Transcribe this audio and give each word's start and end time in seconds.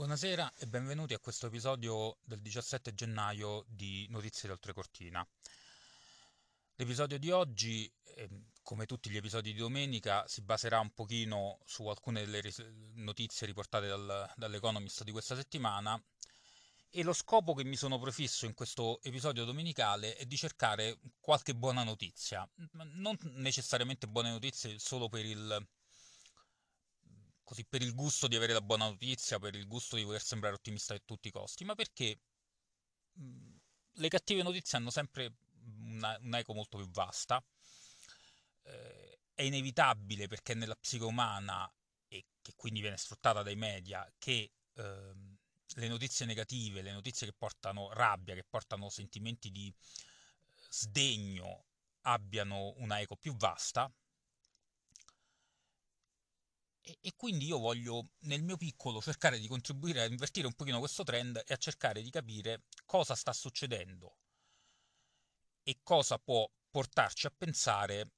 Buonasera 0.00 0.54
e 0.56 0.66
benvenuti 0.66 1.12
a 1.12 1.18
questo 1.18 1.48
episodio 1.48 2.16
del 2.24 2.40
17 2.40 2.94
gennaio 2.94 3.66
di 3.68 4.06
Notizie 4.08 4.48
d'Oltre 4.48 4.72
Cortina. 4.72 5.22
L'episodio 6.76 7.18
di 7.18 7.30
oggi, 7.30 7.92
ehm, 8.16 8.46
come 8.62 8.86
tutti 8.86 9.10
gli 9.10 9.18
episodi 9.18 9.52
di 9.52 9.58
domenica, 9.58 10.26
si 10.26 10.40
baserà 10.40 10.80
un 10.80 10.94
pochino 10.94 11.58
su 11.66 11.86
alcune 11.86 12.24
delle 12.24 12.40
notizie 12.94 13.46
riportate 13.46 13.88
dal, 13.88 14.32
dall'Economist 14.36 15.04
di 15.04 15.12
questa 15.12 15.36
settimana 15.36 16.02
e 16.88 17.02
lo 17.02 17.12
scopo 17.12 17.52
che 17.52 17.64
mi 17.64 17.76
sono 17.76 17.98
prefisso 17.98 18.46
in 18.46 18.54
questo 18.54 19.02
episodio 19.02 19.44
domenicale 19.44 20.16
è 20.16 20.24
di 20.24 20.38
cercare 20.38 20.98
qualche 21.20 21.54
buona 21.54 21.84
notizia, 21.84 22.48
non 22.94 23.18
necessariamente 23.34 24.08
buone 24.08 24.30
notizie 24.30 24.78
solo 24.78 25.10
per 25.10 25.26
il 25.26 25.68
così 27.50 27.64
per 27.64 27.82
il 27.82 27.96
gusto 27.96 28.28
di 28.28 28.36
avere 28.36 28.52
la 28.52 28.60
buona 28.60 28.84
notizia, 28.84 29.40
per 29.40 29.56
il 29.56 29.66
gusto 29.66 29.96
di 29.96 30.04
voler 30.04 30.22
sembrare 30.22 30.54
ottimista 30.54 30.94
a 30.94 31.00
tutti 31.04 31.26
i 31.26 31.32
costi, 31.32 31.64
ma 31.64 31.74
perché 31.74 32.20
mh, 33.14 33.56
le 33.94 34.08
cattive 34.08 34.44
notizie 34.44 34.78
hanno 34.78 34.90
sempre 34.90 35.34
un'eco 35.64 36.54
molto 36.54 36.76
più 36.76 36.88
vasta. 36.90 37.42
Eh, 38.62 39.18
è 39.34 39.42
inevitabile 39.42 40.28
perché 40.28 40.54
nella 40.54 40.76
psiche 40.76 41.02
umana 41.02 41.68
e 42.06 42.24
che 42.40 42.52
quindi 42.54 42.80
viene 42.82 42.96
sfruttata 42.96 43.42
dai 43.42 43.56
media 43.56 44.08
che 44.16 44.52
eh, 44.74 45.14
le 45.74 45.88
notizie 45.88 46.26
negative, 46.26 46.82
le 46.82 46.92
notizie 46.92 47.26
che 47.26 47.34
portano 47.36 47.92
rabbia, 47.92 48.36
che 48.36 48.44
portano 48.48 48.88
sentimenti 48.90 49.50
di 49.50 49.74
sdegno 50.68 51.64
abbiano 52.02 52.74
una 52.76 53.00
eco 53.00 53.16
più 53.16 53.34
vasta 53.34 53.92
e, 56.90 56.98
e, 57.00 57.12
quindi 57.16 57.46
io 57.46 57.58
voglio 57.58 58.10
nel 58.20 58.42
mio 58.42 58.56
piccolo 58.56 59.00
cercare 59.00 59.38
di 59.38 59.46
contribuire 59.46 60.00
a 60.00 60.06
invertire 60.06 60.46
un 60.46 60.54
pochino 60.54 60.80
questo 60.80 61.04
trend 61.04 61.40
e 61.46 61.54
a 61.54 61.56
cercare 61.56 62.02
di 62.02 62.10
capire 62.10 62.64
cosa 62.84 63.14
sta 63.14 63.32
succedendo 63.32 64.16
e 65.62 65.80
cosa 65.82 66.18
può 66.18 66.50
portarci 66.70 67.26
a 67.26 67.30
pensare 67.36 68.10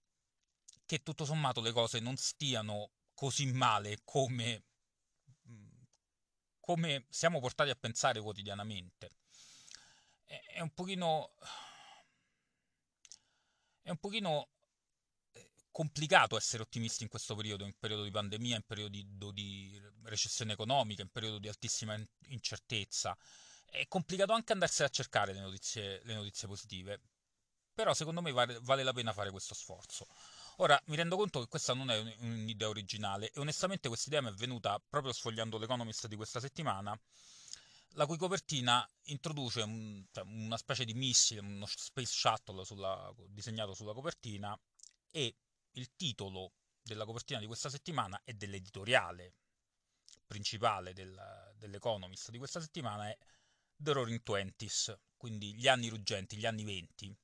che 0.86 1.02
tutto 1.02 1.24
sommato 1.24 1.60
le 1.60 1.72
cose 1.72 2.00
non 2.00 2.16
stiano 2.16 2.92
così 3.14 3.46
male 3.52 4.00
come, 4.04 4.64
come 6.60 7.06
siamo 7.10 7.40
portati 7.40 7.70
a 7.70 7.76
pensare 7.76 8.20
quotidianamente. 8.20 9.16
È 10.24 10.60
un 10.60 10.72
pochino... 10.72 11.34
È 13.82 13.90
un 13.90 13.98
pochino 13.98 14.50
complicato 15.72 16.36
essere 16.36 16.62
ottimisti 16.62 17.02
in 17.02 17.08
questo 17.08 17.34
periodo, 17.34 17.64
in 17.64 17.74
periodo 17.78 18.04
di 18.04 18.10
pandemia, 18.10 18.56
in 18.56 18.62
periodo 18.62 19.32
di 19.32 19.82
recessione 20.04 20.52
economica, 20.52 21.02
in 21.02 21.08
periodo 21.08 21.38
di 21.38 21.48
altissima 21.48 21.98
incertezza. 22.26 23.16
È 23.64 23.86
complicato 23.88 24.32
anche 24.32 24.52
andarsene 24.52 24.88
a 24.88 24.92
cercare 24.92 25.32
le 25.32 25.40
notizie, 25.40 26.00
le 26.04 26.14
notizie 26.14 26.46
positive, 26.46 27.00
però 27.74 27.94
secondo 27.94 28.20
me 28.20 28.30
vale, 28.30 28.58
vale, 28.60 28.82
la 28.82 28.92
pena 28.92 29.12
fare 29.12 29.30
questo 29.30 29.54
sforzo. 29.54 30.06
Ora, 30.56 30.80
mi 30.86 30.96
rendo 30.96 31.16
conto 31.16 31.40
che 31.40 31.48
questa 31.48 31.72
non 31.72 31.90
è 31.90 31.98
un'idea 32.18 32.68
originale 32.68 33.30
e 33.30 33.40
onestamente 33.40 33.88
questa 33.88 34.10
idea 34.10 34.20
mi 34.20 34.28
è 34.28 34.34
venuta 34.34 34.78
proprio 34.86 35.12
sfogliando 35.12 35.56
l'Economist 35.56 36.06
di 36.06 36.16
questa 36.16 36.38
settimana, 36.38 36.96
la 37.94 38.06
cui 38.06 38.18
copertina 38.18 38.86
introduce 39.04 39.62
un, 39.62 40.04
cioè 40.12 40.24
una 40.24 40.58
specie 40.58 40.84
di 40.84 40.92
missile, 40.92 41.40
uno 41.40 41.66
space 41.66 42.12
shuttle 42.12 42.64
sulla, 42.64 43.12
disegnato 43.28 43.74
sulla 43.74 43.94
copertina 43.94 44.58
e 45.10 45.34
il 45.72 45.94
titolo 45.96 46.52
della 46.82 47.04
copertina 47.04 47.38
di 47.38 47.46
questa 47.46 47.70
settimana 47.70 48.20
e 48.24 48.34
dell'editoriale 48.34 49.34
principale 50.26 50.92
del, 50.92 51.54
dell'Economist 51.56 52.30
di 52.30 52.38
questa 52.38 52.60
settimana 52.60 53.08
è 53.08 53.16
The 53.76 53.92
Roaring 53.92 54.22
Twenties, 54.22 54.96
quindi 55.16 55.54
gli 55.54 55.68
anni 55.68 55.88
ruggenti, 55.88 56.36
gli 56.36 56.46
anni 56.46 56.64
venti, 56.64 57.14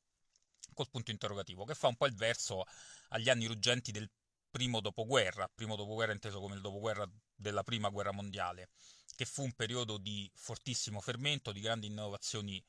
col 0.75 0.91
punto 0.91 1.11
interrogativo, 1.11 1.65
che 1.65 1.75
fa 1.75 1.89
un 1.89 1.97
po' 1.97 2.07
il 2.07 2.15
verso 2.15 2.65
agli 3.09 3.29
anni 3.29 3.47
ruggenti 3.47 3.91
del 3.91 4.11
primo 4.51 4.81
dopoguerra, 4.81 5.49
primo 5.53 5.77
dopoguerra 5.77 6.13
inteso 6.13 6.41
come 6.41 6.55
il 6.55 6.61
dopoguerra 6.61 7.09
della 7.35 7.63
prima 7.63 7.89
guerra 7.89 8.13
mondiale, 8.13 8.71
che 9.15 9.25
fu 9.25 9.43
un 9.43 9.53
periodo 9.53 9.99
di 9.99 10.31
fortissimo 10.35 11.01
fermento, 11.01 11.53
di 11.53 11.61
grandi 11.61 11.87
innovazioni 11.87 12.63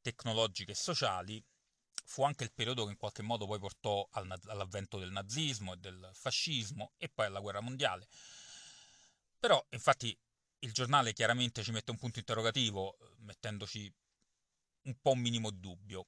tecnologiche 0.00 0.72
e 0.72 0.76
sociali, 0.76 1.42
fu 2.04 2.22
anche 2.22 2.44
il 2.44 2.52
periodo 2.52 2.84
che 2.84 2.92
in 2.92 2.96
qualche 2.96 3.22
modo 3.22 3.46
poi 3.46 3.58
portò 3.58 4.06
all'avvento 4.12 4.98
del 4.98 5.10
nazismo 5.10 5.72
e 5.72 5.76
del 5.78 6.10
fascismo 6.12 6.92
e 6.96 7.08
poi 7.08 7.26
alla 7.26 7.40
guerra 7.40 7.60
mondiale. 7.60 8.06
Però, 9.38 9.64
infatti, 9.70 10.16
il 10.60 10.72
giornale 10.72 11.12
chiaramente 11.12 11.62
ci 11.62 11.70
mette 11.70 11.90
un 11.90 11.98
punto 11.98 12.18
interrogativo, 12.18 12.96
mettendoci 13.18 13.92
un 14.82 14.96
po' 15.00 15.12
un 15.12 15.20
minimo 15.20 15.50
di 15.50 15.60
dubbio. 15.60 16.06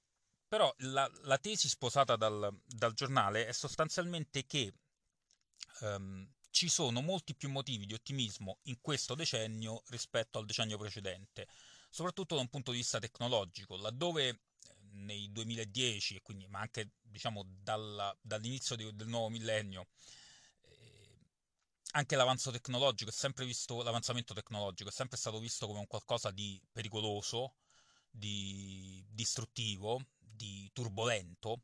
Però 0.49 0.73
la, 0.79 1.11
la 1.23 1.39
tesi 1.39 1.69
sposata 1.69 2.17
dal, 2.17 2.57
dal, 2.65 2.95
giornale 2.95 3.47
è 3.47 3.53
sostanzialmente 3.53 4.47
che 4.47 4.73
um, 5.81 6.27
ci 6.51 6.69
sono 6.69 7.03
molti 7.03 7.35
più 7.35 7.51
motivi 7.51 7.85
di 7.85 7.95
ottimismo 7.95 8.59
in 8.65 8.81
questo 8.81 9.15
decennio 9.15 9.83
rispetto 9.89 10.39
al 10.39 10.47
decennio 10.47 10.79
precedente, 10.79 11.49
soprattutto 11.91 12.37
da 12.37 12.41
un 12.41 12.49
punto 12.49 12.71
di 12.71 12.79
vista 12.79 12.99
tecnologico, 12.99 13.77
laddove 13.77 14.41
nei 14.97 15.31
2010, 15.33 16.21
quindi, 16.23 16.47
ma 16.49 16.61
anche 16.61 16.93
diciamo, 17.03 17.45
dalla, 17.47 18.17
dall'inizio 18.21 18.77
di, 18.77 18.95
del 18.95 19.09
nuovo 19.09 19.29
millennio, 19.29 19.89
eh, 20.63 21.19
anche 21.93 22.17
l'avanzo 22.17 22.51
tecnologico 22.51 23.11
è 23.11 23.13
sempre 23.13 23.45
visto, 23.45 23.83
l'avanzamento 23.83 24.35
tecnologico 24.35 24.89
è 24.89 24.93
sempre 24.93 25.17
stato 25.17 25.39
visto 25.39 25.67
come 25.67 25.79
un 25.79 25.87
qualcosa 25.87 26.31
di 26.31 26.61
pericoloso, 26.73 27.55
di 28.11 29.05
distruttivo, 29.09 30.05
di 30.19 30.71
turbolento. 30.73 31.63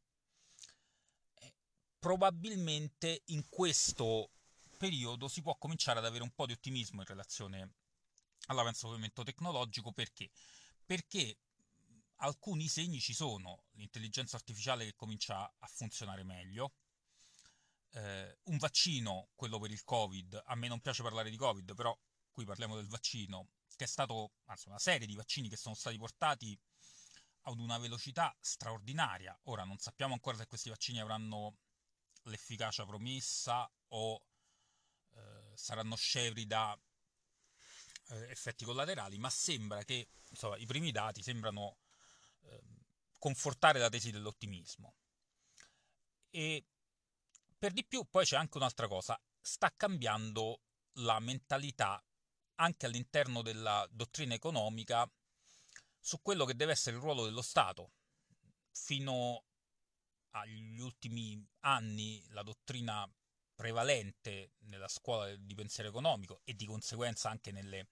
Eh, 1.35 1.55
probabilmente 1.99 3.23
in 3.27 3.49
questo 3.49 4.31
periodo 4.77 5.29
si 5.29 5.43
può 5.43 5.57
cominciare 5.57 5.99
ad 5.99 6.07
avere 6.07 6.23
un 6.25 6.33
po' 6.33 6.47
di 6.47 6.53
ottimismo 6.53 7.01
in 7.01 7.07
relazione 7.07 7.75
all'avanzamento 8.47 9.23
tecnologico 9.23 9.93
perché? 9.93 10.31
Perché 10.85 11.39
alcuni 12.23 12.69
segni 12.69 13.01
ci 13.01 13.15
sono, 13.15 13.65
l'intelligenza 13.73 14.37
artificiale 14.37 14.85
che 14.85 14.95
comincia 14.95 15.53
a 15.59 15.67
funzionare 15.67 16.23
meglio, 16.23 16.73
eh, 17.93 18.39
un 18.45 18.57
vaccino, 18.59 19.31
quello 19.35 19.59
per 19.59 19.71
il 19.71 19.83
Covid, 19.85 20.43
a 20.47 20.55
me 20.55 20.69
non 20.69 20.81
piace 20.81 21.03
parlare 21.03 21.31
di 21.31 21.37
Covid, 21.37 21.75
però 21.75 21.97
qui 22.31 22.45
parliamo 22.45 22.77
del 22.77 22.89
vaccino, 22.89 23.49
che 23.77 23.85
è 23.85 23.87
stato, 23.87 24.33
anzi 24.45 24.69
una 24.69 24.79
serie 24.79 25.07
di 25.07 25.15
vaccini 25.15 25.49
che 25.49 25.57
sono 25.57 25.75
stati 25.75 25.99
portati 25.99 26.59
ad 27.43 27.59
una 27.59 27.79
velocità 27.79 28.35
straordinaria. 28.41 29.39
Ora 29.45 29.65
non 29.65 29.79
sappiamo 29.79 30.15
ancora 30.15 30.37
se 30.37 30.47
questi 30.47 30.69
vaccini 30.69 31.01
avranno 31.01 31.57
l'efficacia 32.25 32.87
promessa 32.87 33.71
o 33.89 34.25
eh, 35.15 35.57
saranno 35.57 35.97
scevri 35.97 36.47
da 36.47 36.79
eh, 38.11 38.31
effetti 38.31 38.65
collaterali, 38.65 39.19
ma 39.19 39.29
sembra 39.29 39.83
che 39.83 40.09
insomma, 40.29 40.57
i 40.57 40.67
primi 40.67 40.93
dati 40.93 41.23
sembrano 41.23 41.79
confortare 43.19 43.79
la 43.79 43.89
tesi 43.89 44.11
dell'ottimismo. 44.11 44.95
E 46.31 46.67
per 47.57 47.73
di 47.73 47.85
più 47.85 48.05
poi 48.11 48.25
c'è 48.25 48.37
anche 48.37 48.57
un'altra 48.57 48.89
cosa, 48.89 49.21
sta 49.41 49.73
cambiando 49.77 50.63
la 50.97 51.21
mentalità 51.21 52.05
anche 52.57 52.87
all'interno 52.87 53.43
della 53.43 53.87
dottrina 53.91 54.35
economica 54.35 55.09
su 56.01 56.21
quello 56.21 56.45
che 56.45 56.57
deve 56.57 56.73
essere 56.73 56.97
il 56.97 57.03
ruolo 57.03 57.25
dello 57.25 57.43
Stato. 57.43 57.93
Fino 58.73 59.45
agli 60.31 60.81
ultimi 60.81 61.47
anni 61.61 62.25
la 62.31 62.43
dottrina 62.43 63.09
prevalente 63.55 64.55
nella 64.61 64.89
scuola 64.89 65.35
di 65.37 65.55
pensiero 65.55 65.91
economico 65.91 66.41
e 66.45 66.55
di 66.55 66.67
conseguenza 66.67 67.31
anche 67.31 67.53
nelle 67.53 67.89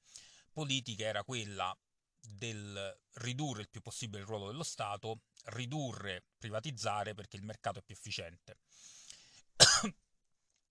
politiche 0.53 1.05
era 1.05 1.23
quella 1.23 1.77
del 2.21 2.99
ridurre 3.15 3.63
il 3.63 3.69
più 3.69 3.81
possibile 3.81 4.21
il 4.23 4.27
ruolo 4.27 4.47
dello 4.49 4.63
Stato, 4.63 5.23
ridurre, 5.47 6.25
privatizzare 6.39 7.15
perché 7.15 7.37
il 7.37 7.43
mercato 7.43 7.79
è 7.79 7.83
più 7.83 7.95
efficiente. 7.95 8.59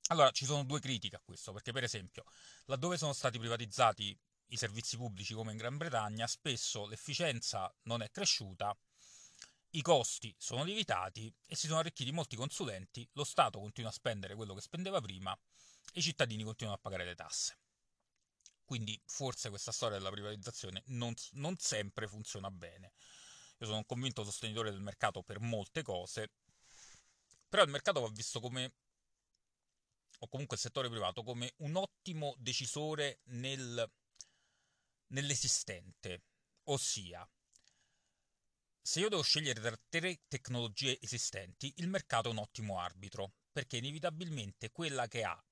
allora, 0.08 0.32
ci 0.32 0.46
sono 0.46 0.64
due 0.64 0.80
critiche 0.80 1.16
a 1.16 1.22
questo, 1.24 1.52
perché 1.52 1.72
per 1.72 1.84
esempio, 1.84 2.24
laddove 2.66 2.98
sono 2.98 3.14
stati 3.14 3.38
privatizzati 3.38 4.18
i 4.52 4.58
servizi 4.58 4.98
pubblici 4.98 5.34
come 5.34 5.52
in 5.52 5.58
Gran 5.58 5.78
Bretagna, 5.78 6.26
spesso 6.28 6.88
l'efficienza 6.88 7.74
non 7.84 8.02
è 8.02 8.10
cresciuta, 8.10 8.76
i 9.74 9.82
costi 9.84 10.34
sono 10.38 10.64
lievitati 10.64 11.32
e 11.46 11.56
si 11.56 11.68
sono 11.68 11.80
arricchiti 11.80 12.12
molti 12.12 12.36
consulenti, 12.36 13.08
lo 13.14 13.24
Stato 13.24 13.60
continua 13.60 13.92
a 13.92 13.94
spendere 13.94 14.34
quello 14.36 14.56
che 14.56 14.62
spendeva 14.62 15.00
prima 15.00 15.38
e 15.94 16.00
i 16.00 16.02
cittadini 16.02 16.44
continuano 16.44 16.78
a 16.78 16.82
pagare 16.82 17.06
le 17.06 17.16
tasse. 17.16 17.58
Quindi 18.70 19.02
forse 19.08 19.50
questa 19.50 19.72
storia 19.72 19.98
della 19.98 20.12
privatizzazione 20.12 20.84
non, 20.90 21.12
non 21.32 21.58
sempre 21.58 22.08
funziona 22.08 22.52
bene. 22.52 22.94
Io 23.58 23.66
sono 23.66 23.78
un 23.78 23.86
convinto 23.88 24.24
sostenitore 24.24 24.70
del 24.70 24.80
mercato 24.80 25.24
per 25.24 25.40
molte 25.40 25.82
cose, 25.82 26.34
però 27.50 27.64
il 27.64 27.72
mercato 27.72 28.00
va 28.00 28.10
visto 28.10 28.40
come, 28.40 28.74
o 30.20 30.28
comunque 30.28 30.56
il 30.56 30.62
settore 30.62 30.88
privato, 30.88 31.24
come 31.24 31.52
un 31.58 31.78
ottimo 31.78 32.36
decisore 32.38 33.22
nel 33.24 33.92
nell'esistente, 35.08 36.26
ossia 36.66 37.28
se 38.80 39.00
io 39.00 39.10
devo 39.10 39.24
scegliere 39.24 39.62
tra 39.62 39.80
tre 39.90 40.22
tecnologie 40.28 41.02
esistenti, 41.02 41.74
il 41.78 41.88
mercato 41.88 42.30
è 42.30 42.32
un 42.32 42.38
ottimo 42.38 42.80
arbitro, 42.80 43.34
perché 43.52 43.78
inevitabilmente 43.78 44.70
quella 44.70 45.08
che 45.08 45.24
ha 45.24 45.44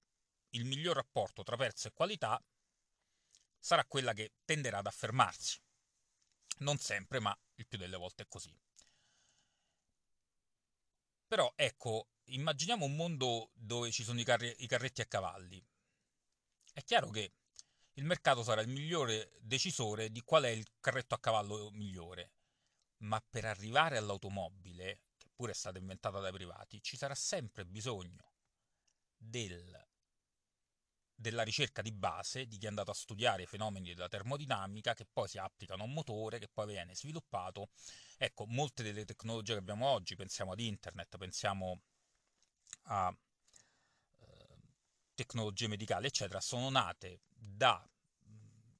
il 0.49 0.65
miglior 0.65 0.97
rapporto 0.97 1.41
tra 1.41 1.57
prezzo 1.57 1.87
e 1.87 1.93
qualità 1.93 2.39
sarà 3.59 3.85
quella 3.85 4.13
che 4.13 4.33
tenderà 4.45 4.79
ad 4.79 4.87
affermarsi. 4.87 5.59
Non 6.59 6.77
sempre, 6.77 7.19
ma 7.19 7.37
il 7.55 7.67
più 7.67 7.77
delle 7.77 7.97
volte 7.97 8.23
è 8.23 8.27
così. 8.27 8.55
Però 11.27 11.51
ecco, 11.55 12.07
immaginiamo 12.25 12.85
un 12.85 12.95
mondo 12.95 13.51
dove 13.53 13.91
ci 13.91 14.03
sono 14.03 14.19
i, 14.19 14.23
carri- 14.23 14.55
i 14.59 14.67
carretti 14.67 15.01
a 15.01 15.05
cavalli. 15.05 15.63
È 16.73 16.83
chiaro 16.83 17.09
che 17.09 17.33
il 17.93 18.05
mercato 18.05 18.43
sarà 18.43 18.61
il 18.61 18.69
migliore 18.69 19.33
decisore 19.39 20.11
di 20.11 20.21
qual 20.21 20.43
è 20.43 20.49
il 20.49 20.65
carretto 20.79 21.15
a 21.15 21.19
cavallo 21.19 21.69
migliore. 21.71 22.31
Ma 22.99 23.21
per 23.27 23.45
arrivare 23.45 23.97
all'automobile, 23.97 25.01
che 25.17 25.29
pure 25.33 25.51
è 25.51 25.55
stata 25.55 25.77
inventata 25.77 26.19
dai 26.19 26.31
privati, 26.31 26.81
ci 26.81 26.97
sarà 26.97 27.15
sempre 27.15 27.65
bisogno 27.65 28.33
del 29.15 29.86
della 31.29 31.43
ricerca 31.43 31.81
di 31.81 31.91
base 31.91 32.45
di 32.45 32.57
chi 32.57 32.65
è 32.65 32.69
andato 32.69 32.91
a 32.91 32.93
studiare 32.93 33.43
i 33.43 33.45
fenomeni 33.45 33.93
della 33.93 34.07
termodinamica 34.07 34.93
che 34.93 35.05
poi 35.05 35.27
si 35.27 35.37
applicano 35.37 35.83
a 35.83 35.85
un 35.85 35.93
motore 35.93 36.39
che 36.39 36.47
poi 36.47 36.67
viene 36.67 36.95
sviluppato. 36.95 37.69
Ecco, 38.17 38.45
molte 38.47 38.81
delle 38.81 39.03
tecnologie 39.03 39.53
che 39.53 39.59
abbiamo 39.59 39.87
oggi, 39.87 40.15
pensiamo 40.15 40.53
ad 40.53 40.59
internet, 40.59 41.17
pensiamo 41.17 41.81
a 42.83 43.13
eh, 44.19 44.57
tecnologie 45.13 45.67
medicali, 45.67 46.07
eccetera, 46.07 46.39
sono 46.39 46.69
nate 46.69 47.21
da 47.27 47.85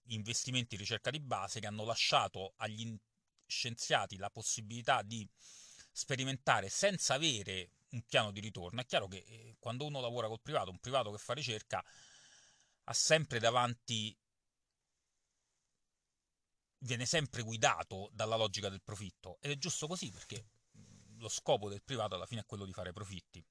investimenti 0.10 0.76
in 0.76 0.82
ricerca 0.82 1.10
di 1.12 1.20
base 1.20 1.60
che 1.60 1.68
hanno 1.68 1.84
lasciato 1.84 2.54
agli 2.58 2.98
scienziati 3.46 4.16
la 4.16 4.30
possibilità 4.30 5.02
di 5.02 5.28
sperimentare 5.92 6.70
senza 6.70 7.16
avere 7.16 7.72
un 7.90 8.04
piano 8.04 8.32
di 8.32 8.40
ritorno. 8.40 8.80
È 8.80 8.86
chiaro 8.86 9.08
che 9.08 9.18
eh, 9.18 9.56
quando 9.60 9.86
uno 9.86 10.00
lavora 10.00 10.28
col 10.28 10.42
privato, 10.42 10.70
un 10.70 10.80
privato 10.80 11.12
che 11.12 11.18
fa 11.18 11.34
ricerca, 11.34 11.84
ha 12.90 12.94
sempre 12.94 13.40
davanti 13.40 14.18
viene 16.80 17.06
sempre 17.06 17.42
guidato 17.42 18.10
dalla 18.14 18.36
logica 18.36 18.70
del 18.70 18.82
profitto 18.82 19.38
ed 19.42 19.52
è 19.52 19.58
giusto 19.58 19.88
così 19.88 20.12
perché 20.12 20.46
lo 21.18 21.28
scopo 21.28 21.70
del 21.70 21.84
privato 21.84 22.16
alla 22.16 22.26
fine 22.26 22.42
è 22.42 22.46
quello 22.46 22.66
di 22.66 22.74
fare 22.74 22.94
profitti. 22.94 23.44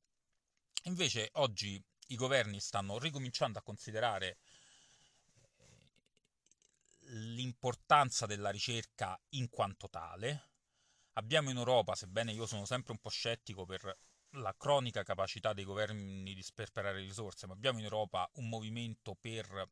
Invece 0.84 1.30
oggi 1.34 1.82
i 2.08 2.16
governi 2.16 2.60
stanno 2.60 2.98
ricominciando 2.98 3.58
a 3.58 3.62
considerare 3.62 4.28
eh, 4.28 4.38
l'importanza 7.08 8.26
della 8.26 8.50
ricerca 8.50 9.20
in 9.30 9.48
quanto 9.48 9.88
tale. 9.90 10.50
Abbiamo 11.14 11.50
in 11.50 11.56
Europa, 11.56 11.96
sebbene 11.96 12.32
io 12.32 12.46
sono 12.46 12.64
sempre 12.64 12.92
un 12.92 12.98
po' 12.98 13.10
scettico 13.10 13.64
per 13.66 13.98
la 14.31 14.55
cronica 14.56 15.02
capacità 15.02 15.52
dei 15.52 15.64
governi 15.64 16.34
di 16.34 16.43
sperperare 16.43 17.00
risorse, 17.00 17.46
ma 17.46 17.55
abbiamo 17.55 17.78
in 17.78 17.84
Europa 17.84 18.28
un 18.34 18.49
movimento 18.49 19.14
per 19.14 19.70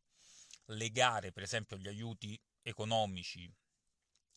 legare 0.67 1.33
per 1.33 1.43
esempio 1.43 1.77
gli 1.77 1.89
aiuti 1.89 2.41
economici 2.62 3.51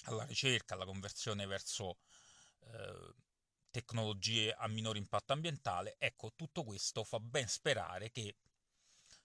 alla 0.05 0.25
ricerca, 0.25 0.73
alla 0.73 0.85
conversione 0.85 1.45
verso 1.45 1.97
eh, 2.59 3.13
tecnologie 3.71 4.53
a 4.53 4.67
minore 4.67 4.97
impatto 4.97 5.33
ambientale, 5.33 5.95
ecco, 5.97 6.33
tutto 6.35 6.63
questo 6.63 7.03
fa 7.03 7.19
ben 7.19 7.47
sperare 7.47 8.11
che 8.11 8.35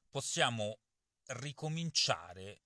possiamo 0.09 0.79
ricominciare 1.27 2.63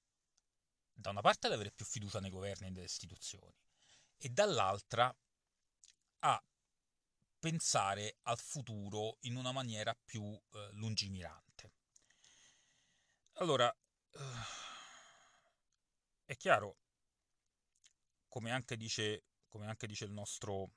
da 0.92 1.10
una 1.10 1.20
parte 1.20 1.46
ad 1.46 1.52
avere 1.52 1.70
più 1.72 1.84
fiducia 1.84 2.20
nei 2.20 2.30
governi 2.30 2.66
e 2.66 2.70
nelle 2.70 2.84
istituzioni 2.84 3.54
e 4.16 4.30
dall'altra 4.30 5.14
a 6.20 6.42
pensare 7.46 8.16
al 8.22 8.40
futuro 8.40 9.18
in 9.20 9.36
una 9.36 9.52
maniera 9.52 9.94
più 9.94 10.24
eh, 10.24 10.68
lungimirante. 10.72 11.70
Allora, 13.34 13.72
eh, 14.10 14.18
è 16.24 16.36
chiaro, 16.36 16.78
come 18.26 18.50
anche 18.50 18.76
dice, 18.76 19.26
come 19.46 19.68
anche 19.68 19.86
dice 19.86 20.06
il 20.06 20.10
nostro, 20.10 20.70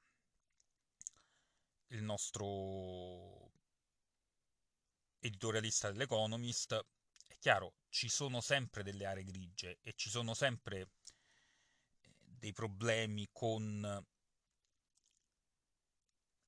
il 1.88 2.04
nostro 2.04 3.52
editorialista 5.22 5.90
dell'Economist, 5.90 6.80
è 7.26 7.36
chiaro, 7.40 7.78
ci 7.90 8.10
sono 8.10 8.42
sempre 8.42 8.84
delle 8.84 9.06
aree 9.06 9.24
grigie 9.24 9.80
e 9.82 9.94
ci 9.96 10.12
sono 10.12 10.36
sempre 10.36 10.82
eh, 10.82 10.88
dei 12.20 12.54
problemi 12.54 13.28
con 13.32 14.06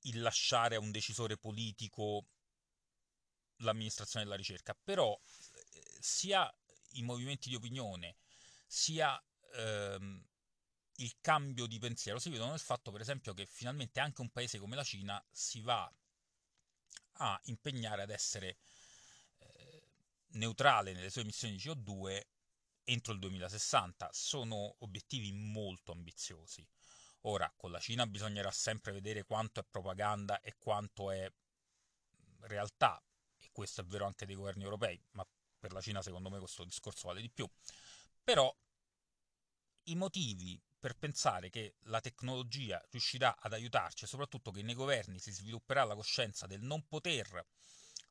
il 0.01 0.21
lasciare 0.21 0.75
a 0.75 0.79
un 0.79 0.91
decisore 0.91 1.37
politico 1.37 2.25
l'amministrazione 3.57 4.25
della 4.25 4.37
ricerca, 4.37 4.73
però 4.73 5.19
eh, 5.71 5.97
sia 5.99 6.51
i 6.93 7.03
movimenti 7.03 7.49
di 7.49 7.55
opinione, 7.55 8.17
sia 8.65 9.21
ehm, 9.53 10.25
il 10.95 11.15
cambio 11.19 11.65
di 11.65 11.79
pensiero 11.79 12.19
si 12.19 12.29
vedono 12.29 12.51
nel 12.51 12.59
fatto, 12.59 12.91
per 12.91 13.01
esempio, 13.01 13.33
che 13.33 13.45
finalmente 13.45 13.99
anche 13.99 14.21
un 14.21 14.29
paese 14.29 14.59
come 14.59 14.75
la 14.75 14.83
Cina 14.83 15.23
si 15.31 15.59
va 15.61 15.91
a 17.13 17.39
impegnare 17.45 18.01
ad 18.01 18.09
essere 18.09 18.57
eh, 19.37 19.83
neutrale 20.29 20.93
nelle 20.93 21.09
sue 21.09 21.21
emissioni 21.21 21.55
di 21.55 21.61
CO2 21.61 22.21
entro 22.83 23.13
il 23.13 23.19
2060. 23.19 24.09
Sono 24.11 24.75
obiettivi 24.79 25.31
molto 25.31 25.91
ambiziosi. 25.91 26.67
Ora, 27.25 27.51
con 27.55 27.71
la 27.71 27.79
Cina 27.79 28.07
bisognerà 28.07 28.49
sempre 28.51 28.91
vedere 28.91 29.23
quanto 29.23 29.59
è 29.59 29.63
propaganda 29.69 30.39
e 30.41 30.55
quanto 30.57 31.11
è 31.11 31.31
realtà, 32.41 33.01
e 33.37 33.49
questo 33.51 33.81
è 33.81 33.83
vero 33.85 34.05
anche 34.05 34.25
dei 34.25 34.35
governi 34.35 34.63
europei, 34.63 34.99
ma 35.11 35.27
per 35.59 35.71
la 35.71 35.81
Cina 35.81 36.01
secondo 36.01 36.29
me 36.29 36.39
questo 36.39 36.63
discorso 36.63 37.07
vale 37.07 37.21
di 37.21 37.29
più. 37.29 37.47
Però 38.23 38.55
i 39.83 39.95
motivi 39.95 40.59
per 40.79 40.97
pensare 40.97 41.51
che 41.51 41.75
la 41.83 42.01
tecnologia 42.01 42.83
riuscirà 42.89 43.37
ad 43.37 43.53
aiutarci 43.53 44.05
e 44.05 44.07
soprattutto 44.07 44.49
che 44.49 44.63
nei 44.63 44.73
governi 44.73 45.19
si 45.19 45.31
svilupperà 45.31 45.83
la 45.83 45.93
coscienza 45.93 46.47
del 46.47 46.61
non 46.61 46.87
poter 46.87 47.45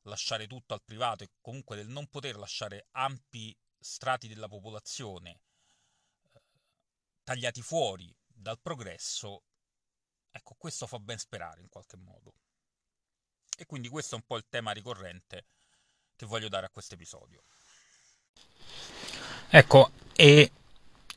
lasciare 0.03 0.47
tutto 0.47 0.73
al 0.73 0.81
privato 0.81 1.25
e 1.25 1.31
comunque 1.41 1.75
del 1.75 1.89
non 1.89 2.07
poter 2.07 2.37
lasciare 2.37 2.87
ampi 2.91 3.55
strati 3.77 4.29
della 4.29 4.47
popolazione 4.47 5.41
eh, 6.31 6.41
tagliati 7.23 7.61
fuori 7.61 8.15
dal 8.41 8.59
progresso, 8.59 9.43
ecco, 10.31 10.55
questo 10.57 10.87
fa 10.87 10.99
ben 10.99 11.17
sperare 11.17 11.61
in 11.61 11.69
qualche 11.69 11.97
modo. 11.97 12.33
E 13.57 13.65
quindi 13.65 13.87
questo 13.87 14.15
è 14.15 14.17
un 14.17 14.25
po' 14.25 14.37
il 14.37 14.45
tema 14.49 14.71
ricorrente 14.71 15.45
che 16.15 16.25
voglio 16.25 16.49
dare 16.49 16.65
a 16.65 16.69
questo 16.69 16.95
episodio. 16.95 17.43
Ecco, 19.49 19.91
e 20.15 20.51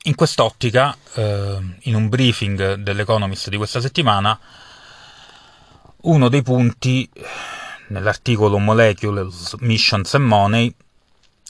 in 0.03 0.15
quest'ottica, 0.15 0.97
eh, 1.15 1.79
in 1.83 1.95
un 1.95 2.09
briefing 2.09 2.75
dell'Economist 2.75 3.49
di 3.49 3.57
questa 3.57 3.81
settimana, 3.81 4.39
uno 6.03 6.29
dei 6.29 6.43
punti 6.43 7.11
nell'articolo 7.89 8.59
Molecules, 8.59 9.55
Missions 9.61 10.13
and 10.15 10.27
Money, 10.27 10.75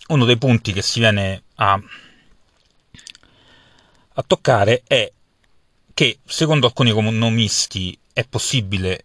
uno 0.08 0.24
dei 0.24 0.38
punti 0.38 0.72
che 0.72 0.82
si 0.82 1.00
viene 1.00 1.42
a, 1.56 1.80
a 4.12 4.22
toccare 4.22 4.82
è 4.86 5.10
che 5.94 6.18
secondo 6.24 6.66
alcuni 6.66 6.90
economisti 6.90 7.96
è 8.12 8.26
possibile 8.26 9.04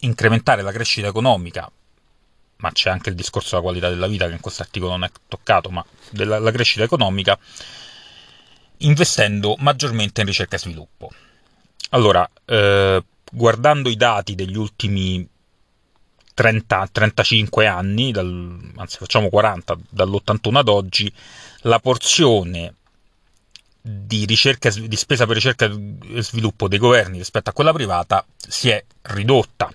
incrementare 0.00 0.62
la 0.62 0.72
crescita 0.72 1.06
economica, 1.06 1.70
ma 2.56 2.72
c'è 2.72 2.90
anche 2.90 3.08
il 3.08 3.14
discorso 3.14 3.50
della 3.50 3.62
qualità 3.62 3.88
della 3.88 4.08
vita 4.08 4.26
che 4.26 4.34
in 4.34 4.40
questo 4.40 4.62
articolo 4.62 4.90
non 4.92 5.04
è 5.04 5.10
toccato, 5.28 5.70
ma 5.70 5.84
della 6.10 6.50
crescita 6.50 6.82
economica, 6.82 7.38
investendo 8.78 9.54
maggiormente 9.58 10.20
in 10.20 10.26
ricerca 10.26 10.56
e 10.56 10.58
sviluppo. 10.58 11.10
Allora, 11.90 12.28
eh, 12.44 13.02
guardando 13.30 13.88
i 13.88 13.96
dati 13.96 14.34
degli 14.34 14.56
ultimi 14.56 15.26
30, 16.34 16.88
35 16.92 17.66
anni, 17.66 18.12
dal, 18.12 18.72
anzi 18.76 18.98
facciamo 18.98 19.28
40, 19.28 19.76
dall'81 19.88 20.56
ad 20.56 20.68
oggi, 20.68 21.12
la 21.62 21.78
porzione 21.80 22.74
di, 23.90 24.26
ricerca, 24.26 24.70
di 24.70 24.96
spesa 24.96 25.24
per 25.24 25.36
ricerca 25.36 25.64
e 25.64 26.22
sviluppo 26.22 26.68
dei 26.68 26.78
governi 26.78 27.18
rispetto 27.18 27.48
a 27.48 27.52
quella 27.52 27.72
privata 27.72 28.24
si 28.36 28.68
è 28.68 28.84
ridotta. 29.02 29.72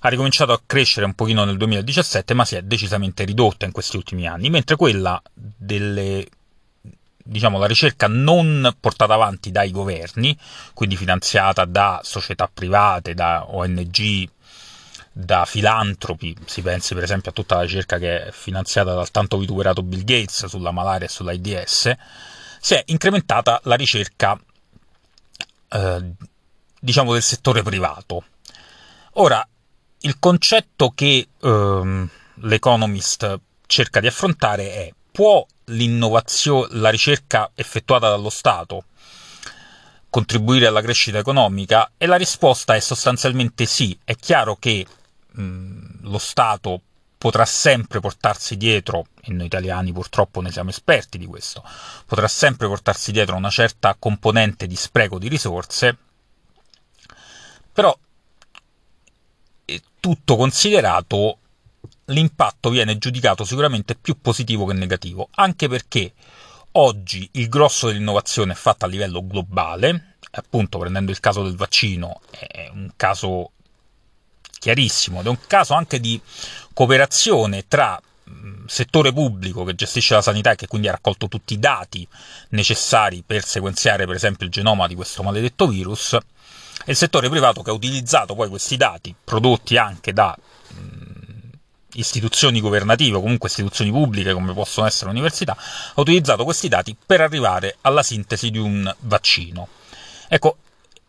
Ha 0.00 0.08
ricominciato 0.08 0.52
a 0.52 0.60
crescere 0.64 1.06
un 1.06 1.14
pochino 1.14 1.44
nel 1.44 1.56
2017, 1.56 2.34
ma 2.34 2.44
si 2.44 2.56
è 2.56 2.62
decisamente 2.62 3.24
ridotta 3.24 3.64
in 3.64 3.72
questi 3.72 3.96
ultimi 3.96 4.26
anni, 4.26 4.50
mentre 4.50 4.76
quella 4.76 5.20
delle 5.32 6.26
diciamo, 7.26 7.58
la 7.58 7.66
ricerca 7.66 8.06
non 8.06 8.76
portata 8.78 9.14
avanti 9.14 9.50
dai 9.50 9.70
governi, 9.70 10.36
quindi 10.74 10.96
finanziata 10.96 11.64
da 11.64 12.00
società 12.04 12.48
private, 12.52 13.14
da 13.14 13.46
ONG, 13.48 14.28
da 15.10 15.44
filantropi, 15.44 16.36
si 16.44 16.62
pensi 16.62 16.94
per 16.94 17.02
esempio 17.02 17.30
a 17.30 17.34
tutta 17.34 17.56
la 17.56 17.62
ricerca 17.62 17.98
che 17.98 18.26
è 18.26 18.30
finanziata 18.30 18.94
dal 18.94 19.10
tanto 19.10 19.38
vituperato 19.38 19.82
Bill 19.82 20.04
Gates 20.04 20.44
sulla 20.46 20.70
malaria 20.70 21.06
e 21.06 21.10
sull'AIDS, 21.10 21.96
si 22.66 22.74
è 22.74 22.82
incrementata 22.86 23.60
la 23.62 23.76
ricerca 23.76 24.36
eh, 25.68 26.12
diciamo 26.80 27.12
del 27.12 27.22
settore 27.22 27.62
privato. 27.62 28.24
Ora, 29.12 29.46
il 30.00 30.18
concetto 30.18 30.90
che 30.90 31.28
ehm, 31.40 32.10
l'Economist 32.40 33.38
cerca 33.66 34.00
di 34.00 34.08
affrontare 34.08 34.72
è 34.72 34.92
può 35.12 35.46
l'innovazione, 35.66 36.66
la 36.72 36.90
ricerca 36.90 37.52
effettuata 37.54 38.08
dallo 38.08 38.30
Stato 38.30 38.86
contribuire 40.10 40.66
alla 40.66 40.82
crescita 40.82 41.18
economica? 41.18 41.92
E 41.96 42.06
la 42.06 42.16
risposta 42.16 42.74
è 42.74 42.80
sostanzialmente 42.80 43.64
sì. 43.64 43.96
È 44.02 44.16
chiaro 44.16 44.56
che 44.56 44.84
mh, 45.30 46.00
lo 46.00 46.18
Stato 46.18 46.80
potrà 47.18 47.44
sempre 47.44 48.00
portarsi 48.00 48.56
dietro, 48.56 49.06
e 49.22 49.32
noi 49.32 49.46
italiani 49.46 49.92
purtroppo 49.92 50.40
ne 50.40 50.52
siamo 50.52 50.70
esperti 50.70 51.18
di 51.18 51.26
questo, 51.26 51.64
potrà 52.06 52.28
sempre 52.28 52.66
portarsi 52.66 53.12
dietro 53.12 53.36
una 53.36 53.50
certa 53.50 53.96
componente 53.98 54.66
di 54.66 54.76
spreco 54.76 55.18
di 55.18 55.28
risorse, 55.28 55.96
però 57.72 57.96
tutto 59.98 60.36
considerato 60.36 61.38
l'impatto 62.06 62.70
viene 62.70 62.98
giudicato 62.98 63.44
sicuramente 63.44 63.96
più 63.96 64.20
positivo 64.20 64.64
che 64.64 64.74
negativo, 64.74 65.28
anche 65.32 65.68
perché 65.68 66.12
oggi 66.72 67.28
il 67.32 67.48
grosso 67.48 67.88
dell'innovazione 67.88 68.52
è 68.52 68.56
fatta 68.56 68.86
a 68.86 68.88
livello 68.88 69.26
globale, 69.26 70.16
appunto 70.30 70.78
prendendo 70.78 71.10
il 71.10 71.18
caso 71.18 71.42
del 71.42 71.56
vaccino, 71.56 72.20
è 72.30 72.68
un 72.72 72.92
caso 72.94 73.52
chiarissimo 74.58 75.20
ed 75.20 75.26
è 75.26 75.28
un 75.28 75.38
caso 75.46 75.74
anche 75.74 76.00
di 76.00 76.20
cooperazione 76.72 77.66
tra 77.68 78.00
settore 78.66 79.12
pubblico 79.12 79.64
che 79.64 79.74
gestisce 79.74 80.14
la 80.14 80.22
sanità 80.22 80.50
e 80.50 80.56
che 80.56 80.66
quindi 80.66 80.88
ha 80.88 80.92
raccolto 80.92 81.28
tutti 81.28 81.54
i 81.54 81.58
dati 81.58 82.06
necessari 82.50 83.22
per 83.24 83.44
sequenziare 83.44 84.06
per 84.06 84.16
esempio 84.16 84.46
il 84.46 84.52
genoma 84.52 84.86
di 84.86 84.94
questo 84.94 85.22
maledetto 85.22 85.68
virus 85.68 86.14
e 86.14 86.90
il 86.90 86.96
settore 86.96 87.28
privato 87.28 87.62
che 87.62 87.70
ha 87.70 87.74
utilizzato 87.74 88.34
poi 88.34 88.48
questi 88.48 88.76
dati 88.76 89.14
prodotti 89.24 89.76
anche 89.76 90.12
da 90.12 90.36
istituzioni 91.96 92.60
governative 92.60 93.16
o 93.16 93.20
comunque 93.20 93.48
istituzioni 93.48 93.90
pubbliche 93.90 94.32
come 94.32 94.52
possono 94.52 94.86
essere 94.86 95.10
l'università, 95.10 95.56
ha 95.56 96.00
utilizzato 96.00 96.44
questi 96.44 96.68
dati 96.68 96.96
per 97.06 97.20
arrivare 97.20 97.76
alla 97.82 98.02
sintesi 98.02 98.50
di 98.50 98.58
un 98.58 98.92
vaccino. 99.00 99.68
Ecco, 100.28 100.58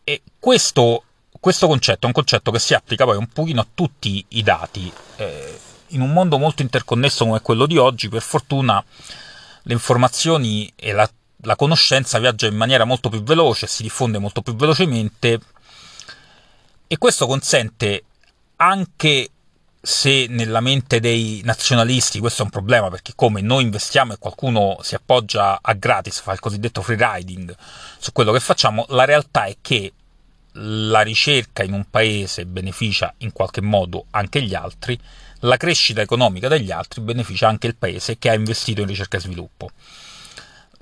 e 0.04 0.22
questo, 0.40 1.04
questo 1.40 1.68
concetto 1.68 2.04
è 2.04 2.06
un 2.08 2.14
concetto 2.14 2.52
che 2.52 2.60
si 2.60 2.74
applica 2.74 3.06
poi 3.06 3.18
un 3.18 3.28
pochino 3.28 3.62
a 3.62 3.68
tutti 3.74 4.24
i 4.30 4.44
dati. 4.44 4.92
Eh, 5.18 5.60
in 5.92 6.02
un 6.02 6.12
mondo 6.12 6.38
molto 6.38 6.62
interconnesso 6.62 7.26
come 7.26 7.42
quello 7.42 7.66
di 7.66 7.78
oggi, 7.78 8.10
per 8.10 8.22
fortuna 8.22 8.84
le 9.64 9.74
informazioni 9.74 10.72
e 10.76 10.92
la, 10.92 11.10
la 11.44 11.56
conoscenza 11.56 12.20
viaggia 12.20 12.48
in 12.48 12.56
maniera 12.56 12.86
molto 12.86 13.10
più 13.10 13.22
veloce, 13.24 13.68
si 13.68 13.84
diffonde 13.84 14.18
molto 14.18 14.42
più 14.42 14.56
velocemente 14.56 15.40
e 16.88 16.98
questo 16.98 17.28
consente 17.28 18.04
anche 18.58 19.30
se 19.80 20.26
nella 20.30 20.60
mente 20.60 21.00
dei 21.00 21.42
nazionalisti 21.44 22.20
questo 22.20 22.42
è 22.42 22.46
un 22.46 22.52
problema 22.52 22.90
perché 22.90 23.14
come 23.16 23.42
noi 23.42 23.64
investiamo 23.64 24.14
e 24.14 24.18
qualcuno 24.18 24.78
si 24.82 24.96
appoggia 24.96 25.60
a 25.62 25.74
gratis, 25.74 26.20
fa 26.20 26.34
il 26.34 26.40
cosiddetto 26.40 26.82
free 26.82 26.98
riding 27.00 27.56
su 27.98 28.12
quello 28.12 28.32
che 28.32 28.40
facciamo, 28.40 28.86
la 28.90 29.06
realtà 29.06 29.46
è 29.46 29.58
che 29.62 29.94
la 30.60 31.02
ricerca 31.02 31.64
in 31.64 31.74
un 31.74 31.90
paese 31.90 32.46
beneficia 32.46 33.14
in 33.20 33.32
qualche 33.32 33.62
modo 33.62 34.06
anche 34.12 34.42
gli 34.42 34.56
altri, 34.56 35.00
la 35.42 35.58
crescita 35.58 36.02
economica 36.02 36.48
degli 36.48 36.72
altri 36.72 37.02
beneficia 37.02 37.48
anche 37.48 37.68
il 37.68 37.76
paese 37.76 38.18
che 38.18 38.30
ha 38.30 38.34
investito 38.34 38.82
in 38.82 38.88
ricerca 38.88 39.18
e 39.18 39.22
sviluppo. 39.22 39.70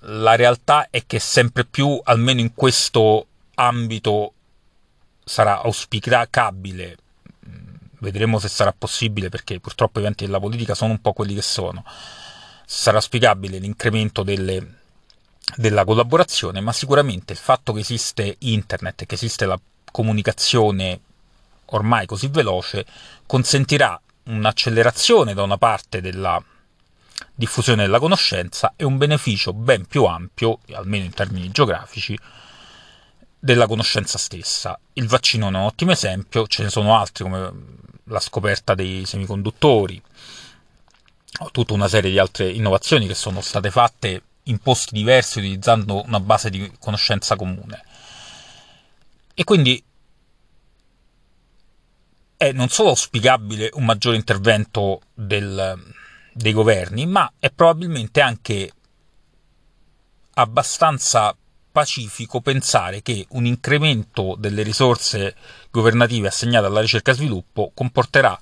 La 0.07 0.35
realtà 0.35 0.87
è 0.89 1.03
che 1.05 1.19
sempre 1.19 1.65
più, 1.65 1.99
almeno 2.03 2.39
in 2.39 2.53
questo 2.53 3.27
ambito, 3.55 4.33
sarà 5.23 5.61
auspicabile 5.61 6.97
vedremo 8.05 8.39
se 8.39 8.47
sarà 8.47 8.71
possibile 8.71 9.29
perché 9.29 9.59
purtroppo 9.59 9.99
i 9.99 10.03
venti 10.03 10.25
della 10.25 10.39
politica 10.39 10.75
sono 10.75 10.91
un 10.91 11.01
po' 11.01 11.13
quelli 11.13 11.33
che 11.33 11.41
sono. 11.41 11.83
Sarà 12.65 13.01
spiegabile 13.01 13.57
l'incremento 13.57 14.23
delle, 14.23 14.79
della 15.55 15.85
collaborazione, 15.85 16.59
ma 16.61 16.73
sicuramente 16.73 17.33
il 17.33 17.39
fatto 17.39 17.73
che 17.73 17.81
esiste 17.81 18.35
internet 18.39 19.03
e 19.03 19.05
che 19.05 19.15
esiste 19.15 19.45
la 19.45 19.59
comunicazione 19.91 20.99
ormai 21.67 22.05
così 22.05 22.27
veloce 22.27 22.85
consentirà 23.25 23.99
un'accelerazione 24.23 25.33
da 25.33 25.43
una 25.43 25.57
parte 25.57 26.01
della 26.01 26.41
diffusione 27.33 27.83
della 27.83 27.99
conoscenza 27.99 28.73
e 28.75 28.83
un 28.83 28.97
beneficio 28.97 29.53
ben 29.53 29.85
più 29.85 30.05
ampio, 30.05 30.59
almeno 30.73 31.05
in 31.05 31.13
termini 31.13 31.51
geografici, 31.51 32.17
della 33.39 33.67
conoscenza 33.67 34.17
stessa. 34.17 34.77
Il 34.93 35.07
vaccino 35.07 35.45
è 35.45 35.49
un 35.49 35.55
ottimo 35.55 35.91
esempio, 35.91 36.47
ce 36.47 36.63
ne 36.63 36.69
sono 36.69 36.97
altri 36.97 37.23
come 37.23 37.51
la 38.05 38.19
scoperta 38.19 38.73
dei 38.73 39.05
semiconduttori, 39.05 40.01
tutta 41.51 41.73
una 41.73 41.87
serie 41.87 42.11
di 42.11 42.19
altre 42.19 42.49
innovazioni 42.49 43.07
che 43.07 43.15
sono 43.15 43.41
state 43.41 43.69
fatte 43.69 44.21
in 44.45 44.59
posti 44.59 44.95
diversi 44.95 45.39
utilizzando 45.39 46.03
una 46.05 46.19
base 46.19 46.49
di 46.49 46.71
conoscenza 46.79 47.35
comune. 47.35 47.83
E 49.33 49.43
quindi 49.43 49.83
è 52.37 52.51
non 52.51 52.69
solo 52.69 52.89
auspicabile 52.89 53.69
un 53.73 53.85
maggiore 53.85 54.17
intervento 54.17 55.01
del, 55.13 55.93
dei 56.33 56.53
governi, 56.53 57.05
ma 57.05 57.31
è 57.39 57.49
probabilmente 57.49 58.21
anche 58.21 58.71
abbastanza 60.33 61.35
pacifico 61.71 62.39
pensare 62.39 63.01
che 63.01 63.25
un 63.31 63.45
incremento 63.45 64.35
delle 64.37 64.63
risorse 64.63 65.35
governative 65.71 66.27
assegnate 66.27 66.65
alla 66.65 66.79
ricerca 66.79 67.11
e 67.11 67.15
sviluppo 67.15 67.71
comporterà 67.73 68.39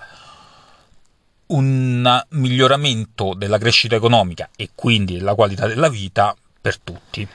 un 1.47 2.23
miglioramento 2.29 3.33
della 3.35 3.57
crescita 3.57 3.95
economica 3.95 4.49
e 4.55 4.69
quindi 4.73 5.17
della 5.17 5.35
qualità 5.35 5.67
della 5.67 5.89
vita 5.89 6.35
per 6.61 6.79
tutti. 6.79 7.27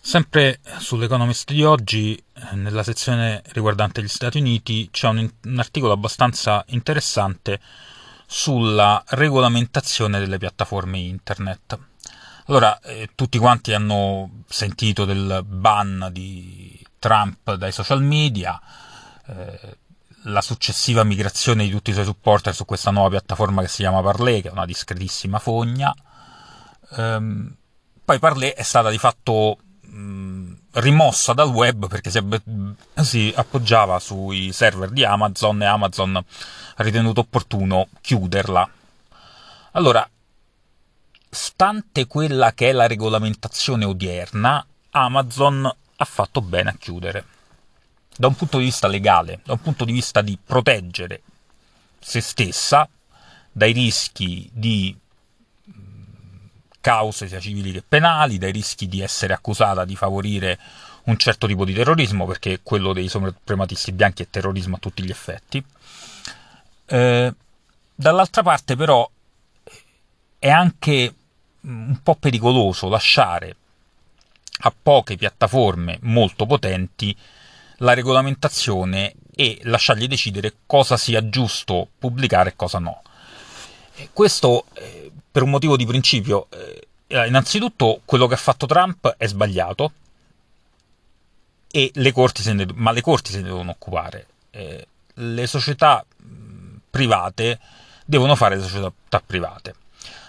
Sempre 0.00 0.60
sull'Economist 0.78 1.50
di 1.50 1.64
oggi, 1.64 2.22
nella 2.52 2.84
sezione 2.84 3.42
riguardante 3.46 4.02
gli 4.02 4.08
Stati 4.08 4.38
Uniti, 4.38 4.88
c'è 4.92 5.08
un, 5.08 5.28
un 5.44 5.58
articolo 5.58 5.92
abbastanza 5.92 6.64
interessante 6.68 7.60
sulla 8.24 9.02
regolamentazione 9.08 10.20
delle 10.20 10.38
piattaforme 10.38 10.98
internet. 10.98 11.78
Allora, 12.46 12.78
eh, 12.82 13.10
tutti 13.16 13.38
quanti 13.38 13.72
hanno 13.72 14.44
sentito 14.48 15.04
del 15.04 15.42
ban 15.44 16.08
di 16.12 16.80
Trump 17.00 17.54
dai 17.54 17.72
social 17.72 18.00
media, 18.00 18.60
eh, 19.26 19.78
la 20.28 20.40
successiva 20.40 21.04
migrazione 21.04 21.64
di 21.64 21.70
tutti 21.70 21.90
i 21.90 21.92
suoi 21.92 22.04
supporter 22.04 22.54
su 22.54 22.64
questa 22.64 22.90
nuova 22.90 23.10
piattaforma 23.10 23.62
che 23.62 23.68
si 23.68 23.78
chiama 23.78 24.02
Parley, 24.02 24.40
che 24.40 24.48
è 24.48 24.52
una 24.52 24.64
discretissima 24.64 25.38
fogna. 25.38 25.94
Ehm, 26.96 27.54
poi 28.04 28.18
Parley 28.18 28.50
è 28.50 28.62
stata 28.62 28.90
di 28.90 28.98
fatto 28.98 29.58
mh, 29.80 30.52
rimossa 30.72 31.32
dal 31.32 31.48
web 31.48 31.88
perché 31.88 32.10
si, 32.10 32.20
si, 33.02 33.32
appoggiava 33.34 33.98
sui 33.98 34.52
server 34.52 34.90
di 34.90 35.04
Amazon 35.04 35.62
e 35.62 35.66
Amazon 35.66 36.16
ha 36.16 36.82
ritenuto 36.82 37.20
opportuno 37.20 37.88
chiuderla. 38.00 38.68
Allora, 39.72 40.08
stante 41.28 42.06
quella 42.06 42.52
che 42.52 42.70
è 42.70 42.72
la 42.72 42.86
regolamentazione 42.86 43.84
odierna, 43.84 44.64
Amazon 44.90 45.64
ha 45.96 46.04
fatto 46.04 46.40
bene 46.40 46.70
a 46.70 46.74
chiudere. 46.78 47.24
Da 48.18 48.26
un 48.28 48.34
punto 48.34 48.58
di 48.58 48.64
vista 48.64 48.88
legale, 48.88 49.40
da 49.44 49.52
un 49.52 49.60
punto 49.60 49.84
di 49.84 49.92
vista 49.92 50.22
di 50.22 50.38
proteggere 50.42 51.22
se 51.98 52.20
stessa 52.20 52.88
dai 53.52 53.72
rischi 53.72 54.48
di 54.52 54.96
cause 56.80 57.26
sia 57.26 57.40
civili 57.40 57.72
che 57.72 57.82
penali, 57.82 58.38
dai 58.38 58.52
rischi 58.52 58.86
di 58.86 59.00
essere 59.00 59.32
accusata 59.32 59.84
di 59.84 59.96
favorire 59.96 60.58
un 61.04 61.16
certo 61.18 61.46
tipo 61.46 61.64
di 61.64 61.74
terrorismo, 61.74 62.26
perché 62.26 62.60
quello 62.62 62.92
dei 62.92 63.08
suprematisti 63.08 63.92
bianchi 63.92 64.22
è 64.22 64.28
terrorismo 64.30 64.76
a 64.76 64.78
tutti 64.78 65.02
gli 65.02 65.10
effetti. 65.10 65.64
Eh, 66.86 67.34
dall'altra 67.94 68.42
parte 68.42 68.76
però 68.76 69.08
è 70.38 70.48
anche 70.48 71.14
un 71.62 71.98
po' 72.02 72.14
pericoloso 72.14 72.88
lasciare 72.88 73.56
a 74.60 74.72
poche 74.80 75.16
piattaforme 75.16 75.98
molto 76.02 76.46
potenti 76.46 77.16
la 77.78 77.94
regolamentazione 77.94 79.14
e 79.34 79.60
lasciargli 79.64 80.06
decidere 80.06 80.54
cosa 80.66 80.96
sia 80.96 81.28
giusto 81.28 81.88
pubblicare 81.98 82.50
e 82.50 82.56
cosa 82.56 82.78
no. 82.78 83.02
Questo 84.12 84.66
eh, 84.74 85.10
per 85.30 85.42
un 85.42 85.50
motivo 85.50 85.76
di 85.76 85.86
principio. 85.86 86.48
Eh, 86.50 87.26
innanzitutto 87.26 88.00
quello 88.04 88.26
che 88.26 88.34
ha 88.34 88.38
fatto 88.38 88.66
Trump 88.66 89.14
è 89.16 89.26
sbagliato, 89.26 89.92
le 91.92 92.12
ne, 92.54 92.66
ma 92.74 92.90
le 92.90 93.00
corti 93.02 93.32
se 93.32 93.38
ne 93.38 93.44
devono 93.44 93.70
occupare. 93.70 94.26
Eh, 94.50 94.86
le 95.14 95.46
società 95.46 96.04
private 96.90 97.60
devono 98.04 98.34
fare 98.34 98.56
le 98.56 98.62
società 98.62 99.22
private. 99.24 99.74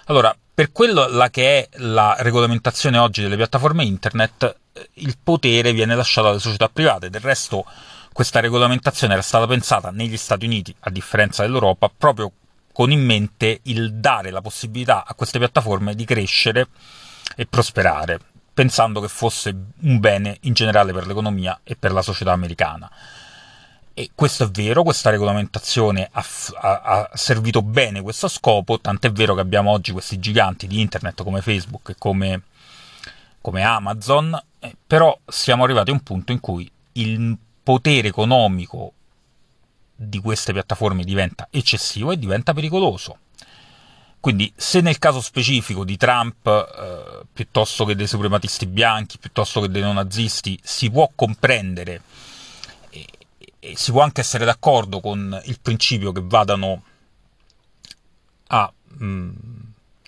Allora, 0.06 0.36
per 0.58 0.72
quella 0.72 1.30
che 1.30 1.70
è 1.70 1.78
la 1.82 2.16
regolamentazione 2.18 2.98
oggi 2.98 3.22
delle 3.22 3.36
piattaforme 3.36 3.84
internet, 3.84 4.56
il 4.94 5.16
potere 5.22 5.72
viene 5.72 5.94
lasciato 5.94 6.30
alle 6.30 6.40
società 6.40 6.68
private. 6.68 7.12
Del 7.12 7.22
resto, 7.22 7.64
questa 8.12 8.40
regolamentazione 8.40 9.14
era 9.14 9.22
stata 9.22 9.46
pensata 9.46 9.92
negli 9.92 10.18
Stati 10.18 10.48
Uniti, 10.48 10.76
a 10.80 10.90
differenza 10.90 11.44
dell'Europa, 11.44 11.92
proprio 11.96 12.32
con 12.74 12.90
in 12.90 13.06
mente 13.06 13.60
il 13.66 13.94
dare 13.94 14.32
la 14.32 14.42
possibilità 14.42 15.06
a 15.06 15.14
queste 15.14 15.38
piattaforme 15.38 15.94
di 15.94 16.06
crescere 16.06 16.70
e 17.36 17.46
prosperare, 17.46 18.20
pensando 18.52 19.00
che 19.00 19.10
fosse 19.10 19.56
un 19.82 20.00
bene 20.00 20.38
in 20.42 20.54
generale 20.54 20.92
per 20.92 21.06
l'economia 21.06 21.60
e 21.64 21.76
per 21.76 21.92
la 21.92 22.02
società 22.02 22.32
americana. 22.32 22.90
E 24.00 24.12
questo 24.14 24.44
è 24.44 24.48
vero, 24.50 24.84
questa 24.84 25.10
regolamentazione 25.10 26.08
ha, 26.12 26.24
ha, 26.62 26.82
ha, 26.82 27.10
servito 27.16 27.64
bene 27.64 28.04
questo 28.04 28.28
scopo, 28.28 28.80
tant'è 28.80 29.12
vero 29.12 29.34
che 29.34 29.42
abbiamo 29.42 29.72
oggi 29.72 29.92
questi 29.92 30.20
giganti 30.20 30.68
di 30.68 30.80
internet 30.82 31.24
come 31.24 31.42
Facebook 31.42 31.90
e 31.90 31.96
come, 31.98 32.44
come 33.42 33.64
Amazon, 33.64 34.40
eh, 34.60 34.76
però 34.86 35.18
siamo 35.26 35.64
arrivati 35.64 35.90
a 35.90 35.94
un 35.94 36.04
punto 36.04 36.32
in 36.32 36.40
cui 36.40 36.70
il 36.92 37.36
potere 37.64 38.10
economico 38.10 38.94
di 39.96 40.20
queste 40.20 40.54
piattaforme 40.54 41.04
diventa 41.04 41.48
eccessivo 41.50 42.12
e 42.12 42.20
diventa 42.20 42.54
pericoloso. 42.54 43.18
Quindi, 44.20 44.54
se 44.56 44.80
nel 44.82 45.00
caso 45.00 45.22
specifico 45.22 45.84
di 45.84 45.98
Trump, 45.98 46.46
eh, 46.46 47.26
piuttosto 47.34 47.84
che 47.84 47.96
dei 47.96 48.06
suprematisti 48.06 48.68
bianchi, 48.68 49.18
piuttosto 49.18 49.60
che 49.60 49.70
dei 49.70 49.82
neonazisti, 49.82 50.60
si 50.62 50.92
può 50.92 51.10
comprendere 51.16 52.02
si 53.76 53.92
può 53.92 54.02
anche 54.02 54.22
essere 54.22 54.46
d'accordo 54.46 55.00
con 55.00 55.40
il 55.46 55.60
principio 55.62 56.12
che 56.12 56.22
vadano 56.24 56.84
a 58.48 58.72
mh, 58.98 59.06
mm, 59.06 59.32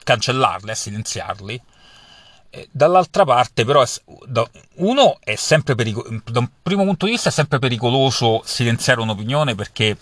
cancellarli, 0.03 0.71
a 0.71 0.75
silenziarli. 0.75 1.61
dall'altra 2.71 3.25
parte, 3.25 3.63
però, 3.65 3.85
uno 4.75 5.17
è 5.21 5.35
sempre 5.35 5.75
pericoloso, 5.75 6.21
da 6.25 6.39
un 6.39 6.49
primo 6.63 6.83
punto 6.83 7.05
di 7.05 7.11
vista 7.11 7.29
è 7.29 7.31
sempre 7.31 7.59
pericoloso 7.59 8.41
silenziare 8.43 9.01
un'opinione 9.01 9.53
perché 9.55 9.97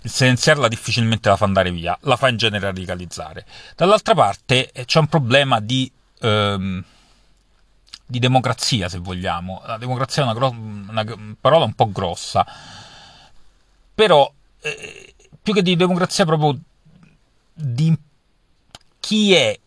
il 0.00 0.10
silenziarla 0.10 0.68
difficilmente 0.68 1.28
la 1.28 1.36
fa 1.36 1.46
andare 1.46 1.70
via, 1.70 1.96
la 2.02 2.16
fa 2.16 2.28
in 2.28 2.36
genere 2.36 2.66
radicalizzare. 2.66 3.46
Dall'altra 3.76 4.14
parte 4.14 4.70
eh, 4.72 4.84
c'è 4.84 4.98
un 4.98 5.06
problema 5.06 5.60
di 5.60 5.90
ehm, 6.20 6.84
di 8.06 8.18
democrazia, 8.18 8.88
se 8.88 8.98
vogliamo. 8.98 9.62
La 9.66 9.78
democrazia 9.78 10.22
è 10.22 10.24
una, 10.24 10.34
gro- 10.34 10.50
una 10.50 11.04
parola 11.40 11.64
un 11.64 11.74
po' 11.74 11.90
grossa, 11.90 12.46
però 13.94 14.30
eh, 14.60 15.14
più 15.40 15.52
che 15.52 15.62
di 15.62 15.76
democrazia 15.76 16.24
proprio 16.24 16.58
di 17.52 17.96
chi 18.98 19.34
è 19.34 19.58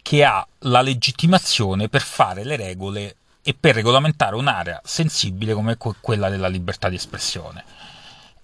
che 0.00 0.24
ha 0.24 0.46
la 0.60 0.80
legittimazione 0.80 1.88
per 1.88 2.02
fare 2.02 2.44
le 2.44 2.56
regole 2.56 3.16
e 3.42 3.54
per 3.54 3.74
regolamentare 3.74 4.36
un'area 4.36 4.80
sensibile 4.84 5.52
come 5.52 5.76
quella 5.76 6.28
della 6.28 6.48
libertà 6.48 6.88
di 6.88 6.96
espressione. 6.96 7.64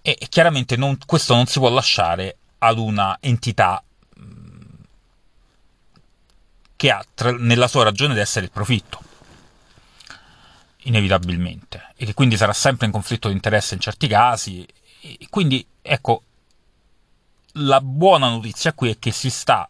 E 0.02 0.16
chiaramente 0.28 0.76
non, 0.76 0.98
questo 1.04 1.34
non 1.34 1.46
si 1.46 1.58
può 1.58 1.68
lasciare 1.68 2.36
ad 2.58 2.78
una 2.78 3.16
entità 3.20 3.82
che 6.74 6.90
ha 6.90 7.04
tra, 7.14 7.32
nella 7.32 7.68
sua 7.68 7.84
ragione 7.84 8.14
di 8.14 8.20
essere 8.20 8.46
il 8.46 8.52
profitto, 8.52 9.00
inevitabilmente, 10.88 11.92
e 11.96 12.06
che 12.06 12.14
quindi 12.14 12.36
sarà 12.36 12.52
sempre 12.52 12.86
in 12.86 12.92
conflitto 12.92 13.28
di 13.28 13.34
interesse 13.34 13.74
in 13.74 13.80
certi 13.80 14.08
casi. 14.08 14.66
E 15.00 15.26
quindi, 15.30 15.64
ecco, 15.80 16.22
la 17.52 17.80
buona 17.80 18.28
notizia 18.28 18.72
qui 18.72 18.90
è 18.90 18.98
che 18.98 19.12
si 19.12 19.30
sta 19.30 19.68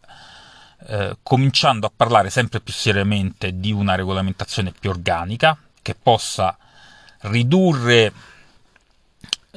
eh, 0.86 1.16
cominciando 1.22 1.86
a 1.86 1.92
parlare 1.94 2.30
sempre 2.30 2.60
più 2.60 2.72
seriamente 2.72 3.58
di 3.58 3.72
una 3.72 3.94
regolamentazione 3.94 4.72
più 4.72 4.90
organica, 4.90 5.58
che 5.82 5.94
possa 5.94 6.56
ridurre 7.22 8.12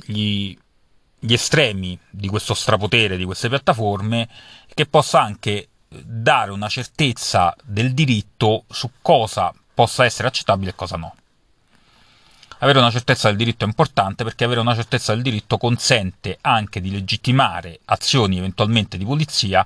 gli, 0.06 0.58
gli 1.20 1.34
estremi 1.34 1.98
di 2.10 2.28
questo 2.28 2.54
strapotere 2.54 3.18
di 3.18 3.26
queste 3.26 3.50
piattaforme 3.50 4.28
e 4.68 4.74
che 4.74 4.86
possa 4.86 5.22
anche 5.22 5.68
dare 5.88 6.52
una 6.52 6.70
certezza 6.70 7.54
del 7.64 7.94
diritto 7.94 8.64
su 8.70 8.90
cosa 9.02 9.54
possa 9.74 10.06
essere 10.06 10.28
accettabile 10.28 10.72
e 10.72 10.76
cosa 10.76 10.96
no. 10.96 11.16
Avere 12.64 12.78
una 12.78 12.92
certezza 12.92 13.28
del 13.28 13.38
diritto 13.38 13.66
è 13.66 13.68
importante 13.68 14.24
perché 14.24 14.44
avere 14.44 14.60
una 14.60 14.76
certezza 14.76 15.14
del 15.14 15.24
diritto 15.24 15.58
consente 15.58 16.38
anche 16.42 16.80
di 16.80 16.92
legittimare 16.92 17.80
azioni 17.86 18.38
eventualmente 18.38 19.00
di 19.00 19.06
polizia 19.06 19.66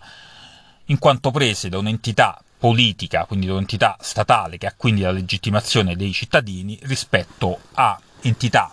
in 0.85 0.97
quanto 0.97 1.29
prese 1.29 1.67
da 1.67 1.77
un'entità 1.77 2.41
politica, 2.57 3.25
quindi 3.25 3.47
da 3.47 3.51
un'entità 3.51 3.97
statale 3.99 4.57
che 4.57 4.67
ha 4.67 4.73
quindi 4.77 5.01
la 5.01 5.11
legittimazione 5.11 5.97
dei 5.97 6.13
cittadini 6.13 6.79
rispetto 6.83 7.59
a 7.73 7.99
entità 8.21 8.71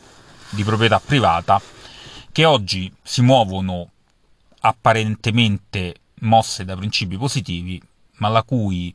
di 0.50 0.62
proprietà 0.62 1.00
privata 1.00 1.61
che 2.30 2.44
oggi 2.44 2.92
si 3.02 3.22
muovono 3.22 3.90
apparentemente 4.61 5.96
mosse 6.20 6.64
da 6.64 6.76
principi 6.76 7.16
positivi, 7.16 7.82
ma 8.18 8.28
la 8.28 8.44
cui 8.44 8.94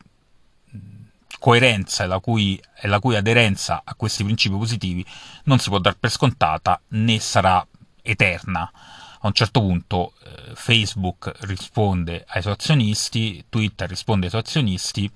coerenza 1.40 2.04
e 2.04 2.08
la 2.08 2.20
cui, 2.20 2.62
e 2.76 2.88
la 2.88 3.00
cui 3.00 3.16
aderenza 3.16 3.82
a 3.84 3.96
questi 3.96 4.24
principi 4.24 4.56
positivi 4.56 5.06
non 5.44 5.60
si 5.60 5.70
può 5.70 5.80
dar 5.80 5.98
per 5.98 6.12
scontata 6.12 6.80
né 6.90 7.20
sarà 7.20 7.66
eterna. 8.02 8.72
A 9.20 9.28
un 9.28 9.34
certo 9.34 9.60
punto 9.60 10.14
eh, 10.24 10.56
Facebook 10.56 11.32
risponde 11.42 12.24
ai 12.28 12.42
suoi 12.42 12.54
azionisti, 12.54 13.46
Twitter 13.50 13.90
risponde 13.90 14.26
ai 14.26 14.30
suoi 14.32 14.42
azionisti, 14.42 15.12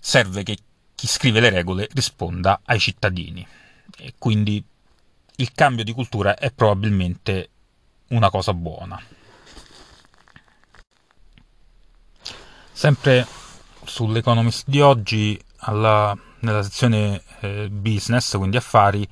serve 0.00 0.42
che 0.42 0.58
chi 0.94 1.06
scrive 1.06 1.40
le 1.40 1.50
regole 1.50 1.88
risponda 1.92 2.60
ai 2.64 2.78
cittadini. 2.78 3.46
E 3.96 4.14
quindi 4.18 4.62
il 5.36 5.52
cambio 5.52 5.84
di 5.84 5.92
cultura 5.92 6.36
è 6.36 6.50
probabilmente 6.52 7.50
una 8.08 8.30
cosa 8.30 8.54
buona. 8.54 9.00
Sempre 12.72 13.26
sull'Economist 13.84 14.64
di 14.66 14.80
oggi, 14.80 15.40
alla, 15.58 16.16
nella 16.40 16.62
sezione 16.62 17.22
eh, 17.40 17.68
business, 17.70 18.36
quindi 18.36 18.56
affari, 18.56 19.08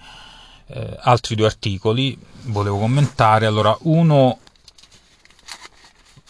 eh, 0.67 0.97
altri 1.01 1.35
due 1.35 1.47
articoli 1.47 2.19
volevo 2.45 2.79
commentare. 2.79 3.47
Allora, 3.47 3.77
uno 3.83 4.39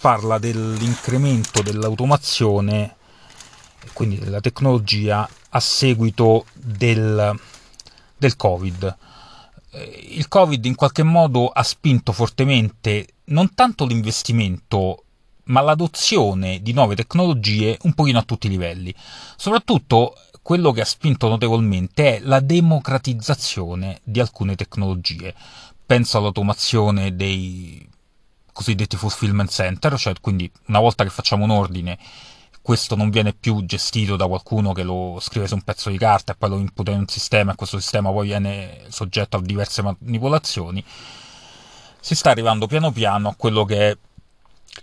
parla 0.01 0.39
dell'incremento 0.39 1.63
dell'automazione, 1.63 2.97
quindi 3.93 4.19
della 4.19 4.41
tecnologia, 4.41 5.29
a 5.51 5.61
seguito 5.61 6.47
del, 6.53 7.39
del 8.17 8.37
Covid. 8.37 8.97
Eh, 9.71 10.09
il 10.13 10.29
Covid 10.29 10.65
in 10.65 10.75
qualche 10.75 11.03
modo 11.03 11.49
ha 11.49 11.63
spinto 11.63 12.13
fortemente 12.13 13.07
non 13.27 13.55
tanto 13.55 13.87
l'investimento 13.87 15.02
ma 15.45 15.61
l'adozione 15.61 16.61
di 16.63 16.73
nuove 16.73 16.95
tecnologie 16.95 17.79
un 17.83 17.95
pochino 17.95 18.19
a 18.19 18.23
tutti 18.23 18.47
i 18.47 18.51
livelli. 18.51 18.95
Soprattutto 19.37 20.15
quello 20.43 20.73
che 20.73 20.81
ha 20.81 20.85
spinto 20.85 21.29
notevolmente 21.29 22.17
è 22.17 22.21
la 22.21 22.41
democratizzazione 22.41 24.01
di 24.03 24.21
alcune 24.21 24.55
tecnologie. 24.57 25.35
Penso 25.85 26.19
all'automazione 26.19 27.15
dei 27.15 27.89
cosiddetti 28.53 28.97
fulfillment 28.97 29.51
center, 29.51 29.99
cioè 29.99 30.15
quindi 30.21 30.51
una 30.67 30.81
volta 30.81 31.05
che 31.05 31.11
facciamo 31.11 31.45
un 31.45 31.51
ordine 31.51 31.99
questo 32.63 32.95
non 32.95 33.11
viene 33.11 33.33
più 33.35 33.65
gestito 33.65 34.15
da 34.15 34.29
qualcuno 34.29 34.73
che 34.73 34.85
lo 34.85 35.19
scrive 35.21 35.49
su 35.49 35.55
un 35.55 35.63
pezzo 35.63 35.91
di 35.91 35.99
carta 35.99 36.33
e 36.33 36.37
poi 36.37 36.49
lo 36.49 36.59
imputa 36.59 36.93
in 36.93 37.01
un 37.01 37.09
sistema 37.09 37.53
e 37.53 37.55
questo 37.57 37.81
sistema 37.81 38.11
poi 38.11 38.29
viene 38.29 38.85
soggetto 38.89 39.37
a 39.37 39.43
diverse 39.43 39.83
manipolazioni. 39.83 40.83
Si 42.01 42.15
sta 42.15 42.31
arrivando 42.31 42.69
piano 42.69 42.93
piano 42.93 43.29
a 43.29 43.35
quello 43.37 43.65
che 43.65 43.91
è 43.91 43.99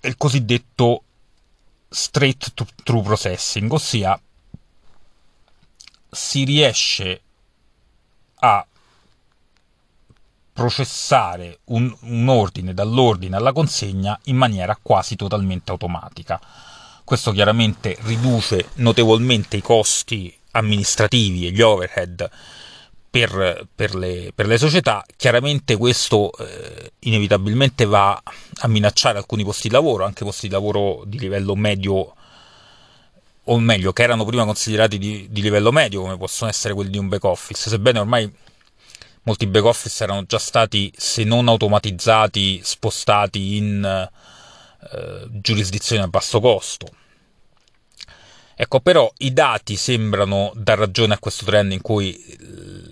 il 0.02 0.18
cosiddetto 0.18 1.04
straight 1.90 2.54
true 2.84 3.02
processing, 3.02 3.72
ossia 3.72 4.20
si 6.12 6.44
riesce 6.44 7.22
a 8.36 8.66
processare 10.54 11.60
un, 11.66 11.96
un, 12.02 12.28
ordine 12.28 12.74
dall'ordine 12.74 13.36
alla 13.36 13.54
consegna 13.54 14.20
in 14.26 14.36
maniera 14.36 14.78
quasi 14.82 15.16
totalmente 15.16 15.72
automatica. 15.72 16.40
Questo 17.04 17.32
chiaramente 17.32 17.98
riduce 18.02 18.70
notevolmente 18.76 19.58
i 19.58 19.62
costi 19.62 20.36
amministrativi 20.52 21.48
e 21.48 21.52
gli 21.52 21.62
overhead 21.62 22.30
per, 23.10 23.67
per, 23.74 23.95
le, 23.95 24.32
per, 24.36 24.45
le, 24.45 24.58
società, 24.58 25.04
chiaramente 25.15 25.78
questo 25.78 26.32
eh, 26.38 26.91
inevitabilmente 27.00 27.86
va 27.86 28.22
a 28.60 28.67
minacciare 28.67 29.17
alcuni 29.17 29.43
posti 29.43 29.67
di 29.67 29.74
lavoro, 29.74 30.06
anche 30.06 30.24
posti 30.24 30.48
di 30.48 30.54
lavoro 30.54 31.04
di 31.06 31.17
livello 31.17 31.56
medio, 31.56 32.13
o 33.43 33.60
meglio, 33.60 33.93
che 33.93 34.04
erano 34.04 34.26
prima 34.26 34.45
considerati 34.45 34.98
di, 35.00 35.28
di 35.30 35.41
livello 35.41 35.72
medio, 35.72 36.02
come 36.02 36.17
possono 36.17 36.50
essere 36.50 36.74
quelli 36.74 36.91
di 36.91 37.00
un 37.00 37.08
back 37.08 37.24
office, 37.24 37.69
sebbene 37.69 38.00
ormai 38.00 38.32
molti 39.24 39.48
back 39.48 39.65
office 39.65 40.04
erano 40.04 40.24
già 40.26 40.39
stati, 40.39 40.91
se 40.95 41.24
non 41.24 41.48
automatizzati, 41.48 42.62
spostati 42.63 43.58
in 43.58 44.10
eh, 44.91 45.28
giurisdizioni 45.30 46.04
a 46.04 46.08
basso 46.08 46.39
costo. 46.39 46.88
Ecco, 48.62 48.82
però 48.82 49.10
i 49.19 49.32
dati 49.32 49.78
sembrano 49.78 50.52
dar 50.54 50.78
ragione 50.78 51.13
a 51.13 51.17
questo 51.17 51.45
trend 51.45 51.72
in 51.72 51.82
cui 51.82 52.22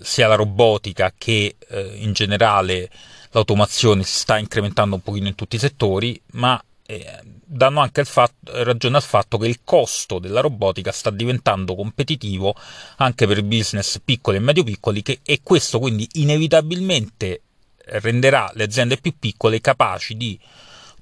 sia 0.08 0.26
la 0.26 0.36
robotica 0.36 1.12
che 1.16 1.56
eh, 1.68 1.92
in 1.96 2.14
generale 2.14 2.90
l'automazione 3.32 4.02
si 4.04 4.14
sta 4.14 4.38
incrementando 4.38 4.94
un 4.94 5.02
pochino 5.02 5.28
in 5.28 5.34
tutti 5.34 5.56
i 5.56 5.58
settori, 5.58 6.18
ma 6.32 6.60
eh, 6.86 7.20
danno 7.44 7.80
anche 7.80 8.04
fatto, 8.04 8.64
ragione 8.64 8.96
al 8.96 9.02
fatto 9.02 9.36
che 9.36 9.46
il 9.46 9.60
costo 9.62 10.18
della 10.18 10.40
robotica 10.40 10.92
sta 10.92 11.10
diventando 11.10 11.74
competitivo 11.74 12.54
anche 12.96 13.26
per 13.26 13.44
business 13.44 14.00
piccoli 14.02 14.38
e 14.38 14.40
medio 14.40 14.64
piccoli 14.64 15.02
che, 15.02 15.20
e 15.22 15.40
questo 15.42 15.78
quindi 15.78 16.08
inevitabilmente 16.12 17.42
renderà 17.84 18.50
le 18.54 18.64
aziende 18.64 18.96
più 18.96 19.14
piccole 19.18 19.60
capaci 19.60 20.16
di 20.16 20.38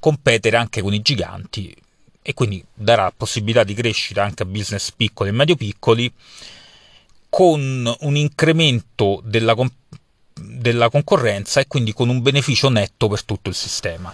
competere 0.01 0.57
anche 0.57 0.83
con 0.83 0.93
i 0.93 1.03
giganti 1.03 1.75
e 2.23 2.35
quindi 2.35 2.65
darà 2.75 3.13
possibilità 3.17 3.63
di 3.63 3.75
crescita 3.75 4.25
anche 4.25 4.43
a 4.43 4.47
business 4.47 4.91
piccoli 4.91 5.29
e 5.29 5.33
medio 5.33 5.55
piccoli 5.55 6.13
con 7.37 7.95
un 8.01 8.17
incremento 8.17 9.21
della, 9.23 9.55
della 10.33 10.89
concorrenza 10.89 11.61
e 11.61 11.67
quindi 11.67 11.93
con 11.93 12.09
un 12.09 12.23
beneficio 12.23 12.71
netto 12.71 13.09
per 13.09 13.25
tutto 13.25 13.51
il 13.51 13.55
sistema. 13.55 14.11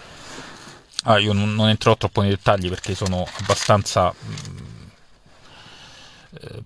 Ah, 1.03 1.19
io 1.19 1.31
non, 1.31 1.55
non, 1.55 1.69
entrerò 1.69 1.95
troppo 1.95 2.19
nei 2.19 2.31
dettagli 2.31 2.67
perché 2.67 2.95
sono 2.95 3.25
abbastanza 3.39 4.13
mm, 4.13 4.83
eh, 6.33 6.61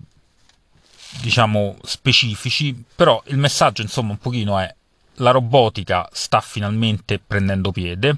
diciamo 1.20 1.76
specifici, 1.84 2.74
però 2.92 3.22
il 3.26 3.38
messaggio 3.38 3.82
insomma 3.82 4.10
un 4.10 4.18
pochino 4.18 4.58
è 4.58 4.74
la 5.18 5.30
robotica 5.30 6.08
sta 6.10 6.40
finalmente 6.40 7.20
prendendo 7.24 7.70
piede. 7.70 8.16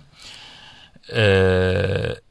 Eh, 1.09 2.23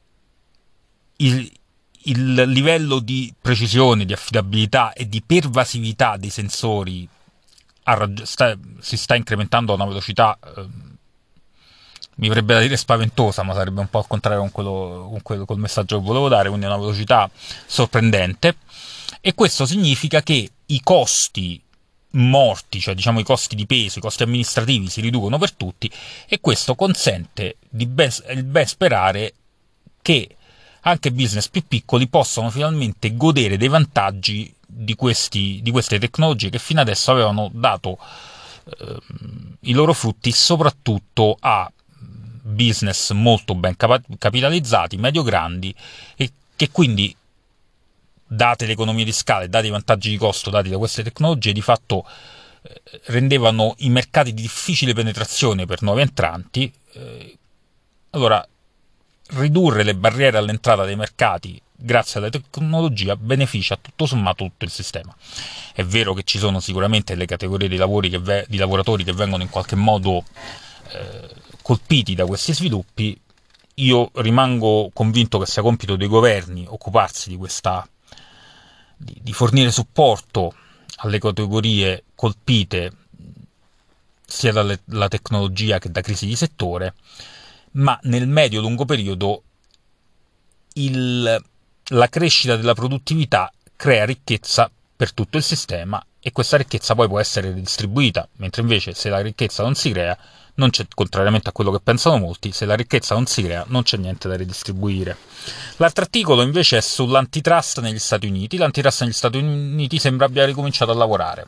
il, 1.17 1.58
il 2.03 2.33
livello 2.33 2.99
di 2.99 3.33
precisione, 3.39 4.05
di 4.05 4.13
affidabilità 4.13 4.93
e 4.93 5.07
di 5.07 5.21
pervasività 5.21 6.17
dei 6.17 6.29
sensori 6.29 7.07
raggi- 7.83 8.25
sta, 8.25 8.57
si 8.79 8.97
sta 8.97 9.15
incrementando 9.15 9.71
a 9.71 9.75
una 9.75 9.85
velocità, 9.85 10.37
eh, 10.55 10.67
mi 12.15 12.27
verrebbe 12.27 12.53
da 12.53 12.59
dire 12.59 12.77
spaventosa, 12.77 13.43
ma 13.43 13.53
sarebbe 13.53 13.79
un 13.79 13.89
po' 13.89 13.99
al 13.99 14.07
contrario 14.07 14.41
con 14.41 14.51
quello, 14.51 15.07
con 15.09 15.21
quello 15.21 15.45
col 15.45 15.59
messaggio 15.59 15.97
che 15.97 16.05
volevo 16.05 16.27
dare, 16.27 16.49
quindi 16.49 16.65
una 16.65 16.77
velocità 16.77 17.29
sorprendente. 17.65 18.57
E 19.21 19.33
questo 19.33 19.65
significa 19.65 20.21
che 20.21 20.49
i 20.65 20.81
costi 20.83 21.61
morti, 22.11 22.79
cioè 22.79 22.95
diciamo 22.95 23.19
i 23.19 23.23
costi 23.23 23.55
di 23.55 23.65
peso, 23.65 23.99
i 23.99 24.01
costi 24.01 24.23
amministrativi 24.23 24.89
si 24.89 25.01
riducono 25.01 25.37
per 25.37 25.53
tutti 25.53 25.89
e 26.27 26.39
questo 26.39 26.75
consente 26.75 27.57
di 27.69 27.85
ben, 27.85 28.09
ben 28.45 28.65
sperare 28.65 29.33
che 30.01 30.35
anche 30.81 31.11
business 31.11 31.49
più 31.49 31.63
piccoli 31.67 32.07
possano 32.07 32.49
finalmente 32.49 33.15
godere 33.15 33.57
dei 33.57 33.67
vantaggi 33.67 34.53
di, 34.65 34.95
questi, 34.95 35.59
di 35.61 35.71
queste 35.71 35.99
tecnologie 35.99 36.49
che 36.49 36.59
fino 36.59 36.81
adesso 36.81 37.11
avevano 37.11 37.49
dato 37.51 37.97
eh, 38.65 38.97
i 39.61 39.73
loro 39.73 39.93
frutti 39.93 40.31
soprattutto 40.31 41.37
a 41.39 41.71
business 42.41 43.11
molto 43.11 43.55
ben 43.55 43.75
capitalizzati, 43.75 44.97
medio-grandi 44.97 45.73
e 46.15 46.31
che 46.55 46.69
quindi 46.71 47.15
date 48.25 48.65
le 48.65 48.73
economie 48.73 49.05
di 49.05 49.11
scala 49.11 49.43
e 49.43 49.49
dati 49.49 49.67
i 49.67 49.71
vantaggi 49.71 50.09
di 50.09 50.17
costo 50.17 50.49
dati 50.49 50.69
da 50.69 50.77
queste 50.77 51.03
tecnologie, 51.03 51.51
di 51.51 51.61
fatto 51.61 52.05
eh, 52.61 52.81
rendevano 53.05 53.75
i 53.79 53.89
mercati 53.89 54.33
di 54.33 54.41
difficile 54.41 54.93
penetrazione 54.93 55.65
per 55.65 55.81
nuovi 55.81 56.01
entranti. 56.01 56.71
Eh, 56.93 57.37
allora, 58.11 58.45
ridurre 59.31 59.83
le 59.83 59.95
barriere 59.95 60.37
all'entrata 60.37 60.85
dei 60.85 60.95
mercati 60.95 61.61
grazie 61.81 62.19
alla 62.19 62.29
tecnologia 62.29 63.15
beneficia 63.15 63.77
tutto 63.77 64.05
sommato 64.05 64.43
tutto 64.43 64.65
il 64.65 64.71
sistema. 64.71 65.15
È 65.73 65.83
vero 65.83 66.13
che 66.13 66.23
ci 66.23 66.37
sono 66.37 66.59
sicuramente 66.59 67.15
le 67.15 67.25
categorie 67.25 67.69
di, 67.69 67.77
ve- 68.17 68.45
di 68.49 68.57
lavoratori 68.57 69.03
che 69.03 69.13
vengono 69.13 69.43
in 69.43 69.49
qualche 69.49 69.75
modo 69.75 70.23
eh, 70.91 71.29
colpiti 71.61 72.15
da 72.15 72.25
questi 72.25 72.53
sviluppi, 72.53 73.19
io 73.75 74.11
rimango 74.15 74.89
convinto 74.93 75.39
che 75.39 75.45
sia 75.45 75.61
compito 75.61 75.95
dei 75.95 76.07
governi 76.07 76.65
occuparsi 76.67 77.29
di 77.29 77.37
questa 77.37 77.87
di, 78.97 79.17
di 79.21 79.31
fornire 79.31 79.71
supporto 79.71 80.53
alle 80.97 81.19
categorie 81.19 82.03
colpite 82.13 82.91
sia 84.25 84.51
dalla 84.51 85.07
tecnologia 85.07 85.79
che 85.79 85.89
da 85.89 86.01
crisi 86.01 86.25
di 86.25 86.35
settore 86.35 86.93
ma 87.71 87.97
nel 88.03 88.27
medio-lungo 88.27 88.85
periodo 88.85 89.43
il, 90.73 91.43
la 91.87 92.07
crescita 92.09 92.55
della 92.55 92.73
produttività 92.73 93.51
crea 93.75 94.05
ricchezza 94.05 94.69
per 94.95 95.13
tutto 95.13 95.37
il 95.37 95.43
sistema 95.43 96.03
e 96.21 96.31
questa 96.31 96.57
ricchezza 96.57 96.95
poi 96.95 97.07
può 97.07 97.19
essere 97.19 97.53
ridistribuita, 97.53 98.27
mentre 98.37 98.61
invece 98.61 98.93
se 98.93 99.09
la 99.09 99.21
ricchezza 99.21 99.63
non 99.63 99.75
si 99.75 99.91
crea, 99.91 100.17
non 100.55 100.69
contrariamente 100.93 101.49
a 101.49 101.51
quello 101.53 101.71
che 101.71 101.79
pensano 101.79 102.17
molti, 102.17 102.51
se 102.51 102.65
la 102.65 102.75
ricchezza 102.75 103.15
non 103.15 103.25
si 103.25 103.41
crea 103.41 103.63
non 103.69 103.83
c'è 103.83 103.97
niente 103.97 104.27
da 104.27 104.35
ridistribuire. 104.35 105.17
L'altro 105.77 106.03
articolo 106.03 106.41
invece 106.41 106.77
è 106.77 106.81
sull'antitrust 106.81 107.79
negli 107.79 107.99
Stati 107.99 108.27
Uniti. 108.27 108.57
L'antitrust 108.57 109.03
negli 109.03 109.13
Stati 109.13 109.37
Uniti 109.37 109.97
sembra 109.97 110.25
abbia 110.25 110.45
ricominciato 110.45 110.91
a 110.91 110.95
lavorare. 110.95 111.47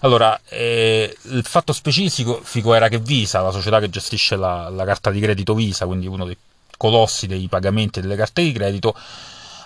Allora, 0.00 0.38
eh, 0.48 1.16
il 1.22 1.44
fatto 1.44 1.72
specifico 1.72 2.74
era 2.74 2.88
che 2.88 2.98
Visa, 2.98 3.40
la 3.40 3.50
società 3.50 3.80
che 3.80 3.88
gestisce 3.88 4.36
la, 4.36 4.68
la 4.68 4.84
carta 4.84 5.10
di 5.10 5.20
credito 5.20 5.54
Visa, 5.54 5.86
quindi 5.86 6.06
uno 6.06 6.26
dei 6.26 6.36
colossi 6.76 7.26
dei 7.26 7.48
pagamenti 7.48 8.00
delle 8.00 8.16
carte 8.16 8.42
di 8.42 8.52
credito, 8.52 8.94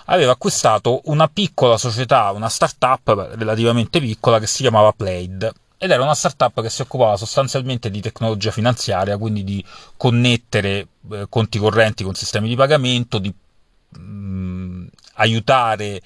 aveva 0.06 0.32
acquistato 0.32 1.02
una 1.04 1.28
piccola 1.28 1.76
società, 1.76 2.30
una 2.30 2.48
startup 2.48 3.34
relativamente 3.34 4.00
piccola 4.00 4.38
che 4.38 4.46
si 4.46 4.62
chiamava 4.62 4.92
Plaid. 4.92 5.52
Ed 5.82 5.90
era 5.90 6.02
una 6.02 6.14
startup 6.14 6.60
che 6.60 6.68
si 6.68 6.82
occupava 6.82 7.16
sostanzialmente 7.16 7.90
di 7.90 8.00
tecnologia 8.00 8.50
finanziaria, 8.50 9.16
quindi 9.16 9.44
di 9.44 9.64
connettere 9.96 10.86
eh, 11.10 11.26
conti 11.28 11.58
correnti 11.58 12.04
con 12.04 12.14
sistemi 12.14 12.48
di 12.48 12.54
pagamento, 12.54 13.18
di 13.18 13.32
mh, 13.88 13.98
mm, 13.98 14.86
aiutare 15.14 16.02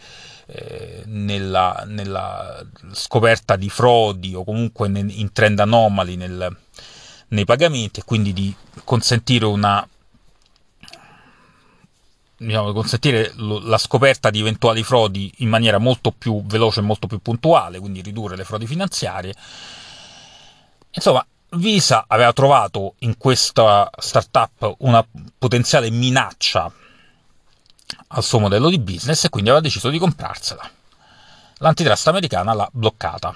nella, 1.06 1.84
nella, 1.86 2.64
scoperta 2.92 3.56
di 3.56 3.70
frodi 3.70 4.34
o 4.34 4.44
comunque 4.44 4.88
in 4.88 5.32
trend 5.32 5.58
anomali 5.60 6.16
nel, 6.16 6.54
nei 7.28 7.44
pagamenti 7.44 8.00
e 8.00 8.04
quindi 8.04 8.32
di 8.32 8.54
consentire 8.84 9.46
una 9.46 9.86
diciamo, 12.36 12.72
consentire 12.72 13.32
la 13.36 13.78
scoperta 13.78 14.30
di 14.30 14.40
eventuali 14.40 14.82
frodi 14.82 15.32
in 15.38 15.48
maniera 15.48 15.78
molto 15.78 16.10
più 16.10 16.42
veloce 16.44 16.80
e 16.80 16.82
molto 16.82 17.06
più 17.06 17.20
puntuale, 17.20 17.78
quindi 17.78 18.02
ridurre 18.02 18.36
le 18.36 18.44
frodi 18.44 18.66
finanziarie. 18.66 19.34
Insomma, 20.90 21.24
Visa 21.56 22.04
aveva 22.08 22.32
trovato 22.32 22.94
in 22.98 23.16
questa 23.16 23.88
startup 23.98 24.74
una 24.78 25.06
potenziale 25.38 25.88
minaccia 25.90 26.72
al 28.08 28.22
suo 28.22 28.38
modello 28.38 28.68
di 28.68 28.78
business 28.78 29.24
e 29.24 29.28
quindi 29.28 29.50
aveva 29.50 29.64
deciso 29.64 29.88
di 29.90 29.98
comprarsela. 29.98 30.68
L'antitrust 31.58 32.08
americana 32.08 32.52
l'ha 32.52 32.68
bloccata. 32.72 33.34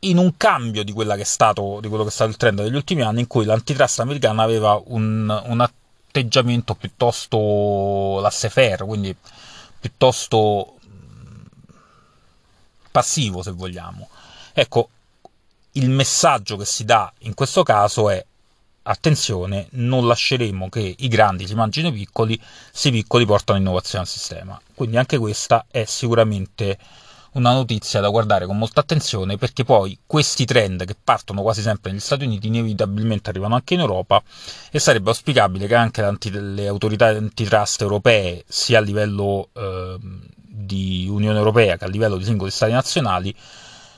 In 0.00 0.18
un 0.18 0.36
cambio 0.36 0.84
di, 0.84 0.94
stato, 1.24 1.78
di 1.80 1.88
quello 1.88 2.04
che 2.04 2.10
è 2.10 2.12
stato 2.12 2.30
il 2.30 2.36
trend 2.36 2.62
degli 2.62 2.74
ultimi 2.74 3.02
anni, 3.02 3.20
in 3.20 3.26
cui 3.26 3.44
l'antitrust 3.44 4.00
americana 4.00 4.42
aveva 4.42 4.80
un, 4.86 5.28
un 5.46 5.60
atteggiamento 5.60 6.74
piuttosto 6.74 8.20
laissez-faire, 8.20 8.84
quindi 8.84 9.14
piuttosto 9.80 10.76
passivo, 12.90 13.42
se 13.42 13.50
vogliamo. 13.50 14.08
Ecco, 14.52 14.88
il 15.72 15.90
messaggio 15.90 16.56
che 16.56 16.64
si 16.64 16.84
dà 16.84 17.12
in 17.20 17.34
questo 17.34 17.62
caso 17.62 18.08
è 18.10 18.24
attenzione, 18.90 19.68
non 19.72 20.06
lasceremo 20.06 20.68
che 20.68 20.94
i 20.98 21.08
grandi 21.08 21.46
si 21.46 21.54
mangino 21.54 21.88
i 21.88 21.92
piccoli, 21.92 22.40
se 22.72 22.88
i 22.88 22.92
piccoli 22.92 23.26
portano 23.26 23.58
innovazione 23.58 24.04
al 24.04 24.10
sistema. 24.10 24.60
Quindi 24.74 24.96
anche 24.96 25.18
questa 25.18 25.66
è 25.70 25.84
sicuramente 25.84 26.78
una 27.32 27.52
notizia 27.52 28.00
da 28.00 28.08
guardare 28.08 28.46
con 28.46 28.56
molta 28.56 28.80
attenzione 28.80 29.36
perché 29.36 29.62
poi 29.62 29.98
questi 30.06 30.46
trend 30.46 30.84
che 30.86 30.96
partono 31.02 31.42
quasi 31.42 31.60
sempre 31.60 31.90
negli 31.90 32.00
Stati 32.00 32.24
Uniti 32.24 32.46
inevitabilmente 32.46 33.28
arrivano 33.28 33.54
anche 33.54 33.74
in 33.74 33.80
Europa 33.80 34.22
e 34.70 34.78
sarebbe 34.78 35.10
auspicabile 35.10 35.66
che 35.66 35.74
anche 35.74 36.02
le 36.30 36.66
autorità 36.66 37.08
antitrust 37.08 37.82
europee 37.82 38.44
sia 38.48 38.78
a 38.78 38.80
livello 38.80 39.50
eh, 39.52 39.96
di 40.00 41.06
Unione 41.08 41.36
Europea 41.38 41.76
che 41.76 41.84
a 41.84 41.88
livello 41.88 42.16
di 42.16 42.24
singoli 42.24 42.50
stati 42.50 42.72
nazionali 42.72 43.34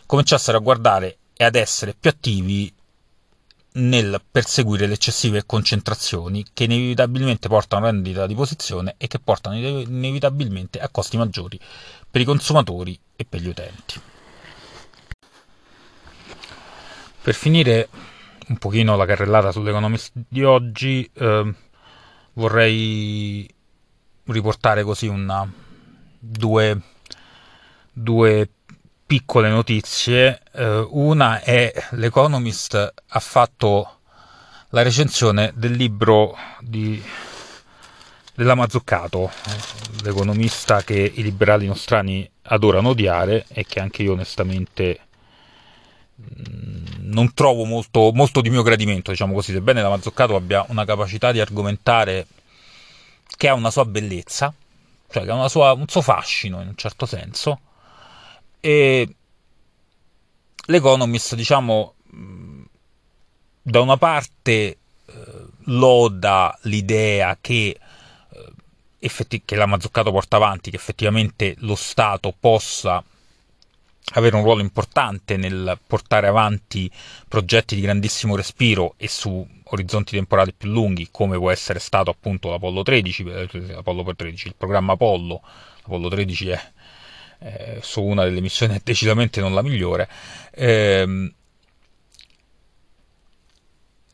cominciassero 0.05 0.59
a 0.59 0.61
guardare 0.61 1.19
e 1.35 1.45
ad 1.45 1.55
essere 1.55 1.95
più 1.99 2.11
attivi 2.11 2.71
nel 3.73 4.21
perseguire 4.31 4.87
le 4.87 4.95
eccessive 4.95 5.45
concentrazioni 5.47 6.45
che 6.53 6.65
inevitabilmente 6.65 7.49
portano 7.49 7.87
a 7.87 7.91
rendita 7.91 8.27
di 8.27 8.35
posizione 8.35 8.95
e 8.99 9.07
che 9.07 9.19
portano 9.19 9.57
inevitabilmente 9.57 10.81
a 10.81 10.89
costi 10.89 11.17
maggiori 11.17 11.59
per 12.11 12.21
i 12.21 12.25
consumatori 12.25 12.99
e 13.15 13.25
per 13.25 13.41
gli 13.41 13.49
utenti. 13.49 14.01
Per 17.23 17.35
finire 17.35 17.89
un 18.49 18.59
pochino 18.59 18.97
la 18.97 19.07
carrellata 19.07 19.53
sull'economist 19.53 20.13
di 20.15 20.43
oggi, 20.43 21.09
eh, 21.13 21.55
vorrei 22.33 23.49
riportare 24.25 24.83
così 24.83 25.07
una, 25.07 25.49
due, 26.19 26.81
due 27.93 28.49
piccole 29.11 29.49
notizie. 29.49 30.41
Uh, 30.53 30.87
una 30.93 31.41
è 31.41 31.73
l'Economist 31.91 32.95
ha 33.09 33.19
fatto 33.19 33.99
la 34.69 34.83
recensione 34.83 35.51
del 35.57 35.73
libro 35.73 36.37
di, 36.61 37.03
della 38.37 38.55
Mazzuccato, 38.55 39.33
l'economista 40.05 40.85
che 40.85 41.13
i 41.13 41.25
liberali 41.25 41.67
nostrani 41.67 42.31
adorano 42.43 42.91
odiare 42.91 43.47
e 43.49 43.67
che 43.67 43.81
anche 43.81 44.05
io 44.05 44.13
onestamente 44.13 45.01
mm, 46.21 47.11
non 47.11 47.35
trovo 47.35 47.65
molto, 47.65 48.13
molto, 48.15 48.41
di 48.41 48.49
mio 48.49 48.63
gradimento, 48.63 49.11
diciamo 49.11 49.35
così, 49.35 49.51
sebbene 49.51 49.83
la 49.83 49.89
Mazzuccato 49.89 50.37
abbia 50.37 50.65
una 50.69 50.85
capacità 50.85 51.33
di 51.33 51.41
argomentare 51.41 52.29
che 53.37 53.49
ha 53.49 53.55
una 53.55 53.73
sua 53.73 53.85
bellezza, 53.87 54.55
cioè 55.11 55.25
che 55.25 55.31
ha 55.33 55.49
sua, 55.49 55.73
un 55.73 55.89
suo 55.89 56.01
fascino 56.01 56.61
in 56.61 56.69
un 56.69 56.77
certo 56.77 57.07
senso, 57.07 57.59
e 58.61 59.09
l'Economist, 60.67 61.35
diciamo, 61.35 61.95
da 63.63 63.81
una 63.81 63.97
parte 63.97 64.53
eh, 64.53 64.77
loda 65.65 66.57
l'idea 66.63 67.37
che, 67.41 67.79
eh, 68.31 68.53
effetti- 68.99 69.43
che 69.45 69.57
la 69.57 69.67
Mazzuccato 69.67 70.11
porta 70.11 70.37
avanti, 70.37 70.71
che 70.71 70.77
effettivamente 70.77 71.55
lo 71.59 71.75
Stato 71.75 72.35
possa 72.39 73.03
avere 74.15 74.37
un 74.37 74.43
ruolo 74.43 74.61
importante 74.61 75.37
nel 75.37 75.79
portare 75.87 76.27
avanti 76.27 76.91
progetti 77.29 77.75
di 77.75 77.81
grandissimo 77.81 78.35
respiro 78.35 78.95
e 78.97 79.09
su 79.09 79.47
orizzonti 79.65 80.17
temporali 80.17 80.53
più 80.53 80.71
lunghi, 80.71 81.09
come 81.11 81.37
può 81.37 81.51
essere 81.51 81.79
stato 81.79 82.11
appunto 82.11 82.51
l'Apollo 82.51 82.83
13, 82.83 83.25
eh, 83.25 83.75
Apollo 83.75 84.15
13 84.15 84.49
il 84.49 84.55
programma 84.57 84.95
Apollo, 84.95 85.41
Apollo 85.85 86.09
13 86.09 86.49
è 86.49 86.61
eh, 87.41 87.79
su 87.83 88.03
una 88.03 88.25
delle 88.25 88.41
missioni 88.41 88.81
decisamente 88.83 89.41
non 89.41 89.55
la 89.55 89.63
migliore. 89.63 90.09
Eh, 90.53 91.33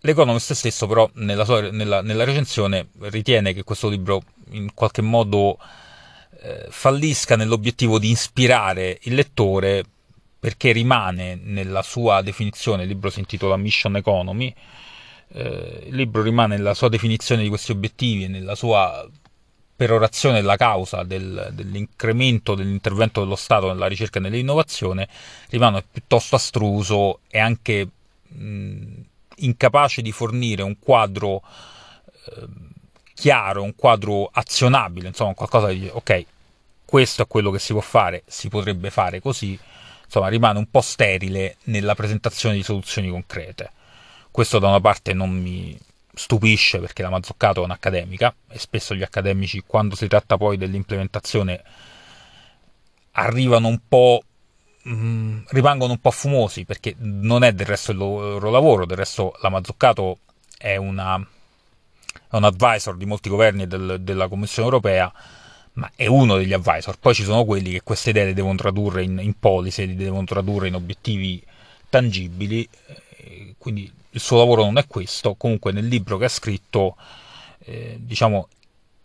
L'Economist 0.00 0.52
stesso 0.52 0.86
però 0.86 1.10
nella, 1.14 1.44
sua, 1.44 1.68
nella, 1.72 2.00
nella, 2.00 2.22
recensione 2.22 2.90
ritiene 3.00 3.52
che 3.52 3.64
questo 3.64 3.88
libro 3.88 4.22
in 4.50 4.72
qualche 4.72 5.02
modo 5.02 5.58
eh, 6.42 6.66
fallisca 6.68 7.34
nell'obiettivo 7.34 7.98
di 7.98 8.10
ispirare 8.10 8.98
il 9.02 9.14
lettore 9.14 9.84
perché 10.38 10.70
rimane 10.70 11.34
nella 11.34 11.82
sua 11.82 12.22
definizione, 12.22 12.82
il 12.82 12.88
libro 12.88 13.10
si 13.10 13.18
intitola 13.18 13.56
Mission 13.56 13.96
Economy, 13.96 14.54
eh, 15.32 15.86
il 15.88 15.94
libro 15.96 16.22
rimane 16.22 16.56
nella 16.56 16.74
sua 16.74 16.88
definizione 16.88 17.42
di 17.42 17.48
questi 17.48 17.72
obiettivi 17.72 18.24
e 18.24 18.28
nella 18.28 18.54
sua 18.54 19.04
perorazione 19.76 20.40
della 20.40 20.56
causa 20.56 21.02
del, 21.02 21.50
dell'incremento 21.52 22.54
dell'intervento 22.54 23.20
dello 23.20 23.36
Stato 23.36 23.68
nella 23.68 23.86
ricerca 23.86 24.18
e 24.18 24.22
nell'innovazione, 24.22 25.06
rimane 25.50 25.84
piuttosto 25.88 26.34
astruso 26.34 27.20
e 27.28 27.38
anche 27.38 27.86
mh, 28.26 29.00
incapace 29.36 30.00
di 30.00 30.12
fornire 30.12 30.62
un 30.62 30.78
quadro 30.78 31.42
eh, 32.34 32.46
chiaro, 33.12 33.62
un 33.62 33.74
quadro 33.74 34.30
azionabile, 34.32 35.08
insomma 35.08 35.34
qualcosa 35.34 35.68
di 35.68 35.88
ok, 35.92 36.24
questo 36.86 37.22
è 37.22 37.26
quello 37.26 37.50
che 37.50 37.58
si 37.58 37.72
può 37.72 37.82
fare, 37.82 38.22
si 38.26 38.48
potrebbe 38.48 38.90
fare 38.90 39.20
così, 39.20 39.58
insomma 40.04 40.28
rimane 40.28 40.58
un 40.58 40.70
po' 40.70 40.80
sterile 40.80 41.56
nella 41.64 41.94
presentazione 41.94 42.54
di 42.54 42.62
soluzioni 42.62 43.10
concrete. 43.10 43.72
Questo 44.30 44.58
da 44.58 44.68
una 44.68 44.80
parte 44.80 45.12
non 45.12 45.30
mi 45.30 45.78
stupisce 46.18 46.78
perché 46.78 47.02
la 47.02 47.10
Mazzoccato 47.10 47.60
è 47.60 47.64
un'accademica 47.64 48.34
e 48.48 48.58
spesso 48.58 48.94
gli 48.94 49.02
accademici 49.02 49.62
quando 49.66 49.94
si 49.94 50.08
tratta 50.08 50.38
poi 50.38 50.56
dell'implementazione 50.56 51.62
arrivano 53.12 53.68
un 53.68 53.78
po' 53.86 54.22
mh, 54.82 54.94
mm, 54.94 55.38
rimangono 55.48 55.92
un 55.92 56.00
po' 56.00 56.10
fumosi 56.10 56.64
perché 56.64 56.94
non 56.98 57.44
è 57.44 57.52
del 57.52 57.66
resto 57.66 57.92
il 57.92 57.98
loro 57.98 58.50
lavoro, 58.50 58.86
del 58.86 58.96
resto 58.96 59.36
la 59.42 59.50
Mazzoccato 59.50 60.20
è, 60.56 60.76
una, 60.76 61.18
è 61.18 62.34
un 62.34 62.44
advisor 62.44 62.96
di 62.96 63.04
molti 63.04 63.28
governi 63.28 63.66
del, 63.66 63.98
della 64.00 64.28
Commissione 64.28 64.68
europea, 64.68 65.12
ma 65.74 65.90
è 65.94 66.06
uno 66.06 66.36
degli 66.36 66.54
advisor. 66.54 66.98
Poi 66.98 67.14
ci 67.14 67.24
sono 67.24 67.44
quelli 67.44 67.72
che 67.72 67.82
queste 67.82 68.10
idee 68.10 68.24
le 68.24 68.34
devono 68.34 68.56
tradurre 68.56 69.02
in, 69.02 69.18
in 69.20 69.38
policy, 69.38 69.86
le 69.86 69.96
devono 69.96 70.24
tradurre 70.24 70.68
in 70.68 70.74
obiettivi 70.74 71.44
tangibili, 71.90 72.66
eh, 73.16 73.54
quindi 73.58 73.92
il 74.16 74.22
suo 74.22 74.38
lavoro 74.38 74.64
non 74.64 74.78
è 74.78 74.86
questo. 74.86 75.34
Comunque 75.34 75.72
nel 75.72 75.86
libro 75.86 76.16
che 76.16 76.24
ha 76.24 76.28
scritto, 76.28 76.96
eh, 77.58 77.98
diciamo, 78.00 78.48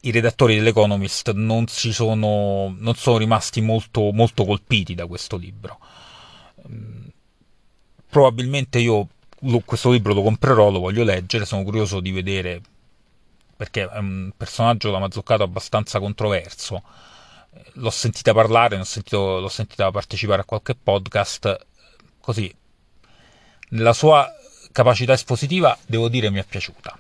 i 0.02 0.12
redattori 0.12 0.56
dell'Economist 0.56 1.32
non, 1.34 1.68
sono, 1.68 2.74
non 2.76 2.96
sono 2.96 3.18
rimasti 3.18 3.60
molto, 3.60 4.12
molto, 4.14 4.46
colpiti 4.46 4.96
da 4.96 5.06
questo 5.06 5.36
libro. 5.36 5.80
Mm, 6.68 7.08
probabilmente 8.10 8.80
io 8.80 9.08
questo 9.66 9.92
libro 9.92 10.14
lo 10.14 10.22
comprerò, 10.22 10.70
lo 10.70 10.80
voglio 10.80 11.04
leggere, 11.04 11.46
sono 11.46 11.64
curioso 11.64 12.00
di 12.00 12.12
vedere 12.12 12.62
perché 13.58 13.90
è 13.90 13.98
un 13.98 14.32
personaggio 14.36 14.92
da 14.92 15.00
Mazzuccato 15.00 15.44
abbastanza 15.44 16.00
controverso. 16.00 16.84
L'ho 17.74 17.90
sentita 17.90 18.34
parlare, 18.34 18.78
l'ho, 18.78 18.84
sentito, 18.86 19.40
l'ho 19.40 19.50
sentita 19.50 19.92
partecipare 19.92 20.42
a 20.42 20.46
qualche 20.46 20.74
podcast, 20.74 21.68
così 22.22 22.54
nella 23.72 23.94
sua 23.94 24.30
capacità 24.72 25.14
espositiva 25.14 25.78
devo 25.86 26.10
dire 26.10 26.30
mi 26.30 26.40
è 26.40 26.46
piaciuta. 26.46 26.98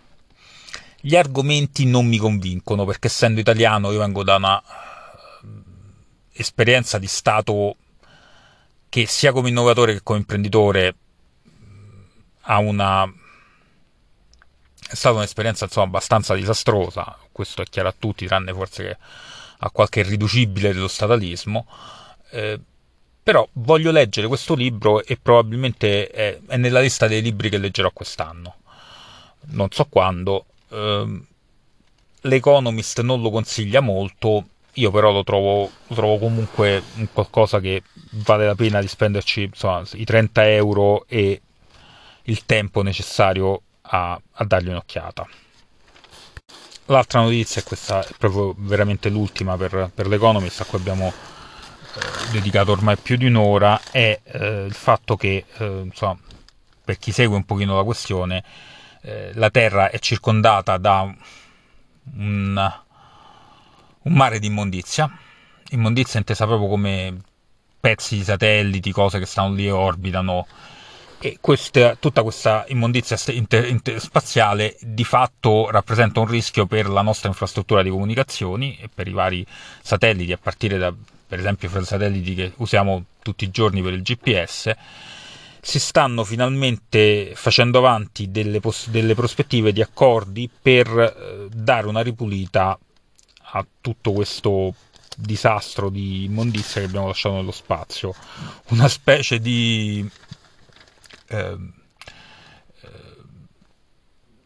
Gli 0.99 1.15
argomenti 1.15 1.85
non 1.85 2.05
mi 2.07 2.17
convincono 2.17 2.85
perché 2.85 3.07
essendo 3.07 3.39
italiano 3.39 3.91
io 3.91 3.99
vengo 3.99 4.23
da 4.23 4.35
una 4.35 4.61
eh, 4.61 4.63
esperienza 6.33 6.99
di 6.99 7.07
stato 7.07 7.75
che 8.87 9.05
sia 9.07 9.31
come 9.31 9.49
innovatore 9.49 9.93
che 9.93 10.03
come 10.03 10.19
imprenditore 10.19 10.95
ha 12.41 12.57
una 12.59 13.11
è 14.91 14.95
stata 14.95 15.15
un'esperienza 15.15 15.65
insomma 15.65 15.85
abbastanza 15.85 16.35
disastrosa. 16.35 17.17
Questo 17.31 17.61
è 17.61 17.65
chiaro 17.65 17.87
a 17.87 17.95
tutti 17.97 18.25
tranne 18.25 18.53
forse 18.53 18.83
che 18.83 18.97
a 19.59 19.69
qualche 19.69 20.01
irriducibile 20.01 20.73
dello 20.73 20.89
statalismo. 20.89 21.65
Eh, 22.31 22.59
però 23.23 23.47
voglio 23.53 23.91
leggere 23.91 24.27
questo 24.27 24.55
libro 24.55 25.03
e 25.03 25.17
probabilmente 25.21 26.07
è, 26.07 26.39
è 26.47 26.57
nella 26.57 26.79
lista 26.79 27.07
dei 27.07 27.21
libri 27.21 27.49
che 27.49 27.57
leggerò 27.57 27.91
quest'anno. 27.91 28.55
Non 29.47 29.67
so 29.71 29.85
quando. 29.85 30.45
Ehm, 30.69 31.25
L'Economist 32.25 33.01
non 33.01 33.21
lo 33.21 33.31
consiglia 33.31 33.79
molto, 33.79 34.45
io 34.73 34.91
però 34.91 35.11
lo 35.11 35.23
trovo, 35.23 35.71
lo 35.87 35.95
trovo 35.95 36.19
comunque 36.19 36.83
qualcosa 37.11 37.59
che 37.59 37.81
vale 38.11 38.45
la 38.45 38.53
pena 38.53 38.79
di 38.79 38.87
spenderci 38.87 39.43
insomma, 39.43 39.83
i 39.93 40.05
30 40.05 40.49
euro 40.49 41.05
e 41.07 41.41
il 42.23 42.45
tempo 42.45 42.83
necessario 42.83 43.61
a, 43.81 44.19
a 44.31 44.45
dargli 44.45 44.69
un'occhiata. 44.69 45.27
L'altra 46.85 47.21
notizia, 47.21 47.61
e 47.61 47.63
questa 47.63 48.05
è 48.05 48.11
proprio 48.17 48.53
veramente 48.57 49.09
l'ultima 49.09 49.57
per, 49.57 49.91
per 49.93 50.07
l'Economist, 50.07 50.61
a 50.61 50.65
cui 50.65 50.77
abbiamo 50.77 51.11
dedicato 52.31 52.71
ormai 52.71 52.97
più 52.97 53.17
di 53.17 53.25
un'ora, 53.25 53.79
è 53.91 54.19
eh, 54.23 54.65
il 54.65 54.73
fatto 54.73 55.15
che, 55.15 55.45
eh, 55.57 55.81
insomma, 55.85 56.17
per 56.83 56.97
chi 56.97 57.11
segue 57.11 57.35
un 57.35 57.45
pochino 57.45 57.75
la 57.75 57.83
questione, 57.83 58.43
eh, 59.01 59.31
la 59.33 59.49
Terra 59.49 59.89
è 59.89 59.99
circondata 59.99 60.77
da 60.77 61.01
un, 62.15 62.73
un 64.01 64.13
mare 64.13 64.39
di 64.39 64.47
immondizia, 64.47 65.09
immondizia 65.69 66.19
intesa 66.19 66.45
proprio 66.45 66.69
come 66.69 67.21
pezzi 67.79 68.17
di 68.17 68.23
satelliti, 68.23 68.91
cose 68.91 69.19
che 69.19 69.25
stanno 69.25 69.53
lì 69.53 69.65
e 69.65 69.71
orbitano. 69.71 70.47
E 71.23 71.37
questa, 71.39 71.95
tutta 71.97 72.23
questa 72.23 72.65
immondizia 72.69 73.15
inter, 73.31 73.67
inter, 73.67 74.01
spaziale 74.01 74.75
di 74.81 75.03
fatto 75.03 75.69
rappresenta 75.69 76.19
un 76.19 76.25
rischio 76.25 76.65
per 76.65 76.89
la 76.89 77.03
nostra 77.03 77.29
infrastruttura 77.29 77.83
di 77.83 77.91
comunicazioni 77.91 78.75
e 78.81 78.89
per 78.91 79.07
i 79.07 79.11
vari 79.11 79.45
satelliti, 79.83 80.31
a 80.31 80.39
partire 80.41 80.79
da 80.79 80.91
per 81.31 81.39
esempio 81.39 81.69
fra 81.69 81.79
i 81.79 81.85
satelliti 81.85 82.35
che 82.35 82.51
usiamo 82.57 83.05
tutti 83.21 83.45
i 83.45 83.51
giorni 83.51 83.81
per 83.81 83.93
il 83.93 84.01
GPS 84.01 84.69
si 85.61 85.79
stanno 85.79 86.25
finalmente 86.25 87.31
facendo 87.35 87.77
avanti 87.77 88.31
delle, 88.31 88.59
poss- 88.59 88.89
delle 88.89 89.15
prospettive 89.15 89.71
di 89.71 89.81
accordi 89.81 90.49
per 90.61 90.89
eh, 90.89 91.47
dare 91.49 91.87
una 91.87 92.01
ripulita 92.01 92.77
a 93.53 93.65
tutto 93.79 94.11
questo 94.11 94.75
disastro 95.15 95.89
di 95.89 96.25
immondizia 96.25 96.81
che 96.81 96.87
abbiamo 96.87 97.07
lasciato 97.07 97.35
nello 97.35 97.51
spazio, 97.51 98.13
una 98.71 98.89
specie 98.89 99.39
di 99.39 100.05
eh, 101.27 101.57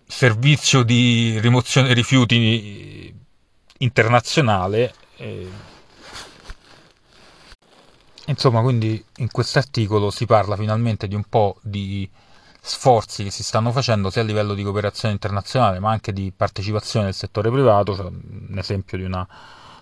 servizio 0.06 0.84
di 0.84 1.40
rimozione 1.40 1.94
rifiuti 1.94 3.12
internazionale. 3.80 4.94
Insomma, 8.28 8.62
quindi 8.62 9.04
in 9.18 9.30
questo 9.30 9.60
articolo 9.60 10.10
si 10.10 10.26
parla 10.26 10.56
finalmente 10.56 11.08
di 11.08 11.14
un 11.16 11.26
po' 11.30 11.58
di 11.62 12.10
sforzi 12.60 13.24
che 13.24 13.30
si 13.30 13.44
stanno 13.44 13.72
facendo 13.72 14.10
sia 14.10 14.22
a 14.22 14.26
livello 14.26 14.56
di 14.56 14.64
cooperazione 14.64 15.14
internazionale 15.14 15.78
ma 15.78 15.92
anche 15.92 16.12
di 16.12 16.34
partecipazione 16.36 17.06
del 17.06 17.14
settore 17.14 17.52
privato, 17.52 17.96
cioè 17.96 18.08
un 18.08 18.56
esempio 18.58 18.98
di 18.98 19.04
una 19.04 19.28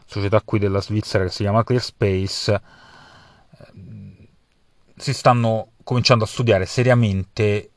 società 0.06 0.42
qui 0.42 0.60
della 0.60 0.82
Svizzera 0.82 1.24
che 1.24 1.30
si 1.30 1.44
chiama 1.44 1.64
ClearSpace, 1.64 2.62
si 4.98 5.14
stanno 5.14 5.70
cominciando 5.84 6.26
a 6.26 6.28
studiare 6.28 6.66
seriamente 6.66 7.72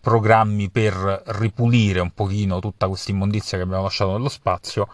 programmi 0.00 0.68
per 0.68 1.22
ripulire 1.26 2.00
un 2.00 2.10
pochino 2.10 2.60
tutta 2.60 2.88
questa 2.88 3.10
immondizia 3.10 3.56
che 3.56 3.64
abbiamo 3.64 3.84
lasciato 3.84 4.12
nello 4.12 4.28
spazio 4.28 4.88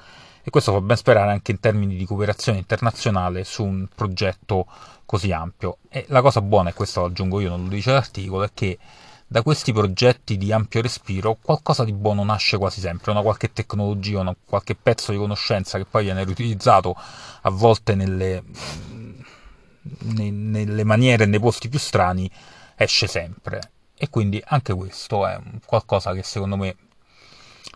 e 0.48 0.50
questo 0.50 0.72
fa 0.72 0.80
ben 0.80 0.96
sperare 0.96 1.30
anche 1.30 1.50
in 1.50 1.61
termini 1.61 1.94
di 1.94 2.06
cooperazione 2.06 2.56
internazionale 2.58 3.44
su 3.44 3.64
un 3.64 3.87
progetto 3.94 4.66
così 5.04 5.30
ampio. 5.30 5.78
E 5.90 6.06
la 6.08 6.22
cosa 6.22 6.40
buona, 6.40 6.70
e 6.70 6.72
questo 6.72 7.00
lo 7.00 7.06
aggiungo 7.06 7.40
io, 7.40 7.50
non 7.50 7.64
lo 7.64 7.68
dice 7.68 7.92
l'articolo, 7.92 8.44
è 8.44 8.50
che 8.54 8.78
da 9.26 9.42
questi 9.42 9.74
progetti 9.74 10.38
di 10.38 10.50
ampio 10.50 10.80
respiro 10.80 11.37
qualcosa 11.40 11.84
di 11.84 11.92
buono 11.92 12.24
nasce 12.24 12.56
quasi 12.56 12.80
sempre, 12.80 13.11
una 13.11 13.20
qualche 13.20 13.52
tecnologia, 13.52 14.20
una 14.20 14.34
qualche 14.42 14.74
pezzo 14.74 15.12
di 15.12 15.18
conoscenza 15.18 15.76
che 15.76 15.84
poi 15.84 16.04
viene 16.04 16.24
riutilizzato 16.24 16.96
a 17.42 17.50
volte 17.50 17.94
nelle, 17.94 18.42
nelle 19.82 20.84
maniere 20.84 21.24
e 21.24 21.26
nei 21.26 21.40
posti 21.40 21.68
più 21.68 21.78
strani, 21.78 22.30
esce 22.74 23.06
sempre. 23.06 23.61
E 23.94 24.08
quindi 24.08 24.42
anche 24.46 24.72
questo 24.72 25.26
è 25.26 25.38
qualcosa 25.66 26.14
che 26.14 26.22
secondo 26.22 26.56
me 26.56 26.74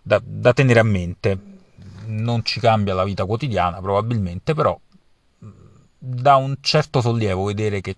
da, 0.02 0.22
da 0.24 0.54
tenere 0.54 0.80
a 0.80 0.85
mente. 0.85 1.51
Non 2.12 2.44
ci 2.44 2.61
cambia 2.61 2.94
la 2.94 3.05
vita 3.05 3.25
quotidiana 3.25 3.81
probabilmente, 3.81 4.55
però 4.55 4.79
dà 5.98 6.37
un 6.37 6.57
certo 6.61 7.01
sollievo 7.01 7.44
vedere 7.44 7.81
che 7.81 7.96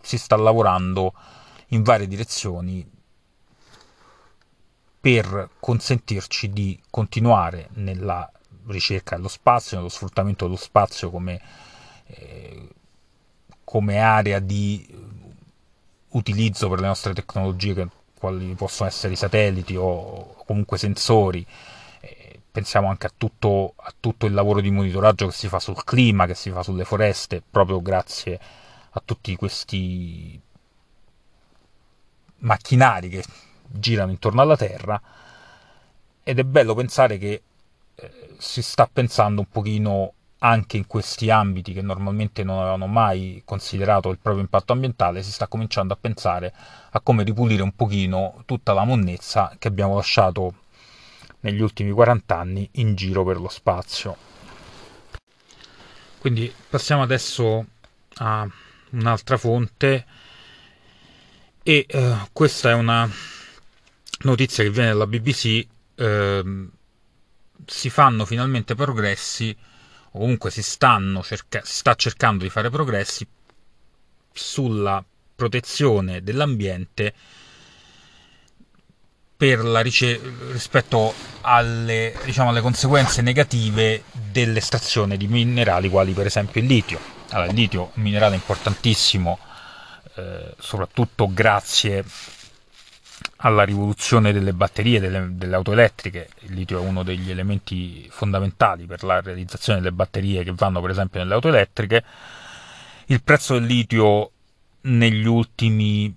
si 0.00 0.18
sta 0.18 0.36
lavorando 0.36 1.14
in 1.68 1.82
varie 1.82 2.06
direzioni 2.06 2.86
per 5.00 5.50
consentirci 5.58 6.50
di 6.50 6.78
continuare 6.90 7.68
nella 7.74 8.30
ricerca 8.66 9.16
dello 9.16 9.28
spazio, 9.28 9.76
nello 9.76 9.88
sfruttamento 9.88 10.44
dello 10.44 10.56
spazio 10.56 11.10
come, 11.10 11.40
eh, 12.06 12.68
come 13.64 13.98
area 13.98 14.38
di 14.38 14.86
utilizzo 16.10 16.68
per 16.68 16.80
le 16.80 16.86
nostre 16.86 17.14
tecnologie, 17.14 17.88
quali 18.18 18.54
possono 18.54 18.88
essere 18.88 19.14
i 19.14 19.16
satelliti 19.16 19.76
o 19.76 20.34
comunque 20.46 20.78
sensori. 20.78 21.46
Pensiamo 22.54 22.88
anche 22.88 23.08
a 23.08 23.12
tutto, 23.16 23.72
a 23.74 23.92
tutto 23.98 24.26
il 24.26 24.32
lavoro 24.32 24.60
di 24.60 24.70
monitoraggio 24.70 25.26
che 25.26 25.32
si 25.32 25.48
fa 25.48 25.58
sul 25.58 25.82
clima, 25.82 26.24
che 26.24 26.36
si 26.36 26.52
fa 26.52 26.62
sulle 26.62 26.84
foreste, 26.84 27.42
proprio 27.50 27.82
grazie 27.82 28.38
a 28.90 29.02
tutti 29.04 29.34
questi 29.34 30.40
macchinari 32.38 33.08
che 33.08 33.24
girano 33.66 34.12
intorno 34.12 34.40
alla 34.40 34.56
Terra. 34.56 35.02
Ed 36.22 36.38
è 36.38 36.44
bello 36.44 36.76
pensare 36.76 37.18
che 37.18 37.42
eh, 37.92 38.34
si 38.38 38.62
sta 38.62 38.88
pensando 38.90 39.40
un 39.40 39.48
pochino 39.48 40.12
anche 40.38 40.76
in 40.76 40.86
questi 40.86 41.30
ambiti 41.30 41.72
che 41.72 41.82
normalmente 41.82 42.44
non 42.44 42.58
avevano 42.58 42.86
mai 42.86 43.42
considerato 43.44 44.10
il 44.10 44.18
proprio 44.18 44.44
impatto 44.44 44.72
ambientale, 44.72 45.24
si 45.24 45.32
sta 45.32 45.48
cominciando 45.48 45.92
a 45.92 45.98
pensare 46.00 46.54
a 46.90 47.00
come 47.00 47.24
ripulire 47.24 47.64
un 47.64 47.74
pochino 47.74 48.44
tutta 48.46 48.72
la 48.74 48.84
monnezza 48.84 49.56
che 49.58 49.66
abbiamo 49.66 49.96
lasciato 49.96 50.54
negli 51.44 51.60
ultimi 51.60 51.90
40 51.92 52.38
anni 52.38 52.68
in 52.72 52.94
giro 52.94 53.22
per 53.24 53.38
lo 53.38 53.48
spazio. 53.48 54.16
Quindi 56.18 56.52
passiamo 56.70 57.02
adesso 57.02 57.66
a 58.16 58.48
un'altra 58.90 59.36
fonte 59.36 60.06
e 61.62 61.86
eh, 61.86 62.16
questa 62.32 62.70
è 62.70 62.74
una 62.74 63.08
notizia 64.20 64.64
che 64.64 64.70
viene 64.70 64.88
dalla 64.88 65.06
BBC. 65.06 65.66
Eh, 65.96 66.68
si 67.66 67.90
fanno 67.90 68.24
finalmente 68.24 68.74
progressi 68.74 69.54
o 70.12 70.18
comunque 70.18 70.50
si, 70.50 70.62
cerca- 70.62 71.62
si 71.64 71.74
sta 71.74 71.94
cercando 71.94 72.44
di 72.44 72.50
fare 72.50 72.70
progressi 72.70 73.26
sulla 74.32 75.04
protezione 75.36 76.22
dell'ambiente 76.22 77.14
rice- 79.38 80.20
rispetto 80.50 81.12
alle, 81.42 82.14
diciamo, 82.24 82.50
alle, 82.50 82.60
conseguenze 82.60 83.22
negative 83.22 84.04
dell'estrazione 84.12 85.16
di 85.16 85.26
minerali 85.26 85.88
quali 85.88 86.12
per 86.12 86.26
esempio 86.26 86.60
il 86.60 86.66
litio. 86.66 86.98
Allora, 87.30 87.50
il 87.50 87.54
litio 87.56 87.86
è 87.86 87.90
un 87.94 88.02
minerale 88.02 88.34
importantissimo, 88.34 89.38
eh, 90.14 90.54
soprattutto 90.58 91.28
grazie 91.32 92.04
alla 93.38 93.64
rivoluzione 93.64 94.32
delle 94.32 94.52
batterie 94.52 95.00
delle, 95.00 95.28
delle, 95.32 95.54
auto 95.54 95.72
elettriche. 95.72 96.28
Il 96.40 96.54
litio 96.54 96.78
è 96.78 96.86
uno 96.86 97.02
degli 97.02 97.30
elementi 97.30 98.08
fondamentali 98.10 98.86
per 98.86 99.02
la 99.02 99.20
realizzazione 99.20 99.80
delle 99.80 99.92
batterie 99.92 100.44
che 100.44 100.52
vanno 100.52 100.80
per 100.80 100.90
esempio 100.90 101.20
nelle 101.20 101.34
auto 101.34 101.48
elettriche. 101.48 102.04
Il 103.06 103.22
prezzo 103.22 103.54
del 103.54 103.64
litio 103.64 104.30
negli 104.82 105.26
ultimi 105.26 106.14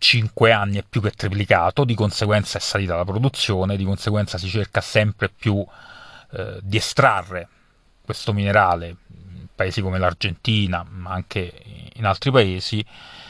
5 0.00 0.50
anni 0.50 0.78
è 0.78 0.84
più 0.88 1.02
che 1.02 1.10
triplicato, 1.10 1.84
di 1.84 1.94
conseguenza 1.94 2.56
è 2.56 2.60
salita 2.60 2.96
la 2.96 3.04
produzione, 3.04 3.76
di 3.76 3.84
conseguenza 3.84 4.38
si 4.38 4.48
cerca 4.48 4.80
sempre 4.80 5.28
più 5.28 5.64
eh, 6.32 6.58
di 6.62 6.78
estrarre 6.78 7.48
questo 8.02 8.32
minerale 8.32 8.88
in 8.88 9.46
paesi 9.54 9.82
come 9.82 9.98
l'Argentina, 9.98 10.84
ma 10.88 11.12
anche 11.12 11.52
in 11.94 12.06
altri 12.06 12.30
paesi. 12.30 12.84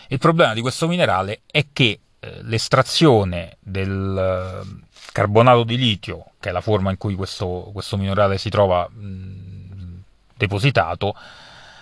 Il 0.09 0.19
problema 0.19 0.55
di 0.55 0.61
questo 0.61 0.87
minerale 0.87 1.41
è 1.47 1.67
che 1.73 1.99
eh, 2.21 2.43
l'estrazione 2.43 3.57
del 3.59 4.63
eh, 4.65 4.85
carbonato 5.13 5.65
di 5.65 5.77
litio, 5.77 6.31
che 6.39 6.51
è 6.51 6.53
la 6.53 6.61
forma 6.61 6.91
in 6.91 6.99
cui 6.99 7.17
questo, 7.17 7.71
questo 7.73 7.97
minerale 7.97 8.39
si 8.39 8.49
trova 8.49 8.89
mh, 8.89 10.03
depositato, 10.37 11.17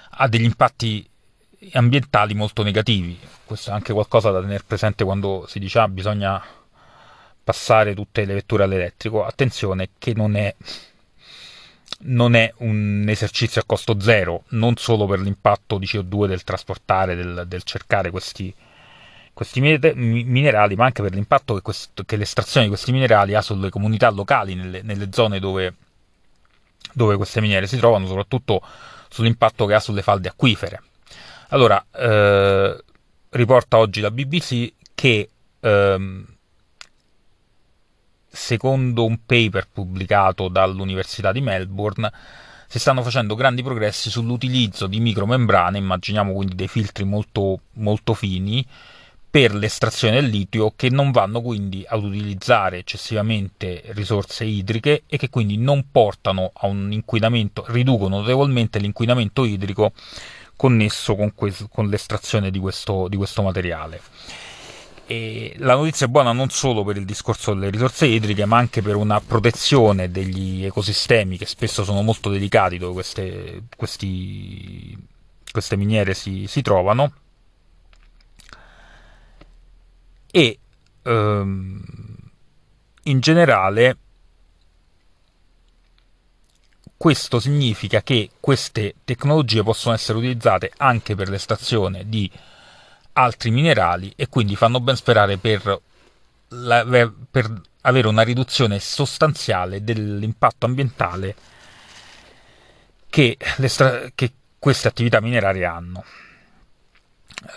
ha 0.09 0.29
degli 0.29 0.45
impatti 0.45 1.08
ambientali 1.73 2.35
molto 2.35 2.63
negativi. 2.63 3.19
Questo 3.45 3.71
è 3.71 3.73
anche 3.73 3.93
qualcosa 3.93 4.31
da 4.31 4.41
tenere 4.41 4.63
presente 4.67 5.05
quando 5.05 5.47
si 5.49 5.59
dice 5.59 5.79
ah, 5.79 5.89
bisogna 5.89 6.43
passare 7.43 7.95
tutte 7.95 8.25
le 8.25 8.35
vetture 8.35 8.65
all'elettrico. 8.65 9.25
Attenzione 9.25 9.91
che 9.99 10.13
non 10.15 10.37
è, 10.37 10.55
non 12.01 12.35
è 12.35 12.53
un 12.59 13.07
esercizio 13.09 13.61
a 13.61 13.65
costo 13.67 13.99
zero, 14.01 14.45
non 14.49 14.77
solo 14.77 15.07
per 15.07 15.21
l'impatto 15.21 15.79
di 15.79 15.87
CO2 15.87 16.27
del 16.27 16.45
trasportare, 16.45 17.15
del, 17.15 17.45
del 17.47 17.63
cercare 17.63 18.11
questi, 18.11 18.55
questi 19.33 19.61
minerali, 19.61 20.77
ma 20.77 20.85
anche 20.85 21.03
per 21.03 21.15
l'impatto 21.15 21.55
che, 21.55 21.63
questo, 21.63 22.05
che, 22.05 22.17
l'estrazione 22.17 22.67
di 22.67 22.73
questi 22.73 22.93
minerali 22.93 23.35
ha 23.35 23.41
sulle 23.41 23.71
comunità 23.71 24.11
locali, 24.11 24.55
nelle, 24.55 24.83
nelle 24.83 25.09
zone 25.11 25.41
dove, 25.41 25.75
dove, 26.93 27.17
queste 27.17 27.41
miniere 27.41 27.67
si 27.67 27.79
trovano, 27.79 28.07
soprattutto 28.07 28.61
sull'impatto 29.09 29.65
che 29.65 29.75
ha 29.75 29.81
sulle 29.81 30.03
falde 30.03 30.29
acquifere. 30.29 30.83
Allora, 31.51 31.83
eh, 31.95 32.85
riporta 33.31 33.79
oggi 33.79 34.01
la 34.01 34.11
BBC 34.11 34.71
che 34.95 35.31
ehm, 35.61 36.27
secondo 38.27 39.07
un 39.07 39.19
paper 39.25 39.69
pubblicato 39.73 40.49
dall'Università 40.49 41.33
di 41.33 41.41
Melbourne 41.41 42.13
si 42.67 42.79
stanno 42.79 43.03
facendo 43.03 43.35
grandi 43.35 43.63
progressi 43.63 44.11
sull'utilizzo 44.11 44.87
di 44.87 45.01
micromembrane, 45.01 45.79
immaginiamo 45.79 46.35
quindi 46.35 46.55
dei 46.55 46.69
filtri 46.69 47.05
molto, 47.05 47.61
molto 47.75 48.13
fini, 48.13 48.63
per 49.31 49.55
l'estrazione 49.55 50.21
del 50.21 50.31
litio 50.31 50.75
che 50.77 50.91
non 50.91 51.13
vanno 51.13 51.41
quindi 51.41 51.83
ad 51.87 52.05
utilizzare 52.05 52.79
eccessivamente 52.79 53.85
risorse 53.89 54.45
idriche 54.45 55.05
e 55.07 55.17
che 55.17 55.31
quindi 55.31 55.57
non 55.57 55.87
portano 55.91 56.51
a 56.55 56.67
un 56.67 56.93
inquinamento, 56.93 57.65
riducono 57.69 58.19
notevolmente 58.19 58.79
l'inquinamento 58.79 59.45
idrico 59.47 59.93
connesso 60.59 61.15
con, 61.15 61.33
questo, 61.35 61.69
con 61.69 61.89
l'estrazione 61.89 62.51
di 62.51 62.59
questo, 62.59 63.07
di 63.09 63.17
questo 63.17 63.43
materiale. 63.43 64.01
E 65.07 65.55
la 65.59 65.77
notizia 65.77 66.07
è 66.07 66.09
buona 66.11 66.33
non 66.33 66.51
solo 66.51 66.85
per 66.85 66.97
il 66.97 67.05
discorso 67.05 67.55
delle 67.55 67.71
risorse 67.71 68.07
idriche, 68.07 68.45
ma 68.45 68.59
anche 68.59 68.83
per 68.83 68.97
una 68.97 69.21
protezione 69.21 70.11
degli 70.11 70.65
ecosistemi 70.65 71.39
che 71.39 71.47
spesso 71.47 71.85
sono 71.85 72.03
molto 72.03 72.29
delicati 72.29 72.77
dove 72.77 72.93
queste, 72.93 73.63
questi, 73.77 74.99
queste 75.51 75.77
miniere 75.77 76.13
si, 76.13 76.47
si 76.49 76.61
trovano 76.61 77.13
e 80.31 80.59
ehm, 81.03 81.83
in 83.05 83.21
generale 83.21 83.97
questo 86.99 87.39
significa 87.39 88.03
che 88.03 88.31
queste 88.41 88.97
tecnologie 89.05 89.63
possono 89.63 89.95
essere 89.95 90.19
utilizzate 90.19 90.73
anche 90.79 91.15
per 91.15 91.29
l'estrazione 91.29 92.09
di 92.09 92.29
altri 93.13 93.53
minerali 93.53 94.13
e 94.17 94.29
quindi 94.29 94.57
fanno 94.57 94.81
ben 94.81 94.97
sperare 94.97 95.39
per, 95.39 95.81
la, 96.49 97.13
per 97.31 97.61
avere 97.83 98.09
una 98.09 98.23
riduzione 98.23 98.81
sostanziale 98.81 99.85
dell'impatto 99.85 100.67
ambientale 100.67 101.37
che, 103.09 103.39
che 104.17 104.33
queste 104.59 104.89
attività 104.89 105.21
minerarie 105.21 105.65
hanno. 105.65 106.05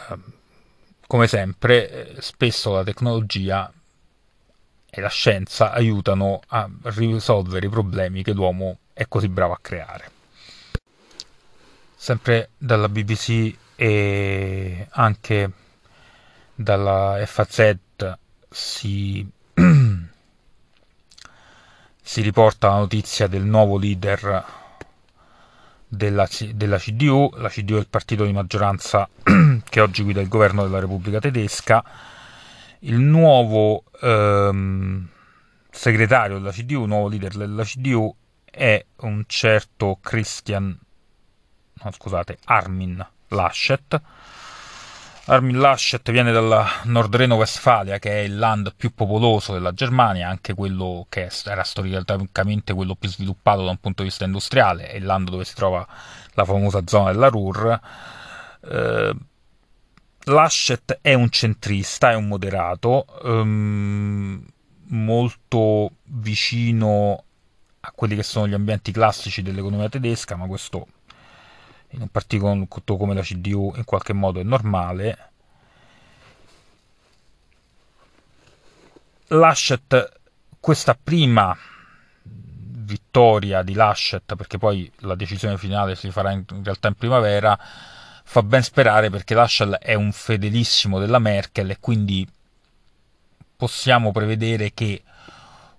Ehm, 0.09 0.33
come 1.07 1.27
sempre, 1.27 2.15
eh, 2.15 2.21
spesso 2.21 2.73
la 2.73 2.83
tecnologia 2.83 3.73
e 4.87 5.01
la 5.01 5.09
scienza 5.09 5.71
aiutano 5.71 6.41
a 6.49 6.69
risolvere 6.83 7.65
i 7.65 7.69
problemi 7.69 8.21
che 8.21 8.33
l'uomo 8.33 8.77
è 8.93 9.07
così 9.07 9.27
bravo 9.27 9.53
a 9.53 9.59
creare. 9.61 10.11
Sempre 11.95 12.49
dalla 12.57 12.89
BBC 12.89 13.55
e 13.75 14.87
anche 14.89 15.51
dalla 16.55 17.21
FAZ 17.25 17.73
si, 18.49 19.27
si 22.01 22.21
riporta 22.21 22.69
la 22.69 22.77
notizia 22.77 23.27
del 23.27 23.43
nuovo 23.43 23.77
leader 23.77 24.59
della, 25.87 26.27
della, 26.53 26.77
CDU, 26.77 27.31
la 27.35 27.49
CDU 27.49 27.75
è 27.75 27.79
il 27.79 27.87
partito 27.87 28.23
di 28.23 28.31
maggioranza 28.31 29.09
che 29.67 29.81
oggi 29.81 30.03
guida 30.03 30.21
il 30.21 30.29
governo 30.29 30.63
della 30.63 30.79
Repubblica 30.79 31.19
Tedesca, 31.19 31.83
il 32.79 32.97
nuovo 32.97 33.83
ehm, 34.01 35.07
segretario 35.69 36.37
della 36.37 36.51
CDU, 36.51 36.85
nuovo 36.85 37.09
leader 37.09 37.35
della 37.35 37.63
CDU 37.63 38.15
è 38.52 38.86
un 38.97 39.24
certo 39.26 39.97
Christian, 40.02 40.78
no, 41.84 41.91
scusate, 41.91 42.38
Armin 42.45 43.04
Laschet. 43.30 44.02
Armin 45.26 45.60
Laschet 45.60 46.12
viene 46.12 46.32
dalla 46.32 46.68
Nordreno-Westfalia, 46.84 47.99
che 47.99 48.12
è 48.12 48.18
il 48.24 48.38
land 48.38 48.74
più 48.76 48.93
popoloso 48.93 49.54
della 49.54 49.72
Germania, 49.72 50.28
anche 50.28 50.54
quello 50.54 51.06
che 51.08 51.32
era 51.45 51.64
storicamente 51.64 52.74
quello 52.74 52.95
più 52.95 53.08
sviluppato 53.08 53.64
da 53.64 53.70
un 53.70 53.78
punto 53.78 54.04
di 54.04 54.10
vista 54.10 54.26
industriale, 54.26 54.89
è 54.89 54.97
il 54.97 55.06
land 55.06 55.30
dove 55.30 55.45
si 55.45 55.56
trova 55.56 55.88
la 56.34 56.43
famosa 56.43 56.82
zona 56.86 57.12
della 57.12 57.30
Ruhr. 57.30 57.80
Eh, 58.64 59.16
Laschet 60.26 60.99
è 61.02 61.14
un 61.14 61.30
centrista, 61.30 62.12
è 62.12 62.16
un 62.16 62.28
moderato, 62.28 63.06
ehm, 63.24 64.45
molto 64.88 65.91
vicino 66.04 67.24
a 67.82 67.91
quelli 67.93 68.15
che 68.15 68.23
sono 68.23 68.47
gli 68.47 68.53
ambienti 68.53 68.91
classici 68.91 69.41
dell'economia 69.41 69.89
tedesca, 69.89 70.36
ma 70.36 70.45
questo 70.45 70.88
in 71.89 72.01
un 72.01 72.09
partito 72.09 72.47
come 72.97 73.13
la 73.13 73.21
CDU 73.21 73.73
in 73.75 73.84
qualche 73.84 74.13
modo 74.13 74.39
è 74.39 74.43
normale. 74.43 75.29
Laschet, 79.27 80.19
questa 80.59 80.97
prima 81.01 81.57
vittoria 82.23 83.63
di 83.63 83.73
Laschet, 83.73 84.36
perché 84.36 84.57
poi 84.57 84.91
la 84.99 85.15
decisione 85.15 85.57
finale 85.57 85.95
si 85.95 86.11
farà 86.11 86.32
in, 86.32 86.43
realtà 86.63 86.89
in 86.89 86.95
primavera, 86.95 87.57
fa 88.23 88.43
ben 88.43 88.61
sperare 88.61 89.09
perché 89.09 89.34
Laschet 89.34 89.75
è 89.75 89.93
un 89.93 90.11
fedelissimo 90.11 90.99
della 90.99 91.19
Merkel 91.19 91.71
e 91.71 91.79
quindi 91.79 92.27
possiamo 93.55 94.11
prevedere 94.11 94.71
che 94.73 95.03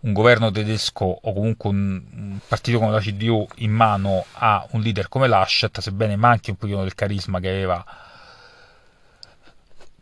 un 0.02 0.12
governo 0.12 0.50
tedesco 0.50 1.04
o 1.04 1.32
comunque 1.32 1.70
un, 1.70 2.38
partito 2.46 2.78
come 2.78 2.90
la 2.90 3.00
CDU 3.00 3.46
in 3.56 3.70
mano 3.70 4.24
a 4.32 4.66
un 4.70 4.80
leader 4.80 5.08
come 5.08 5.28
Laschet, 5.28 5.80
sebbene 5.80 6.16
manchi 6.16 6.50
un 6.50 6.56
pochino 6.56 6.82
del 6.82 6.94
carisma 6.94 7.38
che 7.38 7.48
aveva, 7.48 7.84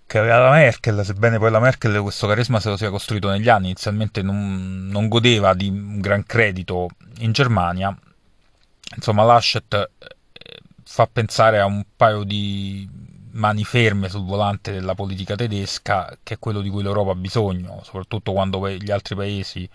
che 0.06 0.18
aveva 0.18 0.38
la 0.38 0.50
Merkel, 0.50 1.04
sebbene 1.04 1.38
poi 1.38 1.50
la 1.50 1.60
Merkel 1.60 2.00
questo 2.00 2.26
carisma 2.26 2.60
se 2.60 2.70
lo 2.70 2.76
sia 2.76 2.90
costruito 2.90 3.28
negli 3.28 3.48
anni, 3.48 3.66
inizialmente 3.66 4.22
non, 4.22 4.88
non 4.90 5.08
godeva 5.08 5.52
di 5.52 5.68
un 5.68 6.00
gran 6.00 6.24
credito 6.24 6.88
in 7.18 7.32
Germania, 7.32 7.94
insomma 8.96 9.24
Laschet 9.24 9.74
eh, 9.74 10.58
fa 10.82 11.06
pensare 11.06 11.60
a 11.60 11.66
un 11.66 11.84
paio 11.94 12.24
di 12.24 12.88
mani 13.32 13.64
ferme 13.64 14.08
sul 14.08 14.24
volante 14.24 14.72
della 14.72 14.94
politica 14.94 15.34
tedesca, 15.36 16.16
che 16.22 16.34
è 16.34 16.38
quello 16.38 16.60
di 16.60 16.70
cui 16.70 16.82
l'Europa 16.82 17.12
ha 17.12 17.16
bisogno, 17.16 17.80
soprattutto 17.84 18.32
quando 18.32 18.68
gli 18.68 18.90
altri 18.90 19.14
paesi, 19.14 19.68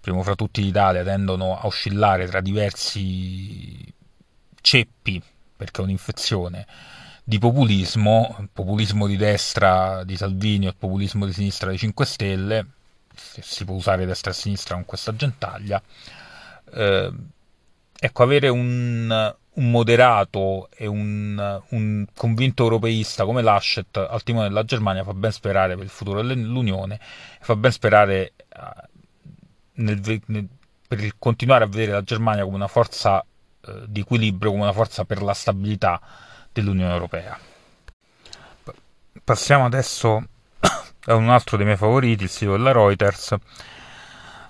primo 0.00 0.22
fra 0.22 0.34
tutti 0.34 0.62
l'Italia, 0.62 1.02
tendono 1.02 1.58
a 1.58 1.66
oscillare 1.66 2.26
tra 2.26 2.40
diversi 2.40 3.92
ceppi, 4.60 5.22
perché 5.56 5.80
è 5.80 5.84
un'infezione, 5.84 6.66
di 7.24 7.38
populismo, 7.38 8.48
populismo 8.52 9.06
di 9.06 9.16
destra 9.16 10.04
di 10.04 10.16
Salvini 10.16 10.66
e 10.66 10.74
populismo 10.74 11.24
di 11.24 11.32
sinistra 11.32 11.68
dei 11.68 11.78
5 11.78 12.04
Stelle, 12.04 12.66
se 13.14 13.40
si 13.42 13.64
può 13.64 13.74
usare 13.74 14.04
destra 14.04 14.30
e 14.30 14.34
sinistra 14.34 14.74
con 14.74 14.84
questa 14.84 15.14
gentaglia. 15.14 15.82
Eh, 16.72 17.12
ecco, 17.98 18.22
avere 18.22 18.48
un, 18.48 19.34
un 19.54 19.70
moderato 19.70 20.68
e 20.74 20.86
un, 20.86 21.60
un, 21.68 22.06
convinto 22.14 22.64
europeista 22.64 23.24
come 23.24 23.42
Laschet 23.42 23.96
al 23.96 24.22
timone 24.22 24.48
della 24.48 24.64
Germania 24.64 25.04
fa 25.04 25.14
ben 25.14 25.30
sperare 25.30 25.74
per 25.74 25.84
il 25.84 25.90
futuro 25.90 26.22
dell'Unione 26.22 26.98
fa 27.40 27.54
ben 27.54 27.70
sperare 27.70 28.32
uh, 28.56 28.88
nel, 29.74 30.22
nel, 30.26 30.48
per 30.86 31.14
continuare 31.18 31.64
a 31.64 31.66
vedere 31.66 31.92
la 31.92 32.02
Germania 32.02 32.44
come 32.44 32.56
una 32.56 32.66
forza 32.66 33.24
uh, 33.24 33.72
di 33.86 34.00
equilibrio, 34.00 34.50
come 34.50 34.62
una 34.62 34.72
forza 34.72 35.04
per 35.04 35.22
la 35.22 35.34
stabilità 35.34 36.00
dell'Unione 36.52 36.92
Europea. 36.92 37.38
Passiamo 39.22 39.64
adesso 39.64 40.22
a 41.06 41.14
un 41.14 41.30
altro 41.30 41.56
dei 41.56 41.66
miei 41.66 41.78
favoriti, 41.78 42.24
il 42.24 42.30
sito 42.30 42.52
della 42.52 42.72
Reuters. 42.72 43.36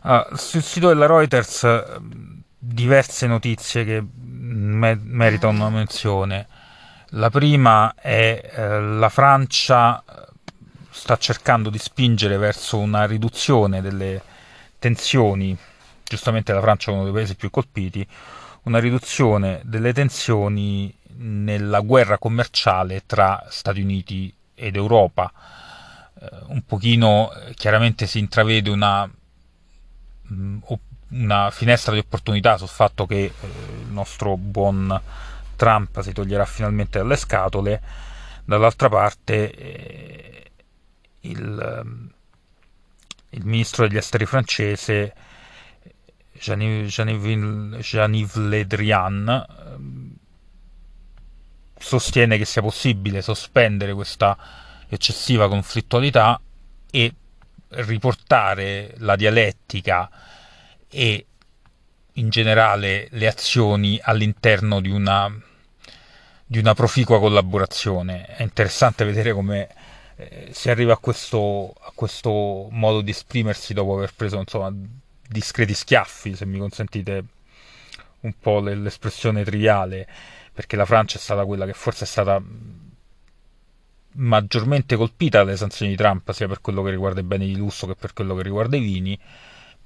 Uh, 0.03 0.37
sul 0.37 0.63
sito 0.63 0.89
della 0.89 1.07
Reuters 1.07 1.65
diverse 2.67 3.27
notizie 3.27 3.85
che 3.85 4.03
me- 4.23 4.99
meritano 5.03 5.53
una 5.53 5.71
menzione. 5.71 6.47
La 7.11 7.31
prima 7.31 7.95
è 7.95 8.41
eh, 8.43 8.81
la 8.81 9.09
Francia 9.09 10.03
eh, 10.03 10.27
sta 10.91 11.17
cercando 11.17 11.71
di 11.71 11.79
spingere 11.79 12.39
verso 12.39 12.79
una 12.79 13.05
riduzione 13.05 13.83
delle 13.83 14.23
tensioni, 14.79 15.57
giustamente 16.03 16.53
la 16.53 16.61
Francia 16.61 16.91
è 16.91 16.95
uno 16.95 17.05
dei 17.05 17.13
paesi 17.13 17.37
più 17.37 17.51
colpiti, 17.51 18.07
una 18.63 18.79
riduzione 18.79 19.61
delle 19.65 19.93
tensioni 19.93 20.93
nella 21.17 21.81
guerra 21.81 22.19
commerciale 22.19 23.03
tra 23.07 23.47
Stati 23.51 23.81
Uniti 23.81 24.35
ed 24.55 24.77
Europa. 24.77 25.31
Eh, 26.21 26.29
un 26.47 26.65
pochino 26.65 27.33
eh, 27.33 27.55
chiaramente 27.55 28.07
si 28.07 28.19
intravede 28.19 28.71
una 28.71 29.07
mh, 29.07 30.35
mm, 30.35 30.59
una 31.11 31.51
finestra 31.51 31.93
di 31.93 31.99
opportunità 31.99 32.57
sul 32.57 32.69
fatto 32.69 33.07
che 33.07 33.25
eh, 33.25 33.33
il 33.81 33.91
nostro 33.91 34.37
buon 34.37 35.01
Trump 35.57 36.01
si 36.01 36.13
toglierà 36.13 36.45
finalmente 36.45 36.99
dalle 36.99 37.17
scatole, 37.17 37.83
dall'altra 38.45 38.89
parte 38.89 39.51
eh, 39.51 40.51
il, 41.21 41.61
ehm, 41.61 42.11
il, 43.31 43.45
ministro 43.45 43.87
degli 43.87 43.97
esteri 43.97 44.27
francese 44.27 45.15
Jean-Yves 46.33 48.35
Le 48.35 48.67
Drian 48.67 49.29
ehm, 49.29 50.17
sostiene 51.79 52.39
che 52.39 52.45
sia 52.45 52.63
possibile 52.63 53.23
sospendere 53.23 53.95
questa 53.95 54.37
eccessiva 54.89 55.49
conflittualità 55.49 56.41
e 56.91 57.15
riportare 57.69 58.95
la 58.99 59.17
dialettica 59.17 60.09
e 60.95 61.27
in 62.13 62.29
generale 62.29 63.09
le 63.11 63.27
azioni 63.27 63.99
all'interno 64.01 64.81
di 64.81 64.91
una, 64.91 65.29
di 66.47 66.59
una 66.59 66.75
proficua 66.75 67.19
collaborazione. 67.19 68.27
È 68.27 68.43
interessante 68.43 69.05
vedere 69.05 69.33
come 69.33 69.69
eh, 70.17 70.49
si 70.53 70.71
arriva 70.71 70.93
a 70.93 70.99
questo, 70.99 71.75
a 71.81 71.91
questo, 71.93 72.69
modo 72.71 73.01
di 73.01 73.11
esprimersi 73.11 73.75
dopo 73.75 73.97
aver 73.97 74.15
preso 74.15 74.39
insomma, 74.39 74.73
discreti 75.29 75.75
schiaffi, 75.75 76.37
se 76.37 76.47
mi 76.47 76.59
consentite 76.59 77.25
un 78.21 78.33
po' 78.39 78.61
l'espressione 78.61 79.43
triviale, 79.43 80.07
perché 80.53 80.77
la 80.77 80.87
Francia 80.87 81.19
è 81.19 81.21
stata 81.21 81.45
quella 81.45 81.67
che 81.67 81.73
forse 81.73 82.05
è 82.05 82.07
stata 82.07 82.41
maggiormente 84.17 84.95
colpita 84.95 85.39
dalle 85.43 85.57
sanzioni 85.57 85.91
di 85.91 85.97
Trump, 85.97 86.31
sia 86.31 86.47
per 86.47 86.61
quello 86.61 86.85
che 86.85 86.91
riguarda 86.91 87.19
i 87.19 87.25
beni 87.25 87.47
di 87.47 87.57
lusso 87.57 87.89
che 87.89 87.97
per 87.97 88.13
quello 88.13 88.37
che 88.37 88.43
riguarda 88.45 88.77
i 88.77 88.81
vini 88.81 89.19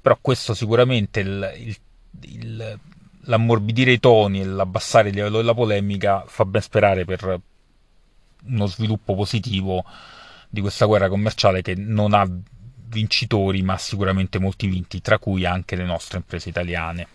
però 0.09 0.19
questo 0.23 0.55
sicuramente 0.55 1.21
il, 1.21 1.53
il, 1.59 1.77
il, 2.23 2.81
l'ammorbidire 3.25 3.93
i 3.93 4.01
toni 4.01 4.41
e 4.41 4.45
l'abbassare 4.47 5.11
il 5.11 5.15
livello 5.15 5.37
della 5.37 5.53
polemica 5.53 6.25
fa 6.27 6.47
ben 6.47 6.63
sperare 6.63 7.05
per 7.05 7.39
uno 8.45 8.67
sviluppo 8.67 9.15
positivo 9.15 9.85
di 10.49 10.63
questa 10.63 10.87
guerra 10.87 11.11
commerciale 11.11 11.61
che 11.61 11.75
non 11.75 12.15
ha 12.15 12.27
vincitori 12.87 13.61
ma 13.61 13.77
sicuramente 13.77 14.39
molti 14.39 14.67
vinti, 14.67 15.03
tra 15.03 15.19
cui 15.19 15.45
anche 15.45 15.77
le 15.77 15.85
nostre 15.85 16.17
imprese 16.17 16.49
italiane. 16.49 17.09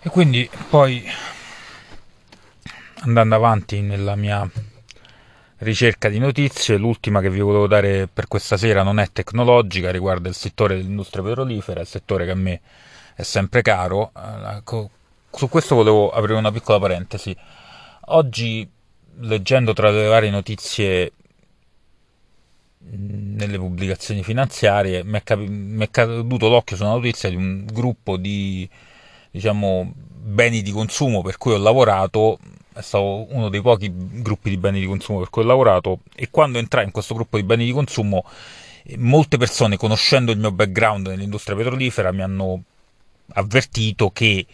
E 0.00 0.08
quindi 0.08 0.48
poi 0.70 1.04
andando 3.00 3.34
avanti 3.34 3.82
nella 3.82 4.16
mia 4.16 4.50
ricerca 5.58 6.08
di 6.08 6.18
notizie. 6.18 6.76
L'ultima 6.76 7.20
che 7.20 7.30
vi 7.30 7.40
volevo 7.40 7.66
dare 7.66 8.08
per 8.08 8.28
questa 8.28 8.56
sera 8.56 8.82
non 8.82 8.98
è 8.98 9.10
tecnologica, 9.12 9.90
riguarda 9.90 10.28
il 10.28 10.34
settore 10.34 10.76
dell'industria 10.76 11.22
petrolifera, 11.22 11.80
il 11.80 11.86
settore 11.86 12.24
che 12.24 12.30
a 12.30 12.36
me 12.36 12.60
è 13.14 13.22
sempre 13.22 13.62
caro. 13.62 14.12
Eh, 14.16 14.62
su 15.32 15.48
questo 15.48 15.74
volevo 15.74 16.10
aprire 16.10 16.38
una 16.38 16.52
piccola 16.52 16.78
parentesi. 16.78 17.36
Oggi 18.10 18.68
leggendo 19.20 19.72
tra 19.72 19.90
le 19.90 20.06
varie 20.06 20.30
notizie 20.30 21.12
nelle 22.90 23.58
pubblicazioni 23.58 24.22
finanziarie 24.22 25.02
mi 25.04 25.18
è, 25.18 25.22
capi- 25.22 25.48
mi 25.48 25.84
è 25.84 25.90
caduto 25.90 26.48
l'occhio 26.48 26.76
su 26.76 26.84
una 26.84 26.92
notizia 26.92 27.28
di 27.28 27.34
un 27.34 27.66
gruppo 27.66 28.16
di 28.16 28.68
diciamo 29.30 29.92
beni 29.94 30.62
di 30.62 30.70
consumo 30.70 31.22
per 31.22 31.36
cui 31.36 31.52
ho 31.52 31.58
lavorato 31.58 32.38
è 32.78 32.82
stato 32.82 33.26
uno 33.34 33.48
dei 33.48 33.60
pochi 33.60 33.90
gruppi 33.92 34.50
di 34.50 34.56
beni 34.56 34.78
di 34.78 34.86
consumo 34.86 35.18
per 35.18 35.30
cui 35.30 35.42
ho 35.42 35.46
lavorato 35.46 36.00
e 36.14 36.28
quando 36.30 36.58
entrai 36.58 36.84
in 36.84 36.92
questo 36.92 37.12
gruppo 37.14 37.36
di 37.36 37.42
beni 37.42 37.64
di 37.64 37.72
consumo 37.72 38.24
molte 38.98 39.36
persone 39.36 39.76
conoscendo 39.76 40.30
il 40.30 40.38
mio 40.38 40.52
background 40.52 41.08
nell'industria 41.08 41.56
petrolifera 41.56 42.12
mi 42.12 42.22
hanno 42.22 42.62
avvertito 43.32 44.10
che 44.10 44.46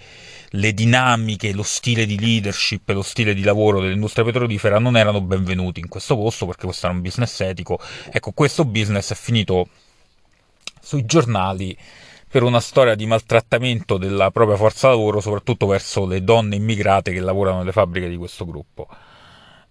le 0.48 0.72
dinamiche, 0.72 1.52
lo 1.52 1.62
stile 1.62 2.06
di 2.06 2.18
leadership 2.18 2.88
e 2.88 2.94
lo 2.94 3.02
stile 3.02 3.34
di 3.34 3.42
lavoro 3.42 3.80
dell'industria 3.80 4.24
petrolifera 4.24 4.78
non 4.78 4.96
erano 4.96 5.20
benvenuti 5.20 5.80
in 5.80 5.88
questo 5.88 6.16
posto 6.16 6.46
perché 6.46 6.64
questo 6.64 6.86
era 6.86 6.94
un 6.94 7.02
business 7.02 7.40
etico. 7.40 7.78
Ecco, 8.10 8.30
questo 8.32 8.64
business 8.64 9.10
è 9.10 9.16
finito 9.16 9.68
sui 10.80 11.04
giornali 11.04 11.76
per 12.34 12.42
una 12.42 12.58
storia 12.58 12.96
di 12.96 13.06
maltrattamento 13.06 13.96
della 13.96 14.32
propria 14.32 14.56
forza 14.56 14.88
lavoro, 14.88 15.20
soprattutto 15.20 15.66
verso 15.66 16.04
le 16.04 16.24
donne 16.24 16.56
immigrate 16.56 17.12
che 17.12 17.20
lavorano 17.20 17.58
nelle 17.58 17.70
fabbriche 17.70 18.08
di 18.08 18.16
questo 18.16 18.44
gruppo. 18.44 18.88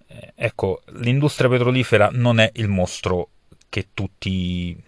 Eh, 0.07 0.31
ecco, 0.33 0.81
l'industria 0.99 1.49
petrolifera 1.49 2.07
non 2.13 2.39
è 2.39 2.49
il 2.53 2.69
mostro 2.69 3.27
che 3.67 3.89
tutti 3.93 4.81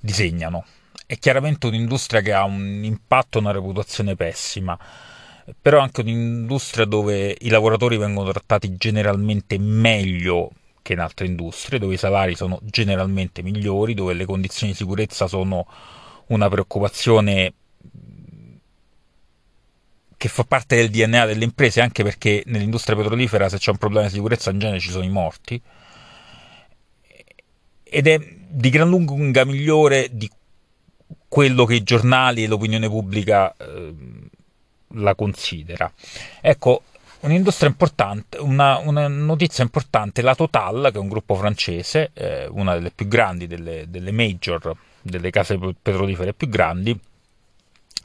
disegnano 0.00 0.64
è 1.04 1.18
chiaramente 1.18 1.66
un'industria 1.66 2.22
che 2.22 2.32
ha 2.32 2.44
un 2.44 2.80
impatto 2.82 3.36
e 3.36 3.42
una 3.42 3.50
reputazione 3.50 4.16
pessima, 4.16 4.78
però 5.60 5.76
è 5.76 5.82
anche 5.82 6.00
un'industria 6.00 6.86
dove 6.86 7.36
i 7.38 7.50
lavoratori 7.50 7.98
vengono 7.98 8.30
trattati 8.30 8.74
generalmente 8.78 9.58
meglio 9.58 10.52
che 10.80 10.94
in 10.94 11.00
altre 11.00 11.26
industrie, 11.26 11.78
dove 11.78 11.92
i 11.92 11.98
salari 11.98 12.34
sono 12.34 12.58
generalmente 12.62 13.42
migliori, 13.42 13.92
dove 13.92 14.14
le 14.14 14.24
condizioni 14.24 14.72
di 14.72 14.78
sicurezza 14.78 15.26
sono 15.26 15.66
una 16.28 16.48
preoccupazione 16.48 17.52
che 20.16 20.28
fa 20.28 20.44
parte 20.44 20.76
del 20.76 20.90
DNA 20.90 21.26
delle 21.26 21.44
imprese, 21.44 21.80
anche 21.80 22.02
perché 22.02 22.42
nell'industria 22.46 22.96
petrolifera 22.96 23.48
se 23.48 23.58
c'è 23.58 23.70
un 23.70 23.76
problema 23.76 24.06
di 24.06 24.14
sicurezza 24.14 24.50
in 24.50 24.58
genere 24.58 24.80
ci 24.80 24.90
sono 24.90 25.04
i 25.04 25.10
morti. 25.10 25.60
Ed 27.82 28.06
è 28.06 28.18
di 28.48 28.70
gran 28.70 28.88
lunga 28.88 29.44
migliore 29.44 30.08
di 30.10 30.30
quello 31.28 31.64
che 31.64 31.74
i 31.74 31.82
giornali 31.82 32.44
e 32.44 32.46
l'opinione 32.46 32.88
pubblica 32.88 33.54
eh, 33.56 33.94
la 34.94 35.14
considera. 35.14 35.92
Ecco, 36.40 36.82
un'industria 37.20 37.68
importante, 37.68 38.38
una, 38.38 38.78
una, 38.78 39.08
notizia 39.08 39.64
importante, 39.64 40.22
la 40.22 40.34
Total, 40.34 40.90
che 40.92 40.98
è 40.98 41.00
un 41.00 41.08
gruppo 41.08 41.34
francese, 41.34 42.10
eh, 42.14 42.46
una 42.46 42.74
delle 42.74 42.90
più 42.90 43.08
grandi, 43.08 43.46
delle, 43.46 43.86
delle, 43.88 44.12
major, 44.12 44.76
delle 45.04 45.30
case 45.30 45.58
petrolifere 45.80 46.34
più 46.34 46.48
grandi, 46.48 46.98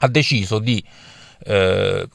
ha 0.02 0.08
deciso 0.08 0.58
di 0.58 0.82
eh, 1.44 2.06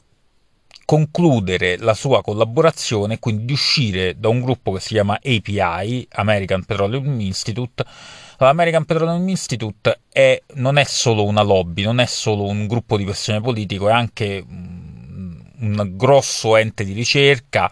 concludere 0.86 1.76
la 1.78 1.94
sua 1.94 2.22
collaborazione, 2.22 3.18
quindi 3.18 3.44
di 3.44 3.52
uscire 3.52 4.18
da 4.18 4.28
un 4.28 4.40
gruppo 4.40 4.72
che 4.72 4.80
si 4.80 4.94
chiama 4.94 5.14
API, 5.14 6.06
American 6.12 6.64
Petroleum 6.64 7.20
Institute, 7.20 7.84
l'American 8.38 8.84
Petroleum 8.84 9.28
Institute 9.28 10.00
è, 10.08 10.40
non 10.54 10.78
è 10.78 10.84
solo 10.84 11.24
una 11.24 11.42
lobby, 11.42 11.82
non 11.82 11.98
è 11.98 12.06
solo 12.06 12.44
un 12.44 12.66
gruppo 12.68 12.96
di 12.96 13.04
pressione 13.04 13.40
politico, 13.40 13.88
è 13.88 13.92
anche 13.92 14.44
un 14.46 15.92
grosso 15.94 16.56
ente 16.56 16.84
di 16.84 16.92
ricerca, 16.92 17.70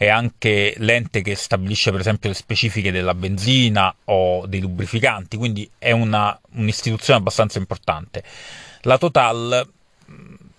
è 0.00 0.08
anche 0.08 0.72
l'ente 0.78 1.20
che 1.20 1.34
stabilisce 1.34 1.90
per 1.90 2.00
esempio 2.00 2.30
le 2.30 2.34
specifiche 2.34 2.90
della 2.90 3.14
benzina 3.14 3.94
o 4.04 4.46
dei 4.46 4.60
lubrificanti, 4.60 5.36
quindi 5.36 5.70
è 5.76 5.90
una, 5.90 6.40
un'istituzione 6.52 7.18
abbastanza 7.18 7.58
importante. 7.58 8.24
La 8.84 8.96
Total 8.96 9.68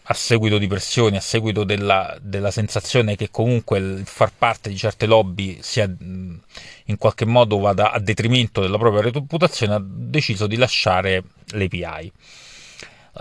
a 0.03 0.13
seguito 0.13 0.59
di 0.59 0.67
pressioni, 0.67 1.17
a 1.17 1.21
seguito 1.21 1.63
della, 1.63 2.15
della, 2.21 2.51
sensazione 2.51 3.15
che 3.15 3.31
comunque 3.31 3.79
il 3.79 4.03
far 4.05 4.31
parte 4.37 4.69
di 4.69 4.77
certe 4.77 5.07
lobby 5.07 5.57
sia 5.63 5.85
in 5.85 6.97
qualche 6.99 7.25
modo 7.25 7.57
vada 7.57 7.93
a 7.93 7.99
detrimento 7.99 8.61
della 8.61 8.77
propria 8.77 9.01
reputazione, 9.01 9.73
ha 9.73 9.81
deciso 9.83 10.45
di 10.45 10.55
lasciare 10.55 11.23
l'API. 11.47 12.11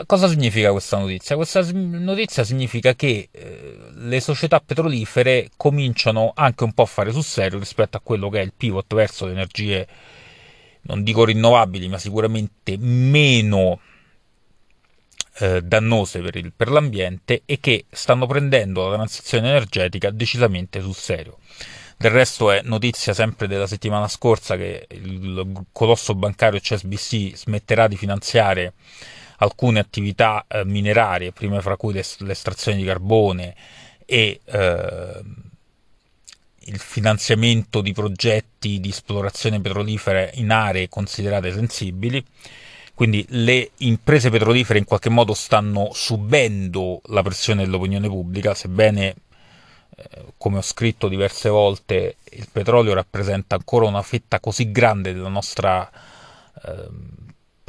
Cosa 0.07 0.28
significa 0.28 0.70
questa 0.70 0.99
notizia? 0.99 1.34
Questa 1.34 1.66
notizia 1.72 2.45
significa 2.45 2.95
che 2.95 3.28
eh, 3.30 3.76
le 3.93 4.20
società 4.20 4.61
petrolifere 4.61 5.51
cominciano 5.57 6.30
anche 6.32 6.62
un 6.62 6.72
po' 6.72 6.82
a 6.82 6.86
fare 6.86 7.11
sul 7.11 7.24
serio 7.24 7.59
rispetto 7.59 7.97
a 7.97 8.01
quello 8.01 8.28
che 8.28 8.38
è 8.38 8.45
il 8.45 8.53
pivot 8.57 8.95
verso 8.95 9.26
le 9.26 9.32
energie, 9.32 9.88
non 10.82 11.03
dico 11.03 11.24
rinnovabili, 11.24 11.88
ma 11.88 11.99
sicuramente 11.99 12.76
meno 12.78 13.80
eh, 15.38 15.61
dannose 15.61 16.20
per, 16.20 16.36
il, 16.36 16.53
per 16.55 16.70
l'ambiente 16.70 17.43
e 17.45 17.59
che 17.59 17.86
stanno 17.91 18.28
prendendo 18.28 18.86
la 18.86 18.95
transizione 18.95 19.49
energetica 19.49 20.11
decisamente 20.11 20.80
sul 20.80 20.95
serio. 20.95 21.38
Del 21.97 22.12
resto 22.12 22.53
è 22.53 22.61
notizia 22.62 23.12
sempre 23.12 23.49
della 23.49 23.66
settimana 23.66 24.07
scorsa 24.07 24.57
che 24.57 24.86
il 24.91 25.64
colosso 25.72 26.14
bancario 26.14 26.61
CSBC 26.61 27.36
smetterà 27.36 27.88
di 27.88 27.97
finanziare 27.97 28.74
alcune 29.41 29.78
attività 29.78 30.45
eh, 30.49 30.64
minerarie, 30.64 31.32
prima 31.32 31.61
fra 31.61 31.76
cui 31.76 31.93
l'estrazione 31.93 32.78
di 32.78 32.84
carbone 32.84 33.55
e 34.07 34.41
eh, 34.45 35.20
il 36.59 36.78
finanziamento 36.78 37.80
di 37.80 37.93
progetti 37.93 38.80
di 38.80 38.88
esplorazione 38.88 39.61
petrolifera 39.61 40.30
in 40.34 40.51
aree 40.51 40.88
considerate 40.88 41.53
sensibili. 41.53 42.24
Quindi 42.95 43.24
le 43.30 43.70
imprese 43.78 44.28
petrolifere 44.28 44.78
in 44.78 44.84
qualche 44.84 45.09
modo 45.09 45.32
stanno 45.32 45.91
subendo 45.93 47.01
la 47.07 47.22
pressione 47.22 47.64
dell'opinione 47.64 48.09
pubblica, 48.09 48.55
sebbene 48.55 49.14
come 50.36 50.59
ho 50.59 50.62
scritto 50.62 51.09
diverse 51.09 51.49
volte, 51.49 52.16
il 52.32 52.49
petrolio 52.51 52.95
rappresenta 52.95 53.57
ancora 53.57 53.86
una 53.86 54.03
fetta 54.03 54.41
così 54.41 54.70
grande 54.70 55.12
della 55.12 55.28
nostra 55.28 55.88
eh, 56.64 56.88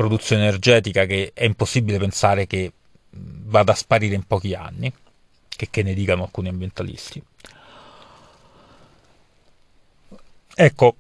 produzione 0.01 0.43
energetica 0.43 1.05
che 1.05 1.31
è 1.33 1.45
impossibile 1.45 1.97
pensare 1.97 2.47
che 2.47 2.71
vada 3.11 3.71
a 3.71 3.75
sparire 3.75 4.15
in 4.15 4.23
pochi 4.23 4.53
anni, 4.53 4.91
che, 5.47 5.67
che 5.69 5.83
ne 5.83 5.93
dicano 5.93 6.23
alcuni 6.23 6.49
ambientalisti. 6.49 7.21
Ecco, 10.53 10.95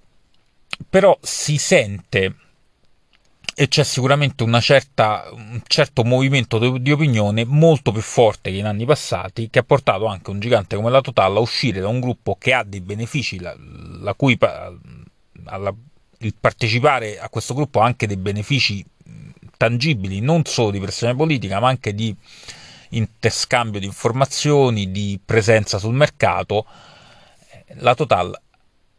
però 0.89 1.17
si 1.21 1.57
sente 1.57 2.35
e 3.53 3.67
c'è 3.67 3.83
sicuramente 3.83 4.45
certa, 4.61 5.29
un 5.33 5.61
certo 5.67 6.03
movimento 6.03 6.57
di 6.77 6.91
opinione 6.91 7.43
molto 7.45 7.91
più 7.91 8.01
forte 8.01 8.49
che 8.49 8.57
in 8.57 8.65
anni 8.65 8.85
passati 8.85 9.49
che 9.49 9.59
ha 9.59 9.63
portato 9.63 10.05
anche 10.05 10.29
un 10.29 10.39
gigante 10.39 10.75
come 10.75 10.89
la 10.89 11.01
Total 11.01 11.35
a 11.35 11.39
uscire 11.39 11.81
da 11.81 11.87
un 11.87 11.99
gruppo 11.99 12.35
che 12.39 12.53
ha 12.53 12.63
dei 12.63 12.81
benefici 12.81 13.39
la, 13.39 13.55
la 13.57 14.13
cui 14.13 14.37
alla, 15.45 15.73
il 16.21 16.33
partecipare 16.39 17.19
a 17.19 17.29
questo 17.29 17.53
gruppo 17.53 17.81
ha 17.81 17.85
anche 17.85 18.07
dei 18.07 18.17
benefici 18.17 18.83
tangibili 19.57 20.21
non 20.21 20.45
solo 20.45 20.71
di 20.71 20.79
pressione 20.79 21.15
politica 21.15 21.59
ma 21.59 21.67
anche 21.67 21.93
di 21.93 22.15
interscambio 22.89 23.79
di 23.79 23.85
informazioni 23.85 24.91
di 24.91 25.19
presenza 25.23 25.77
sul 25.77 25.93
mercato. 25.93 26.65
La 27.75 27.95
Total 27.95 28.37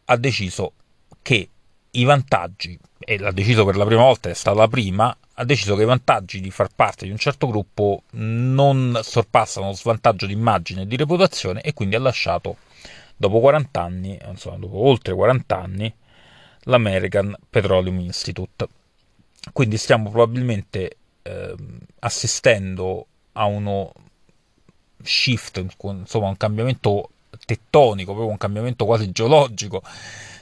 ha 0.04 0.16
deciso 0.16 0.72
che 1.20 1.48
i 1.90 2.04
vantaggi 2.04 2.78
e 2.98 3.18
l'ha 3.18 3.32
deciso 3.32 3.64
per 3.64 3.76
la 3.76 3.84
prima 3.84 4.02
volta, 4.02 4.30
è 4.30 4.34
stata 4.34 4.56
la 4.56 4.68
prima, 4.68 5.14
ha 5.34 5.44
deciso 5.44 5.76
che 5.76 5.82
i 5.82 5.86
vantaggi 5.86 6.40
di 6.40 6.50
far 6.50 6.68
parte 6.74 7.04
di 7.04 7.10
un 7.10 7.18
certo 7.18 7.48
gruppo 7.48 8.02
non 8.12 8.98
sorpassano 9.02 9.66
lo 9.66 9.72
svantaggio 9.72 10.26
di 10.26 10.32
immagine 10.32 10.82
e 10.82 10.86
di 10.86 10.96
reputazione 10.96 11.60
e 11.60 11.74
quindi 11.74 11.96
ha 11.96 12.00
lasciato 12.00 12.56
dopo 13.16 13.40
40 13.40 13.80
anni, 13.80 14.18
insomma 14.26 14.56
dopo 14.56 14.78
oltre 14.86 15.14
40 15.14 15.58
anni, 15.58 15.94
l'American 16.64 17.34
Petroleum 17.48 17.98
Institute. 18.00 18.66
Quindi 19.52 19.76
stiamo 19.76 20.10
probabilmente 20.10 20.96
eh, 21.22 21.54
assistendo 22.00 23.06
a 23.32 23.44
uno 23.46 23.92
shift, 25.02 25.64
insomma 25.80 26.28
un 26.28 26.36
cambiamento 26.36 27.10
tettonico, 27.44 28.12
proprio 28.12 28.30
un 28.30 28.38
cambiamento 28.38 28.84
quasi 28.84 29.10
geologico 29.10 29.82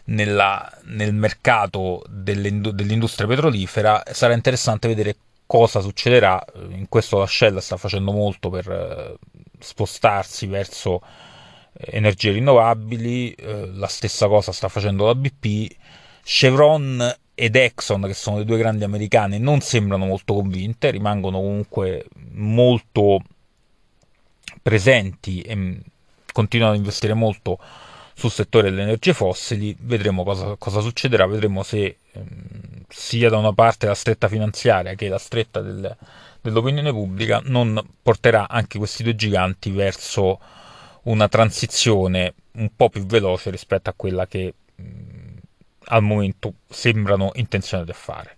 nella, 0.07 0.71
nel 0.85 1.15
mercato 1.15 2.03
dell'industria 2.09 3.27
petrolifera, 3.27 4.03
sarà 4.13 4.35
interessante 4.35 4.89
vedere 4.89 5.17
cosa 5.47 5.81
succederà. 5.81 6.43
In 6.71 6.89
questo 6.89 7.19
la 7.19 7.27
Shell 7.27 7.59
sta 7.59 7.77
facendo 7.77 8.13
molto 8.13 8.51
per 8.51 8.71
eh, 8.71 9.17
spostarsi 9.59 10.47
verso 10.47 11.01
eh, 11.73 11.97
energie 11.97 12.33
rinnovabili, 12.33 13.33
eh, 13.33 13.71
la 13.73 13.89
stessa 13.89 14.29
cosa 14.29 14.53
sta 14.53 14.69
facendo 14.69 15.07
la 15.07 15.15
BP. 15.15 15.77
Chevron 16.23 17.17
ed 17.35 17.57
Exxon, 17.57 18.03
che 18.03 18.15
sono 18.15 18.39
le 18.39 18.45
due 18.45 18.59
grandi 18.59 18.85
americane, 18.85 19.39
non 19.39 19.61
sembrano 19.61 20.05
molto 20.05 20.35
convinte, 20.35 20.91
rimangono 20.91 21.39
comunque 21.39 22.07
molto 22.33 23.23
presenti 24.63 25.41
e 25.41 25.57
mm, 25.57 25.79
continuano 26.33 26.73
ad 26.73 26.79
investire 26.79 27.15
molto 27.15 27.59
sul 28.15 28.31
settore 28.31 28.69
delle 28.69 28.83
energie 28.83 29.15
fossili, 29.15 29.75
vedremo 29.81 30.25
cosa, 30.25 30.57
cosa 30.59 30.81
succederà, 30.81 31.27
vedremo 31.27 31.63
se 31.63 31.97
ehm, 32.13 32.85
sia 32.87 33.31
da 33.31 33.39
una 33.39 33.55
parte 33.55 33.87
la 33.87 33.95
stretta 33.95 34.29
finanziaria 34.29 34.95
che 34.95 35.09
la 35.09 35.17
stretta 35.17 35.63
del, 35.63 35.97
dell'opinione 36.43 36.91
pubblica 36.91 37.41
non 37.45 37.83
porterà 38.03 38.47
anche 38.49 38.77
questi 38.77 39.03
due 39.03 39.17
giganti 39.17 39.71
verso 39.71 40.39
una 41.05 41.29
transizione 41.29 42.35
un 42.53 42.69
po' 42.77 42.91
più 42.91 43.07
veloce 43.07 43.49
rispetto 43.49 43.89
a 43.89 43.95
quella 43.97 44.27
che 44.27 44.53
mh, 44.75 44.83
al 45.91 46.03
momento 46.03 46.55
sembrano 46.69 47.31
intenzionati 47.35 47.91
a 47.91 47.95
fare. 47.95 48.37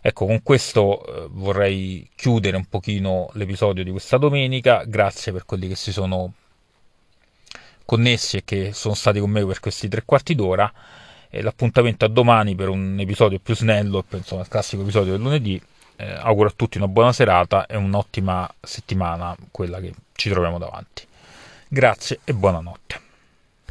Ecco, 0.00 0.26
con 0.26 0.42
questo 0.42 1.04
eh, 1.04 1.28
vorrei 1.30 2.08
chiudere 2.14 2.56
un 2.56 2.66
pochino 2.66 3.28
l'episodio 3.34 3.84
di 3.84 3.90
questa 3.90 4.16
domenica. 4.16 4.84
Grazie 4.84 5.32
per 5.32 5.44
quelli 5.44 5.68
che 5.68 5.76
si 5.76 5.92
sono 5.92 6.32
connessi 7.84 8.38
e 8.38 8.44
che 8.44 8.72
sono 8.72 8.94
stati 8.94 9.18
con 9.18 9.30
me 9.30 9.44
per 9.44 9.60
questi 9.60 9.88
tre 9.88 10.02
quarti 10.04 10.34
d'ora. 10.34 10.72
E 11.30 11.42
l'appuntamento 11.42 12.06
a 12.06 12.08
domani 12.08 12.54
per 12.54 12.68
un 12.70 12.98
episodio 12.98 13.38
più 13.38 13.54
snello, 13.54 14.02
insomma, 14.10 14.42
il 14.42 14.48
classico 14.48 14.82
episodio 14.82 15.12
del 15.12 15.20
lunedì. 15.20 15.60
Eh, 15.96 16.10
auguro 16.10 16.48
a 16.48 16.52
tutti 16.54 16.78
una 16.78 16.88
buona 16.88 17.12
serata 17.12 17.66
e 17.66 17.76
un'ottima 17.76 18.48
settimana, 18.60 19.36
quella 19.50 19.80
che 19.80 19.92
ci 20.14 20.30
troviamo 20.30 20.58
davanti. 20.58 21.06
Grazie 21.68 22.20
e 22.24 22.32
buonanotte. 22.32 23.07